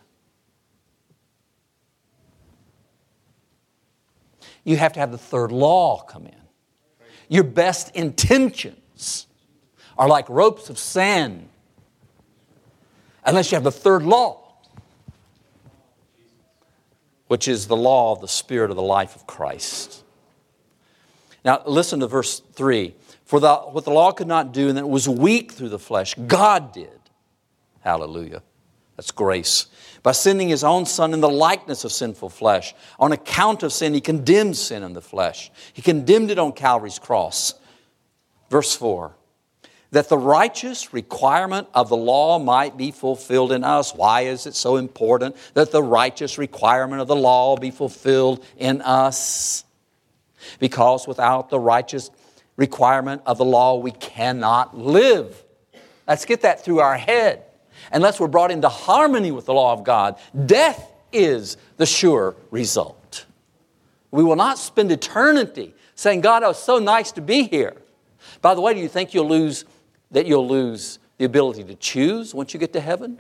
You 4.65 4.79
have 4.79 4.95
to 4.95 5.01
have 5.01 5.13
the 5.13 5.19
third 5.19 5.53
law 5.53 6.03
come 6.05 6.25
in. 6.25 6.44
Your 7.29 7.45
best 7.45 7.95
intentions 7.95 9.27
are 9.97 10.09
like 10.09 10.29
ropes 10.29 10.71
of 10.71 10.79
sand 10.79 11.49
unless 13.25 13.51
you 13.51 13.57
have 13.57 13.65
the 13.65 13.73
third 13.73 14.03
law, 14.03 14.43
which 17.29 17.49
is 17.49 17.67
the 17.67 17.77
law 17.77 18.13
of 18.13 18.21
the 18.21 18.29
Spirit 18.29 18.71
of 18.71 18.77
the 18.77 18.83
life 18.83 19.17
of 19.17 19.27
Christ. 19.27 20.03
Now, 21.45 21.63
listen 21.67 22.01
to 22.01 22.07
verse 22.07 22.41
3. 22.55 22.95
For 23.25 23.41
the, 23.41 23.55
what 23.57 23.85
the 23.85 23.91
law 23.91 24.13
could 24.13 24.27
not 24.27 24.53
do, 24.53 24.69
and 24.69 24.77
that 24.77 24.89
was 24.89 25.09
weak 25.09 25.53
through 25.53 25.71
the 25.71 25.79
flesh, 25.79 26.15
God 26.27 26.73
did. 26.73 27.01
Hallelujah. 27.81 28.43
That's 28.97 29.11
grace. 29.11 29.67
By 30.03 30.13
sending 30.13 30.49
his 30.49 30.63
own 30.63 30.87
son 30.87 31.15
in 31.15 31.21
the 31.21 31.29
likeness 31.29 31.85
of 31.85 31.93
sinful 31.93 32.29
flesh. 32.29 32.75
On 32.99 33.13
account 33.13 33.63
of 33.63 33.73
sin, 33.73 33.95
he 33.95 34.01
condemned 34.01 34.57
sin 34.57 34.83
in 34.83 34.93
the 34.93 35.01
flesh. 35.01 35.51
He 35.73 35.83
condemned 35.83 36.31
it 36.31 36.39
on 36.39 36.53
Calvary's 36.53 36.99
cross. 36.99 37.55
Verse 38.51 38.77
4 38.77 39.15
that 39.95 40.09
the 40.09 40.19
righteous 40.19 40.93
requirement 40.93 41.69
of 41.73 41.89
the 41.89 41.97
law 41.97 42.39
might 42.41 42.77
be 42.77 42.91
fulfilled 42.91 43.53
in 43.53 43.63
us. 43.63 43.95
Why 43.95 44.23
is 44.23 44.45
it 44.45 44.57
so 44.57 44.77
important 44.77 45.37
that 45.55 45.71
the 45.71 45.83
righteous 45.83 46.37
requirement 46.37 47.01
of 47.01 47.07
the 47.07 47.17
law 47.17 47.57
be 47.57 47.71
fulfilled 47.71 48.45
in 48.57 48.83
us? 48.83 49.65
Because 50.59 51.07
without 51.07 51.49
the 51.49 51.61
righteous 51.61 52.11
requirement 52.57 53.23
of 53.25 53.39
the 53.39 53.45
law, 53.45 53.77
we 53.77 53.93
cannot 53.93 54.77
live. 54.77 55.45
Let's 56.09 56.25
get 56.25 56.43
that 56.43 56.65
through 56.65 56.81
our 56.81 56.97
head 56.97 57.44
unless 57.95 58.21
we're 58.21 58.29
brought 58.29 58.51
into 58.51 58.69
harmony 58.69 59.31
with 59.31 59.47
the 59.47 59.55
law 59.55 59.73
of 59.73 59.85
God, 59.85 60.19
death 60.47 60.93
is 61.13 61.57
the 61.77 61.87
sure 61.87 62.37
result. 62.51 63.25
We 64.11 64.23
will 64.23 64.37
not 64.37 64.59
spend 64.59 64.93
eternity 64.93 65.75
saying, 65.95 66.21
God, 66.21 66.43
it 66.43 66.47
was 66.47 66.63
so 66.63 66.79
nice 66.79 67.13
to 67.13 67.21
be 67.21 67.45
here. 67.45 67.77
By 68.43 68.55
the 68.55 68.61
way, 68.61 68.75
do 68.75 68.81
you 68.81 68.89
think 68.89 69.15
you'll 69.15 69.29
lose 69.29 69.65
that 70.11 70.27
you'll 70.27 70.47
lose 70.47 70.99
the 71.19 71.25
ability 71.25 71.65
to 71.65 71.75
choose 71.75 72.35
once 72.35 72.53
you 72.53 72.61
get 72.61 72.73
to 72.75 72.81
heaven? 72.81 73.19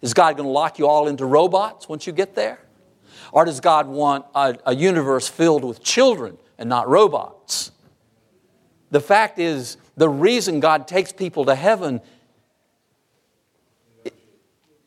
Is 0.00 0.14
God 0.14 0.36
going 0.36 0.48
to 0.48 0.52
lock 0.52 0.78
you 0.78 0.86
all 0.86 1.06
into 1.06 1.24
robots 1.24 1.88
once 1.88 2.06
you 2.06 2.12
get 2.12 2.34
there? 2.34 2.58
Or 3.32 3.44
does 3.44 3.60
God 3.60 3.86
want 3.86 4.26
a, 4.34 4.56
a 4.66 4.74
universe 4.74 5.28
filled 5.28 5.64
with 5.64 5.82
children 5.82 6.38
and 6.58 6.68
not 6.68 6.88
robots? 6.88 7.70
The 8.90 9.00
fact 9.00 9.38
is, 9.38 9.76
the 9.96 10.08
reason 10.08 10.60
God 10.60 10.88
takes 10.88 11.12
people 11.12 11.44
to 11.46 11.54
heaven 11.54 12.00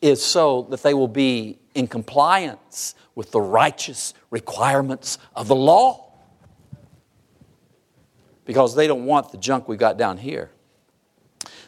is 0.06 0.24
so 0.24 0.68
that 0.70 0.84
they 0.84 0.94
will 0.94 1.08
be 1.08 1.58
in 1.74 1.88
compliance 1.88 2.94
with 3.16 3.32
the 3.32 3.42
righteous 3.42 4.14
requirements 4.30 5.18
of 5.36 5.48
the 5.48 5.56
law. 5.56 6.14
Because 8.46 8.76
they 8.76 8.86
don't 8.86 9.06
want 9.06 9.32
the 9.32 9.40
junk 9.40 9.68
we 9.68 9.78
got 9.78 9.98
down 9.98 10.18
here. 10.18 10.52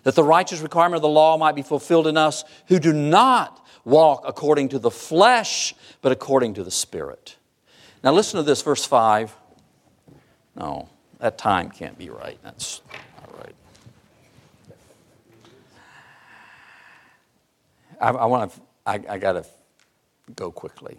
That 0.04 0.14
the 0.14 0.24
righteous 0.24 0.62
requirement 0.62 0.98
of 0.98 1.02
the 1.02 1.10
law 1.10 1.38
might 1.38 1.56
be 1.56 1.64
fulfilled 1.64 2.06
in 2.06 2.16
us 2.16 2.44
who 2.68 2.78
do 2.78 2.94
not 2.94 3.66
walk 3.84 4.24
according 4.28 4.70
to 4.70 4.80
the 4.80 4.92
flesh, 4.92 5.74
but 6.04 6.12
according 6.12 6.54
to 6.54 6.64
the 6.64 6.70
Spirit. 6.72 7.38
Now 8.04 8.14
listen 8.14 8.38
to 8.38 8.44
this, 8.44 8.62
verse 8.62 8.86
5. 8.86 9.36
No, 10.56 10.90
that 11.18 11.40
time 11.40 11.72
can't 11.72 11.98
be 11.98 12.10
right. 12.12 12.38
That's 12.44 12.82
I, 18.00 18.10
I 18.10 18.26
want 18.26 18.54
to, 18.54 18.62
I, 18.86 18.93
I 19.10 19.18
got 19.18 19.34
to 19.34 19.45
go 20.36 20.52
quickly. 20.52 20.98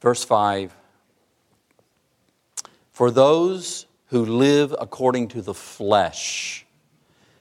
Verse 0.00 0.24
5 0.24 0.74
For 2.92 3.10
those 3.10 3.86
who 4.06 4.24
live 4.24 4.74
according 4.78 5.28
to 5.28 5.42
the 5.42 5.54
flesh 5.54 6.66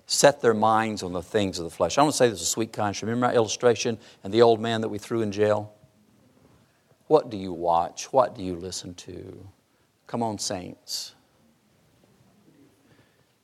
set 0.05 0.41
their 0.41 0.53
minds 0.53 1.03
on 1.03 1.13
the 1.13 1.21
things 1.21 1.57
of 1.57 1.63
the 1.63 1.71
flesh. 1.71 1.97
I 1.97 2.01
want 2.01 2.13
to 2.13 2.17
say 2.17 2.29
this 2.29 2.41
is 2.41 2.47
a 2.47 2.49
sweet 2.49 2.73
conscience. 2.73 3.03
Remember 3.03 3.27
my 3.27 3.33
illustration 3.33 3.97
and 4.23 4.33
the 4.33 4.41
old 4.41 4.59
man 4.59 4.81
that 4.81 4.89
we 4.89 4.97
threw 4.97 5.21
in 5.21 5.31
jail? 5.31 5.73
What 7.07 7.29
do 7.29 7.37
you 7.37 7.53
watch? 7.53 8.11
What 8.11 8.35
do 8.35 8.43
you 8.43 8.55
listen 8.55 8.93
to? 8.95 9.47
Come 10.07 10.21
on, 10.21 10.37
saints. 10.37 11.15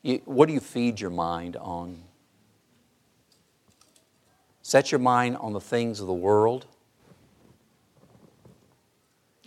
You, 0.02 0.22
what 0.26 0.48
do 0.48 0.54
you 0.54 0.60
feed 0.60 1.00
your 1.00 1.10
mind 1.10 1.56
on? 1.56 2.04
Set 4.68 4.91
your 4.91 4.99
mind 4.99 5.38
on 5.38 5.53
the 5.53 5.61
things 5.61 6.01
of 6.01 6.07
the 6.07 6.13
world. 6.13 6.65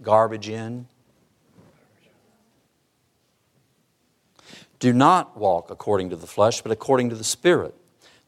Garbage 0.01 0.49
in. 0.49 0.87
Do 4.79 4.95
not 4.95 5.37
walk 5.37 5.71
according 5.71 6.09
to 6.09 6.17
the 6.17 6.27
flesh, 6.27 6.63
but 6.63 6.73
according 6.73 7.11
to 7.11 7.17
the 7.17 7.23
Spirit. 7.23 7.75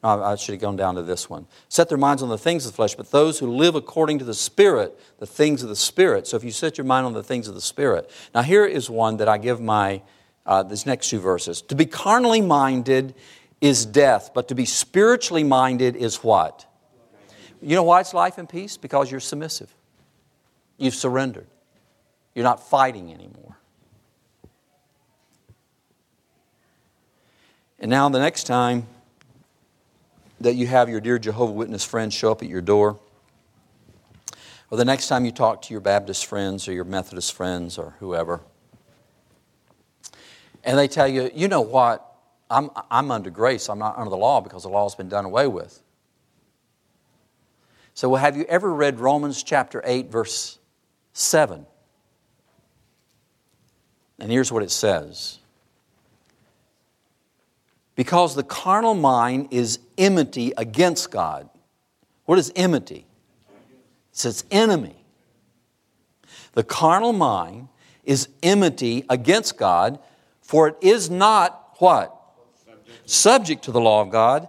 I 0.03 0.35
should 0.35 0.53
have 0.53 0.61
gone 0.61 0.75
down 0.75 0.93
to 0.93 1.01
this 1.01 1.27
one. 1.27 1.47
Set 1.67 1.89
their 1.89 1.97
minds 1.97 2.21
on 2.21 2.29
the 2.29 2.37
things 2.37 2.63
of 2.67 2.73
the 2.73 2.75
flesh, 2.75 2.93
but 2.93 3.09
those 3.09 3.39
who 3.39 3.47
live 3.47 3.73
according 3.73 4.19
to 4.19 4.25
the 4.25 4.35
Spirit, 4.35 4.95
the 5.17 5.25
things 5.25 5.63
of 5.63 5.69
the 5.69 5.75
Spirit. 5.75 6.27
So 6.27 6.37
if 6.37 6.43
you 6.43 6.51
set 6.51 6.77
your 6.77 6.85
mind 6.85 7.07
on 7.07 7.13
the 7.13 7.23
things 7.23 7.47
of 7.47 7.55
the 7.55 7.61
Spirit. 7.61 8.07
Now, 8.35 8.43
here 8.43 8.67
is 8.67 8.87
one 8.87 9.17
that 9.17 9.27
I 9.27 9.39
give 9.39 9.59
my, 9.59 10.03
uh, 10.45 10.61
these 10.61 10.85
next 10.85 11.09
two 11.09 11.19
verses. 11.19 11.63
To 11.63 11.75
be 11.75 11.87
carnally 11.87 12.41
minded 12.41 13.15
is 13.61 13.83
death, 13.83 14.29
but 14.35 14.47
to 14.49 14.53
be 14.53 14.65
spiritually 14.65 15.43
minded 15.43 15.95
is 15.95 16.17
what? 16.17 16.67
You 17.63 17.77
know 17.77 17.83
why 17.83 18.01
it's 18.01 18.13
life 18.13 18.37
and 18.37 18.47
peace? 18.47 18.75
Because 18.75 19.09
you're 19.09 19.21
submissive. 19.21 19.73
You've 20.77 20.95
surrendered. 20.95 21.47
You're 22.35 22.43
not 22.43 22.67
fighting 22.67 23.13
anymore. 23.13 23.57
And 27.79 27.89
now, 27.89 28.09
the 28.09 28.19
next 28.19 28.43
time 28.45 28.87
that 30.41 30.55
you 30.55 30.67
have 30.67 30.89
your 30.89 30.99
dear 30.99 31.17
Jehovah 31.17 31.53
Witness 31.53 31.85
friends 31.85 32.13
show 32.13 32.31
up 32.31 32.41
at 32.41 32.49
your 32.49 32.61
door, 32.61 32.99
or 34.69 34.77
the 34.77 34.85
next 34.85 35.07
time 35.07 35.23
you 35.23 35.31
talk 35.31 35.61
to 35.63 35.73
your 35.73 35.81
Baptist 35.81 36.25
friends 36.25 36.67
or 36.67 36.73
your 36.73 36.83
Methodist 36.83 37.33
friends 37.33 37.77
or 37.77 37.95
whoever, 37.99 38.41
and 40.65 40.77
they 40.77 40.87
tell 40.87 41.07
you, 41.07 41.29
you 41.33 41.47
know 41.47 41.61
what, 41.61 42.05
I'm, 42.49 42.69
I'm 42.89 43.11
under 43.11 43.29
grace, 43.29 43.69
I'm 43.69 43.79
not 43.79 43.97
under 43.97 44.09
the 44.09 44.17
law 44.17 44.41
because 44.41 44.63
the 44.63 44.69
law's 44.69 44.95
been 44.95 45.09
done 45.09 45.25
away 45.25 45.47
with. 45.47 45.82
So, 47.93 48.09
well, 48.09 48.21
have 48.21 48.35
you 48.35 48.45
ever 48.45 48.73
read 48.73 48.99
Romans 48.99 49.43
chapter 49.43 49.81
8, 49.85 50.11
verse 50.11 50.57
7? 51.13 51.65
And 54.19 54.31
here's 54.31 54.51
what 54.51 54.63
it 54.63 54.71
says 54.71 55.39
Because 57.95 58.35
the 58.35 58.43
carnal 58.43 58.95
mind 58.95 59.49
is 59.51 59.79
enmity 59.97 60.53
against 60.57 61.11
God. 61.11 61.49
What 62.25 62.39
is 62.39 62.51
enmity? 62.55 63.05
It's 64.11 64.25
its 64.25 64.43
enemy. 64.49 64.95
The 66.53 66.63
carnal 66.63 67.13
mind 67.13 67.67
is 68.03 68.29
enmity 68.41 69.05
against 69.09 69.57
God, 69.57 69.99
for 70.41 70.67
it 70.67 70.75
is 70.81 71.09
not 71.09 71.75
what? 71.79 72.15
Subject, 72.63 73.09
Subject 73.09 73.63
to 73.63 73.71
the 73.71 73.81
law 73.81 74.01
of 74.01 74.09
God, 74.09 74.47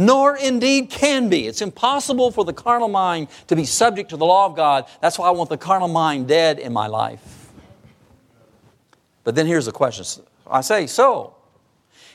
nor 0.00 0.34
indeed 0.34 0.88
can 0.88 1.28
be. 1.28 1.46
It's 1.46 1.60
impossible 1.60 2.30
for 2.30 2.42
the 2.42 2.54
carnal 2.54 2.88
mind 2.88 3.28
to 3.48 3.54
be 3.54 3.66
subject 3.66 4.08
to 4.10 4.16
the 4.16 4.24
law 4.24 4.46
of 4.46 4.56
God. 4.56 4.86
That's 5.02 5.18
why 5.18 5.28
I 5.28 5.30
want 5.30 5.50
the 5.50 5.58
carnal 5.58 5.88
mind 5.88 6.26
dead 6.26 6.58
in 6.58 6.72
my 6.72 6.86
life. 6.86 7.50
But 9.24 9.34
then 9.34 9.46
here's 9.46 9.66
the 9.66 9.72
question 9.72 10.24
I 10.50 10.62
say, 10.62 10.86
so, 10.86 11.36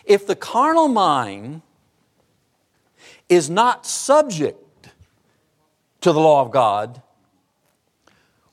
if 0.04 0.26
the 0.26 0.36
carnal 0.36 0.88
mind 0.88 1.62
is 3.30 3.52
not 3.52 3.86
subject 3.86 4.90
to 6.02 6.12
the 6.12 6.20
law 6.20 6.42
of 6.42 6.50
God, 6.50 7.04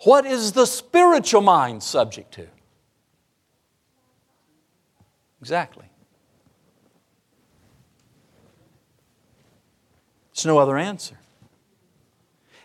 what 0.00 0.26
is 0.26 0.52
the 0.52 0.66
spiritual 0.66 1.40
mind 1.40 1.82
subject 1.82 2.34
to? 2.34 2.46
Exactly. 5.40 5.86
There's 10.42 10.52
no 10.52 10.58
other 10.58 10.76
answer. 10.76 11.16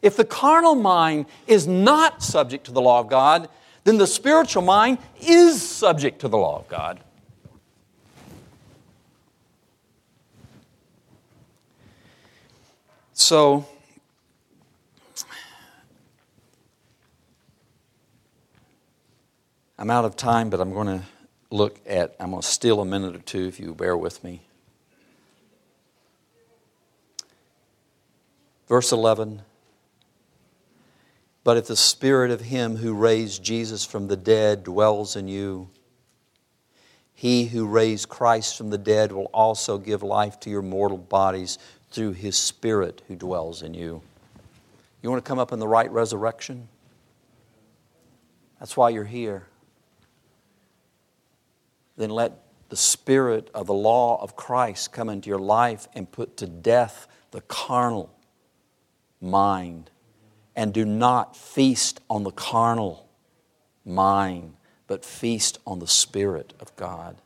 If 0.01 0.17
the 0.17 0.25
carnal 0.25 0.73
mind 0.73 1.27
is 1.45 1.67
not 1.67 2.23
subject 2.23 2.65
to 2.65 2.71
the 2.71 2.81
law 2.81 3.01
of 3.01 3.07
God, 3.07 3.49
then 3.83 3.99
the 3.99 4.07
spiritual 4.07 4.63
mind 4.63 4.97
is 5.21 5.61
subject 5.61 6.21
to 6.21 6.27
the 6.27 6.37
law 6.39 6.57
of 6.57 6.67
God. 6.67 6.99
So, 13.13 13.67
I'm 19.77 19.91
out 19.91 20.05
of 20.05 20.15
time, 20.15 20.49
but 20.49 20.59
I'm 20.59 20.73
going 20.73 20.87
to 20.87 21.03
look 21.51 21.79
at, 21.85 22.15
I'm 22.19 22.31
going 22.31 22.41
to 22.41 22.47
steal 22.47 22.81
a 22.81 22.85
minute 22.85 23.15
or 23.15 23.19
two 23.19 23.45
if 23.47 23.59
you 23.59 23.75
bear 23.75 23.95
with 23.95 24.23
me. 24.23 24.46
Verse 28.67 28.91
11 28.91 29.41
But 31.43 31.57
if 31.57 31.67
the 31.67 31.75
spirit 31.75 32.31
of 32.31 32.41
him 32.41 32.77
who 32.77 32.93
raised 32.93 33.43
Jesus 33.43 33.85
from 33.85 34.07
the 34.07 34.17
dead 34.17 34.63
dwells 34.63 35.15
in 35.15 35.27
you, 35.27 35.69
he 37.13 37.45
who 37.45 37.65
raised 37.65 38.09
Christ 38.09 38.57
from 38.57 38.69
the 38.69 38.77
dead 38.77 39.11
will 39.11 39.29
also 39.33 39.77
give 39.77 40.03
life 40.03 40.39
to 40.41 40.49
your 40.49 40.61
mortal 40.61 40.97
bodies 40.97 41.57
through 41.89 42.11
his 42.11 42.37
spirit 42.37 43.01
who 43.07 43.15
dwells 43.15 43.63
in 43.63 43.73
you. 43.73 44.01
You 45.01 45.09
want 45.09 45.23
to 45.23 45.27
come 45.27 45.39
up 45.39 45.51
in 45.51 45.59
the 45.59 45.67
right 45.67 45.91
resurrection? 45.91 46.67
That's 48.59 48.75
why 48.75 48.89
you're 48.89 49.03
here. 49.03 49.47
Then 51.95 52.09
let 52.09 52.39
the 52.69 52.75
spirit 52.75 53.49
of 53.53 53.65
the 53.67 53.73
law 53.73 54.21
of 54.21 54.35
Christ 54.35 54.91
come 54.91 55.09
into 55.09 55.29
your 55.29 55.39
life 55.39 55.87
and 55.95 56.11
put 56.11 56.37
to 56.37 56.45
death 56.45 57.07
the 57.31 57.41
carnal 57.41 58.13
mind. 59.21 59.89
And 60.55 60.73
do 60.73 60.85
not 60.85 61.35
feast 61.35 62.01
on 62.09 62.23
the 62.23 62.31
carnal 62.31 63.07
mind, 63.85 64.55
but 64.87 65.05
feast 65.05 65.59
on 65.65 65.79
the 65.79 65.87
Spirit 65.87 66.53
of 66.59 66.75
God. 66.75 67.17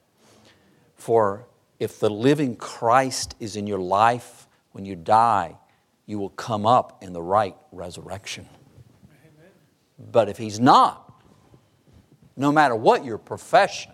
For 0.95 1.45
if 1.79 1.99
the 1.99 2.09
living 2.09 2.55
Christ 2.55 3.35
is 3.39 3.55
in 3.55 3.67
your 3.67 3.79
life 3.79 4.47
when 4.71 4.85
you 4.85 4.95
die, 4.95 5.57
you 6.05 6.19
will 6.19 6.29
come 6.29 6.65
up 6.65 7.01
in 7.01 7.13
the 7.13 7.21
right 7.21 7.55
resurrection. 7.71 8.47
Amen. 9.09 9.51
But 10.11 10.29
if 10.29 10.37
He's 10.37 10.59
not, 10.59 11.11
no 12.35 12.51
matter 12.51 12.75
what 12.75 13.05
your 13.05 13.17
profession, 13.17 13.93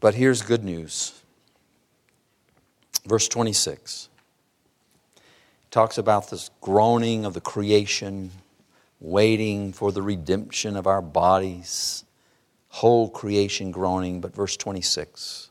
But 0.00 0.14
here's 0.14 0.42
good 0.42 0.64
news. 0.64 1.12
Verse 3.06 3.28
26 3.28 4.08
talks 5.70 5.98
about 5.98 6.30
this 6.30 6.50
groaning 6.60 7.24
of 7.24 7.32
the 7.32 7.40
creation, 7.40 8.32
waiting 8.98 9.72
for 9.72 9.92
the 9.92 10.02
redemption 10.02 10.76
of 10.76 10.88
our 10.88 11.00
bodies, 11.00 12.04
whole 12.68 13.08
creation 13.08 13.70
groaning. 13.70 14.20
But 14.20 14.34
verse 14.34 14.56
26 14.56 15.50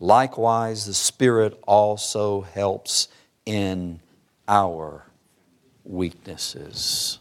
likewise, 0.00 0.86
the 0.86 0.94
Spirit 0.94 1.60
also 1.66 2.40
helps 2.40 3.08
in 3.46 4.00
our 4.48 5.04
weaknesses. 5.84 7.18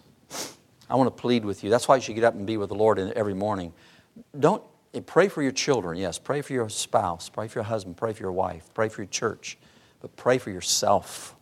I 0.90 0.96
want 0.96 1.16
to 1.16 1.22
plead 1.22 1.46
with 1.46 1.64
you. 1.64 1.70
That's 1.70 1.88
why 1.88 1.98
you 1.98 2.02
should 2.02 2.16
get 2.16 2.24
up 2.24 2.34
and 2.34 2.48
be 2.48 2.58
with 2.58 2.70
the 2.70 2.76
Lord 2.76 2.98
every 2.98 3.36
morning. 3.36 3.74
Don't 4.40 4.64
pray 5.06 5.28
for 5.28 5.42
your 5.44 5.52
children, 5.52 5.98
yes. 5.98 6.18
Pray 6.18 6.42
for 6.42 6.54
your 6.54 6.70
spouse. 6.70 7.30
Pray 7.30 7.48
for 7.48 7.60
your 7.60 7.66
husband. 7.66 7.98
Pray 7.98 8.14
for 8.14 8.24
your 8.24 8.32
wife. 8.32 8.70
Pray 8.74 8.90
for 8.90 9.02
your 9.02 9.10
church. 9.10 9.58
But 10.02 10.16
pray 10.16 10.38
for 10.38 10.50
yourself. 10.50 11.36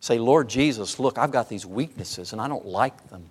Say, 0.00 0.18
Lord 0.18 0.48
Jesus, 0.48 0.98
look, 0.98 1.18
I've 1.18 1.30
got 1.30 1.48
these 1.48 1.66
weaknesses 1.66 2.32
and 2.32 2.40
I 2.40 2.48
don't 2.48 2.66
like 2.66 3.10
them. 3.10 3.30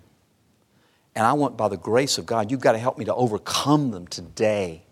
And 1.14 1.26
I 1.26 1.34
want, 1.34 1.56
by 1.56 1.68
the 1.68 1.76
grace 1.76 2.16
of 2.16 2.24
God, 2.24 2.50
you've 2.50 2.60
got 2.60 2.72
to 2.72 2.78
help 2.78 2.96
me 2.96 3.04
to 3.04 3.14
overcome 3.14 3.90
them 3.90 4.06
today. 4.06 4.82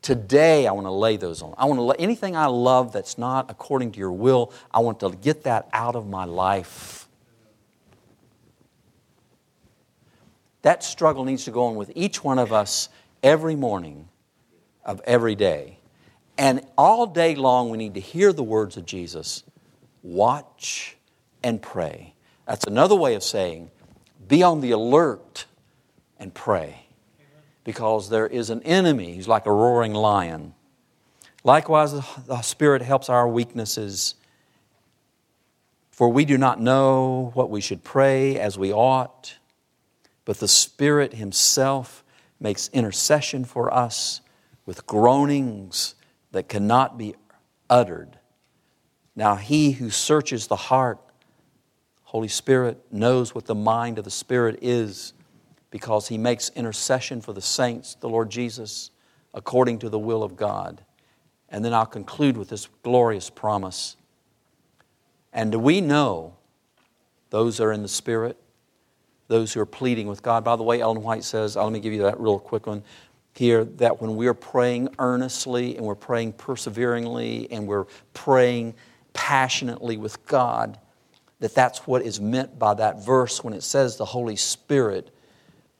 Today, 0.00 0.66
I 0.66 0.72
want 0.72 0.86
to 0.86 0.92
lay 0.92 1.16
those 1.16 1.42
on. 1.42 1.54
I 1.58 1.66
want 1.66 1.78
to 1.78 1.82
lay 1.82 1.96
anything 1.98 2.36
I 2.36 2.46
love 2.46 2.92
that's 2.92 3.18
not 3.18 3.50
according 3.50 3.92
to 3.92 3.98
your 3.98 4.12
will, 4.12 4.52
I 4.72 4.78
want 4.80 5.00
to 5.00 5.10
get 5.10 5.42
that 5.42 5.68
out 5.72 5.96
of 5.96 6.08
my 6.08 6.24
life. 6.24 7.05
That 10.66 10.82
struggle 10.82 11.24
needs 11.24 11.44
to 11.44 11.52
go 11.52 11.66
on 11.66 11.76
with 11.76 11.92
each 11.94 12.24
one 12.24 12.40
of 12.40 12.52
us 12.52 12.88
every 13.22 13.54
morning 13.54 14.08
of 14.84 15.00
every 15.04 15.36
day. 15.36 15.78
And 16.36 16.66
all 16.76 17.06
day 17.06 17.36
long, 17.36 17.70
we 17.70 17.78
need 17.78 17.94
to 17.94 18.00
hear 18.00 18.32
the 18.32 18.42
words 18.42 18.76
of 18.76 18.84
Jesus 18.84 19.44
watch 20.02 20.96
and 21.40 21.62
pray. 21.62 22.14
That's 22.48 22.66
another 22.66 22.96
way 22.96 23.14
of 23.14 23.22
saying 23.22 23.70
be 24.26 24.42
on 24.42 24.60
the 24.60 24.72
alert 24.72 25.46
and 26.18 26.34
pray. 26.34 26.86
Because 27.62 28.10
there 28.10 28.26
is 28.26 28.50
an 28.50 28.60
enemy 28.64 29.14
who's 29.14 29.28
like 29.28 29.46
a 29.46 29.52
roaring 29.52 29.94
lion. 29.94 30.52
Likewise, 31.44 31.92
the 32.26 32.42
Spirit 32.42 32.82
helps 32.82 33.08
our 33.08 33.28
weaknesses. 33.28 34.16
For 35.92 36.08
we 36.08 36.24
do 36.24 36.36
not 36.36 36.60
know 36.60 37.30
what 37.34 37.50
we 37.50 37.60
should 37.60 37.84
pray 37.84 38.36
as 38.40 38.58
we 38.58 38.72
ought 38.72 39.36
but 40.26 40.38
the 40.38 40.48
Spirit 40.48 41.14
Himself 41.14 42.04
makes 42.38 42.68
intercession 42.68 43.46
for 43.46 43.72
us 43.72 44.20
with 44.66 44.86
groanings 44.86 45.94
that 46.32 46.50
cannot 46.50 46.98
be 46.98 47.14
uttered. 47.70 48.18
Now, 49.14 49.36
He 49.36 49.70
who 49.70 49.88
searches 49.88 50.48
the 50.48 50.56
heart 50.56 51.00
Holy 52.16 52.28
Spirit 52.28 52.80
knows 52.92 53.34
what 53.34 53.46
the 53.46 53.54
mind 53.54 53.98
of 53.98 54.04
the 54.04 54.10
Spirit 54.10 54.60
is 54.62 55.12
because 55.70 56.06
He 56.06 56.16
makes 56.16 56.50
intercession 56.50 57.20
for 57.20 57.32
the 57.32 57.42
saints, 57.42 57.96
the 57.96 58.08
Lord 58.08 58.30
Jesus, 58.30 58.90
according 59.34 59.80
to 59.80 59.90
the 59.90 59.98
will 59.98 60.22
of 60.22 60.36
God. 60.36 60.82
And 61.48 61.64
then 61.64 61.74
I'll 61.74 61.84
conclude 61.84 62.36
with 62.36 62.48
this 62.48 62.68
glorious 62.82 63.28
promise. 63.28 63.96
And 65.32 65.50
do 65.50 65.58
we 65.58 65.80
know 65.80 66.36
those 67.30 67.60
are 67.60 67.72
in 67.72 67.82
the 67.82 67.88
Spirit, 67.88 68.38
those 69.28 69.52
who 69.52 69.60
are 69.60 69.66
pleading 69.66 70.06
with 70.06 70.22
God? 70.22 70.44
By 70.44 70.56
the 70.56 70.62
way, 70.62 70.80
Ellen 70.80 71.02
White 71.02 71.24
says, 71.24 71.56
uh, 71.56 71.64
let 71.64 71.72
me 71.72 71.80
give 71.80 71.92
you 71.92 72.02
that 72.02 72.20
real 72.20 72.38
quick 72.38 72.66
one 72.66 72.82
here 73.34 73.64
that 73.64 74.00
when 74.00 74.16
we're 74.16 74.34
praying 74.34 74.88
earnestly 74.98 75.76
and 75.76 75.84
we're 75.84 75.94
praying 75.94 76.32
perseveringly 76.32 77.48
and 77.50 77.66
we're 77.66 77.86
praying 78.14 78.74
passionately 79.12 79.96
with 79.96 80.24
God, 80.26 80.78
that 81.40 81.54
that's 81.54 81.86
what 81.86 82.02
is 82.02 82.20
meant 82.20 82.58
by 82.58 82.74
that 82.74 83.04
verse 83.04 83.44
when 83.44 83.52
it 83.52 83.62
says 83.62 83.96
the 83.96 84.04
Holy 84.04 84.36
Spirit 84.36 85.10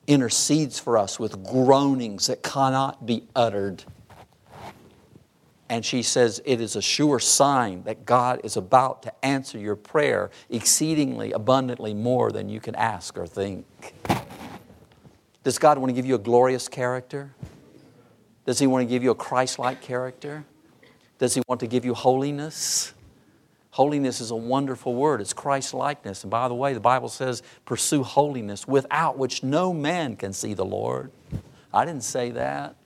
intercedes 0.07 0.79
for 0.79 0.99
us 0.99 1.19
with 1.19 1.43
groanings 1.45 2.27
that 2.27 2.43
cannot 2.43 3.07
be 3.07 3.25
uttered. 3.35 3.85
And 5.69 5.85
she 5.85 6.03
says 6.03 6.41
it 6.45 6.61
is 6.61 6.77
a 6.77 6.83
sure 6.83 7.19
sign 7.19 7.83
that 7.85 8.07
God 8.07 8.41
is 8.45 8.57
about 8.57 9.03
to 9.03 9.25
answer 9.25 9.59
your 9.59 9.75
prayer 9.75 10.31
exceedingly 10.49 11.33
abundantly 11.33 11.93
more 11.93 12.31
than 12.31 12.49
you 12.49 12.61
can 12.61 12.75
ask 12.77 13.19
or 13.19 13.27
think. 13.27 13.67
Does 15.43 15.59
God 15.59 15.79
want 15.79 15.91
to 15.91 15.95
give 15.95 16.07
you 16.07 16.15
a 16.15 16.19
glorious 16.19 16.69
character? 16.69 17.33
Does 18.45 18.59
He 18.61 18.67
want 18.67 18.87
to 18.87 18.89
give 18.89 19.03
you 19.03 19.11
a 19.11 19.15
Christ 19.15 19.59
like 19.59 19.81
character? 19.81 20.45
Does 21.19 21.35
He 21.35 21.43
want 21.49 21.61
to 21.61 21.67
give 21.67 21.85
you 21.85 21.95
holiness? 21.95 22.93
Holiness 23.71 24.21
is 24.21 24.31
a 24.31 24.37
wonderful 24.37 24.95
word. 24.95 25.21
It's 25.21 25.33
Christ 25.33 25.75
likeness. 25.75 26.23
And 26.25 26.31
by 26.31 26.49
the 26.49 26.55
way, 26.55 26.73
the 26.73 26.81
Bible 26.81 27.09
says, 27.09 27.43
pursue 27.65 28.03
holiness 28.03 28.67
without 28.67 29.19
which 29.19 29.43
no 29.43 29.75
man 29.75 30.17
can 30.17 30.33
see 30.33 30.55
the 30.55 30.65
Lord. 30.65 31.11
I 31.75 31.85
didn't 31.85 32.05
say 32.05 32.31
that. 32.31 32.77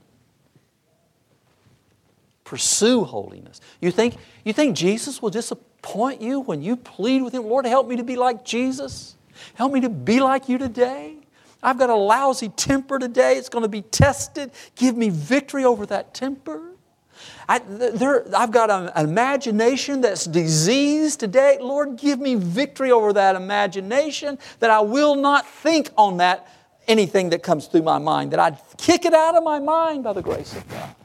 Pursue 2.51 3.05
holiness. 3.05 3.61
You 3.80 3.92
think, 3.92 4.16
you 4.44 4.53
think 4.53 4.76
Jesus 4.76 5.22
will 5.22 5.30
disappoint 5.30 6.20
you 6.20 6.40
when 6.40 6.62
you 6.62 6.74
plead 6.74 7.22
with 7.22 7.32
Him, 7.32 7.44
Lord, 7.44 7.64
help 7.64 7.86
me 7.86 7.94
to 7.94 8.03
be 8.03 8.16
like 8.16 8.44
Jesus? 8.44 9.14
Help 9.55 9.72
me 9.72 9.80
to 9.82 9.88
be 9.88 10.18
like 10.18 10.48
you 10.48 10.59
today? 10.59 11.18
I've 11.62 11.78
got 11.78 11.90
a 11.90 11.94
lousy 11.94 12.48
temper 12.48 12.98
today. 12.98 13.36
It's 13.36 13.48
going 13.48 13.62
to 13.62 13.68
be 13.68 13.82
tested. 13.82 14.51
Give 14.74 14.96
me 14.96 15.11
victory 15.11 15.64
over 15.64 15.86
that 15.86 16.12
temper. 16.12 16.72
I, 17.48 17.61
have 18.36 18.51
got 18.51 18.68
an, 18.68 18.90
imagination 18.96 20.01
that's 20.01 20.24
diseased 20.24 21.20
today. 21.20 21.59
Lord, 21.61 21.98
give 21.98 22.18
me 22.18 22.34
victory 22.34 22.90
over 22.90 23.12
that 23.12 23.36
imagination 23.36 24.40
that 24.59 24.70
I 24.70 24.80
will 24.80 25.14
not 25.14 25.46
think 25.46 25.90
on 25.96 26.16
that 26.16 26.48
anything 26.88 27.30
that 27.30 27.44
comes 27.44 27.68
through 27.68 27.82
my 27.82 27.98
mind, 27.98 28.32
that 28.32 28.40
I'd 28.40 28.59
kick 28.76 29.05
it 29.05 29.14
out 29.14 29.36
of 29.36 29.44
my 29.44 29.61
mind 29.61 30.03
by 30.03 30.14
the 30.14 30.22
grace 30.22 30.57
of 30.57 30.68
God. 30.68 30.96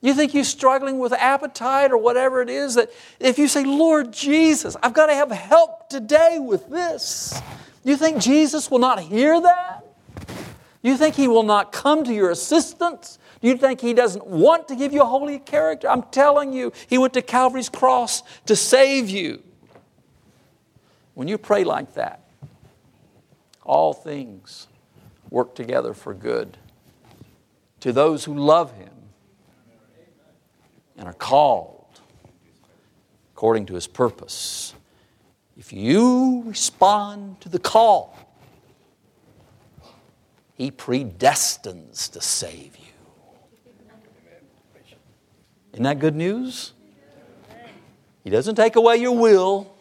You 0.00 0.14
think 0.14 0.32
you're 0.32 0.44
struggling 0.44 0.98
with 0.98 1.12
appetite 1.12 1.90
or 1.90 1.98
whatever 1.98 2.40
it 2.40 2.48
is, 2.48 2.76
that 2.76 2.90
if 3.18 3.38
you 3.38 3.48
say, 3.48 3.64
Lord 3.64 4.12
Jesus, 4.12 4.76
I've 4.82 4.94
got 4.94 5.06
to 5.06 5.14
have 5.14 5.30
help 5.30 5.88
today 5.88 6.38
with 6.38 6.68
this, 6.68 7.40
you 7.84 7.96
think 7.96 8.20
Jesus 8.20 8.70
will 8.70 8.78
not 8.78 9.00
hear 9.00 9.40
that? 9.40 9.84
You 10.82 10.96
think 10.96 11.16
He 11.16 11.26
will 11.26 11.42
not 11.42 11.72
come 11.72 12.04
to 12.04 12.14
your 12.14 12.30
assistance? 12.30 13.18
Do 13.40 13.48
you 13.48 13.56
think 13.56 13.80
He 13.80 13.92
doesn't 13.92 14.26
want 14.26 14.68
to 14.68 14.76
give 14.76 14.92
you 14.92 15.02
a 15.02 15.06
holy 15.06 15.40
character? 15.40 15.88
I'm 15.88 16.04
telling 16.04 16.52
you, 16.52 16.72
He 16.86 16.96
went 16.96 17.14
to 17.14 17.22
Calvary's 17.22 17.68
cross 17.68 18.22
to 18.46 18.54
save 18.54 19.08
you. 19.08 19.42
When 21.14 21.26
you 21.26 21.38
pray 21.38 21.64
like 21.64 21.94
that, 21.94 22.20
all 23.64 23.92
things 23.92 24.68
work 25.30 25.56
together 25.56 25.92
for 25.92 26.14
good 26.14 26.56
to 27.80 27.92
those 27.92 28.24
who 28.24 28.34
love 28.34 28.72
Him 28.76 28.97
and 30.98 31.06
are 31.06 31.14
called 31.14 32.00
according 33.32 33.66
to 33.66 33.74
His 33.74 33.86
purpose. 33.86 34.74
If 35.56 35.72
you 35.72 36.42
respond 36.44 37.40
to 37.40 37.48
the 37.48 37.58
call, 37.58 38.18
He 40.54 40.70
predestines 40.70 42.10
to 42.12 42.20
save 42.20 42.76
you. 42.76 42.84
Isn't 45.72 45.84
that 45.84 46.00
good 46.00 46.16
news? 46.16 46.72
He 48.24 48.30
doesn't 48.30 48.56
take 48.56 48.76
away 48.76 48.96
your 48.96 49.16
will, 49.16 49.72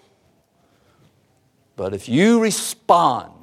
but 1.75 1.93
if 1.93 2.07
you 2.07 2.39
respond 2.39 3.33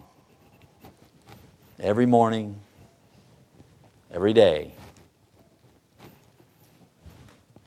every 1.80 2.06
morning, 2.06 2.60
every 4.10 4.32
day, 4.32 4.72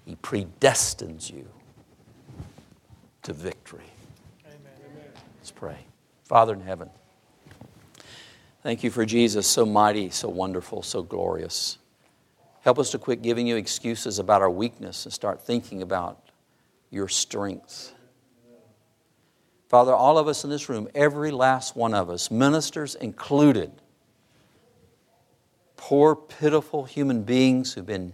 He 0.08 0.16
predestines 0.16 1.30
you 1.30 1.46
to 3.24 3.34
victory. 3.34 3.84
Amen. 4.46 4.62
Let's 5.38 5.52
pray. 5.52 5.80
Father 6.24 6.54
in 6.54 6.62
heaven, 6.62 6.90
thank 8.64 8.86
you 8.86 8.90
for 8.90 9.06
Jesus, 9.06 9.46
so 9.46 9.66
mighty, 9.66 10.10
so 10.10 10.30
wonderful, 10.30 10.82
so 10.82 11.04
glorious. 11.04 11.78
Help 12.62 12.80
us 12.80 12.90
to 12.92 12.98
quit 12.98 13.22
giving 13.22 13.48
you 13.48 13.58
excuses 13.58 14.18
about 14.18 14.42
our 14.42 14.50
weakness 14.50 15.04
and 15.04 15.14
start 15.14 15.42
thinking 15.42 15.82
about 15.82 16.30
your 16.90 17.10
strength. 17.10 17.94
Father, 19.68 19.94
all 19.94 20.18
of 20.18 20.30
us 20.30 20.46
in 20.46 20.50
this 20.50 20.70
room, 20.70 20.88
every 20.96 21.32
last 21.32 21.76
one 21.76 21.94
of 21.94 22.10
us, 22.10 22.32
ministers 22.32 22.96
included, 22.96 23.74
poor, 25.76 26.16
pitiful 26.16 26.86
human 26.86 27.24
beings 27.24 27.74
who've 27.74 27.86
been 27.86 28.14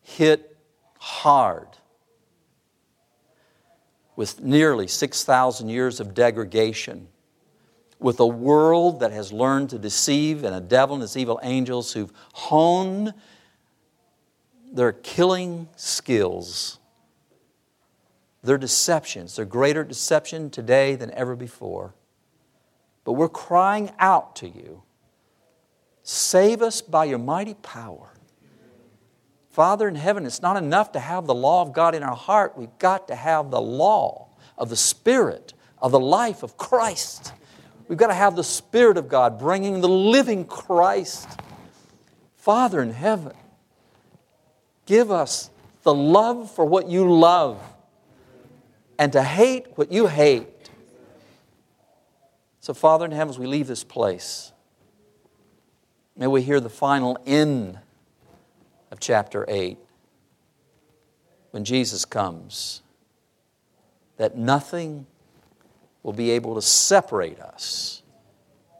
hit 0.00 0.47
hard 1.08 1.68
with 4.14 4.42
nearly 4.42 4.86
6,000 4.86 5.68
years 5.68 6.00
of 6.00 6.12
degradation, 6.12 7.08
with 7.98 8.20
a 8.20 8.26
world 8.26 9.00
that 9.00 9.10
has 9.10 9.32
learned 9.32 9.70
to 9.70 9.78
deceive 9.78 10.44
and 10.44 10.54
a 10.54 10.60
devil 10.60 10.96
and 10.96 11.02
his 11.02 11.16
evil 11.16 11.40
angels 11.42 11.92
who've 11.92 12.12
honed 12.34 13.14
their 14.70 14.92
killing 14.92 15.66
skills, 15.76 16.78
their 18.42 18.58
deceptions, 18.58 19.36
their 19.36 19.46
greater 19.46 19.84
deception 19.84 20.50
today 20.50 20.94
than 20.94 21.10
ever 21.12 21.34
before. 21.34 21.94
But 23.04 23.12
we're 23.14 23.30
crying 23.30 23.92
out 23.98 24.36
to 24.36 24.48
you 24.48 24.82
save 26.02 26.60
us 26.60 26.82
by 26.82 27.06
your 27.06 27.18
mighty 27.18 27.54
power. 27.54 28.17
Father 29.58 29.88
in 29.88 29.96
heaven, 29.96 30.24
it's 30.24 30.40
not 30.40 30.56
enough 30.56 30.92
to 30.92 31.00
have 31.00 31.26
the 31.26 31.34
law 31.34 31.62
of 31.62 31.72
God 31.72 31.96
in 31.96 32.04
our 32.04 32.14
heart. 32.14 32.56
We've 32.56 32.78
got 32.78 33.08
to 33.08 33.16
have 33.16 33.50
the 33.50 33.60
law 33.60 34.28
of 34.56 34.68
the 34.68 34.76
Spirit, 34.76 35.52
of 35.82 35.90
the 35.90 35.98
life 35.98 36.44
of 36.44 36.56
Christ. 36.56 37.32
We've 37.88 37.98
got 37.98 38.06
to 38.06 38.14
have 38.14 38.36
the 38.36 38.44
Spirit 38.44 38.96
of 38.96 39.08
God 39.08 39.36
bringing 39.36 39.80
the 39.80 39.88
living 39.88 40.44
Christ. 40.44 41.28
Father 42.36 42.80
in 42.80 42.92
heaven, 42.92 43.32
Give 44.86 45.10
us 45.10 45.50
the 45.82 45.92
love 45.92 46.52
for 46.52 46.64
what 46.64 46.88
you 46.88 47.12
love 47.12 47.60
and 48.96 49.12
to 49.12 49.24
hate 49.24 49.66
what 49.74 49.90
you 49.90 50.06
hate. 50.06 50.70
So, 52.60 52.74
Father 52.74 53.06
in 53.06 53.10
heaven, 53.10 53.30
as 53.30 53.40
we 53.40 53.48
leave 53.48 53.66
this 53.66 53.82
place, 53.82 54.52
may 56.16 56.28
we 56.28 56.42
hear 56.42 56.60
the 56.60 56.70
final 56.70 57.18
end 57.26 57.80
of 58.90 59.00
chapter 59.00 59.44
8 59.48 59.78
when 61.50 61.64
Jesus 61.64 62.04
comes, 62.04 62.82
that 64.16 64.36
nothing 64.36 65.06
will 66.02 66.12
be 66.12 66.30
able 66.30 66.54
to 66.54 66.62
separate 66.62 67.40
us 67.40 68.02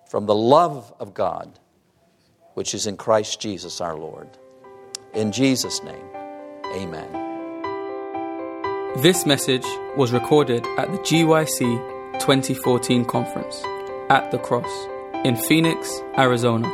from 0.09 0.27
the 0.27 0.35
love 0.35 0.93
of 0.99 1.15
God 1.15 1.59
which 2.55 2.75
is 2.75 2.87
in 2.89 2.97
Christ 2.97 3.41
Jesus 3.41 3.81
our 3.81 3.97
Lord. 3.97 4.29
In 5.15 5.31
Jesus' 5.31 5.83
name, 5.85 6.05
amen. 6.67 7.29
This 8.97 9.25
message 9.27 9.65
was 9.97 10.13
recorded 10.13 10.67
at 10.77 10.91
the 10.91 10.99
GYC 10.99 12.19
2014 12.19 13.05
conference 13.05 13.63
at 14.11 14.31
the 14.33 14.39
Cross 14.39 14.89
in 15.25 15.37
Phoenix, 15.37 16.01
Arizona. 16.17 16.69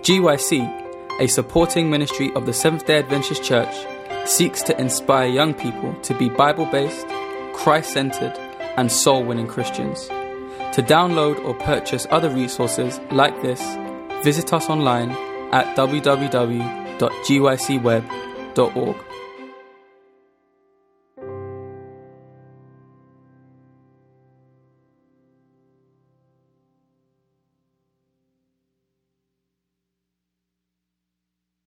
GYC, 0.00 0.83
a 1.20 1.26
supporting 1.26 1.90
ministry 1.90 2.32
of 2.34 2.46
the 2.46 2.52
Seventh 2.52 2.86
day 2.86 2.98
Adventist 2.98 3.42
Church, 3.42 3.74
seeks 4.26 4.62
to 4.62 4.80
inspire 4.80 5.28
young 5.28 5.54
people 5.54 5.94
to 6.02 6.14
be 6.18 6.28
Bible 6.28 6.66
based, 6.66 7.06
Christ 7.52 7.92
centered, 7.92 8.36
and 8.76 8.90
soul 8.90 9.24
winning 9.24 9.46
Christians. 9.46 10.08
To 10.08 10.82
download 10.82 11.44
or 11.44 11.54
purchase 11.54 12.06
other 12.10 12.30
resources 12.30 13.00
like 13.10 13.40
this, 13.42 13.60
visit 14.24 14.52
us 14.52 14.68
online 14.68 15.10
at 15.52 15.76
www 15.76 16.84
www.gycweb.org. 16.98 18.96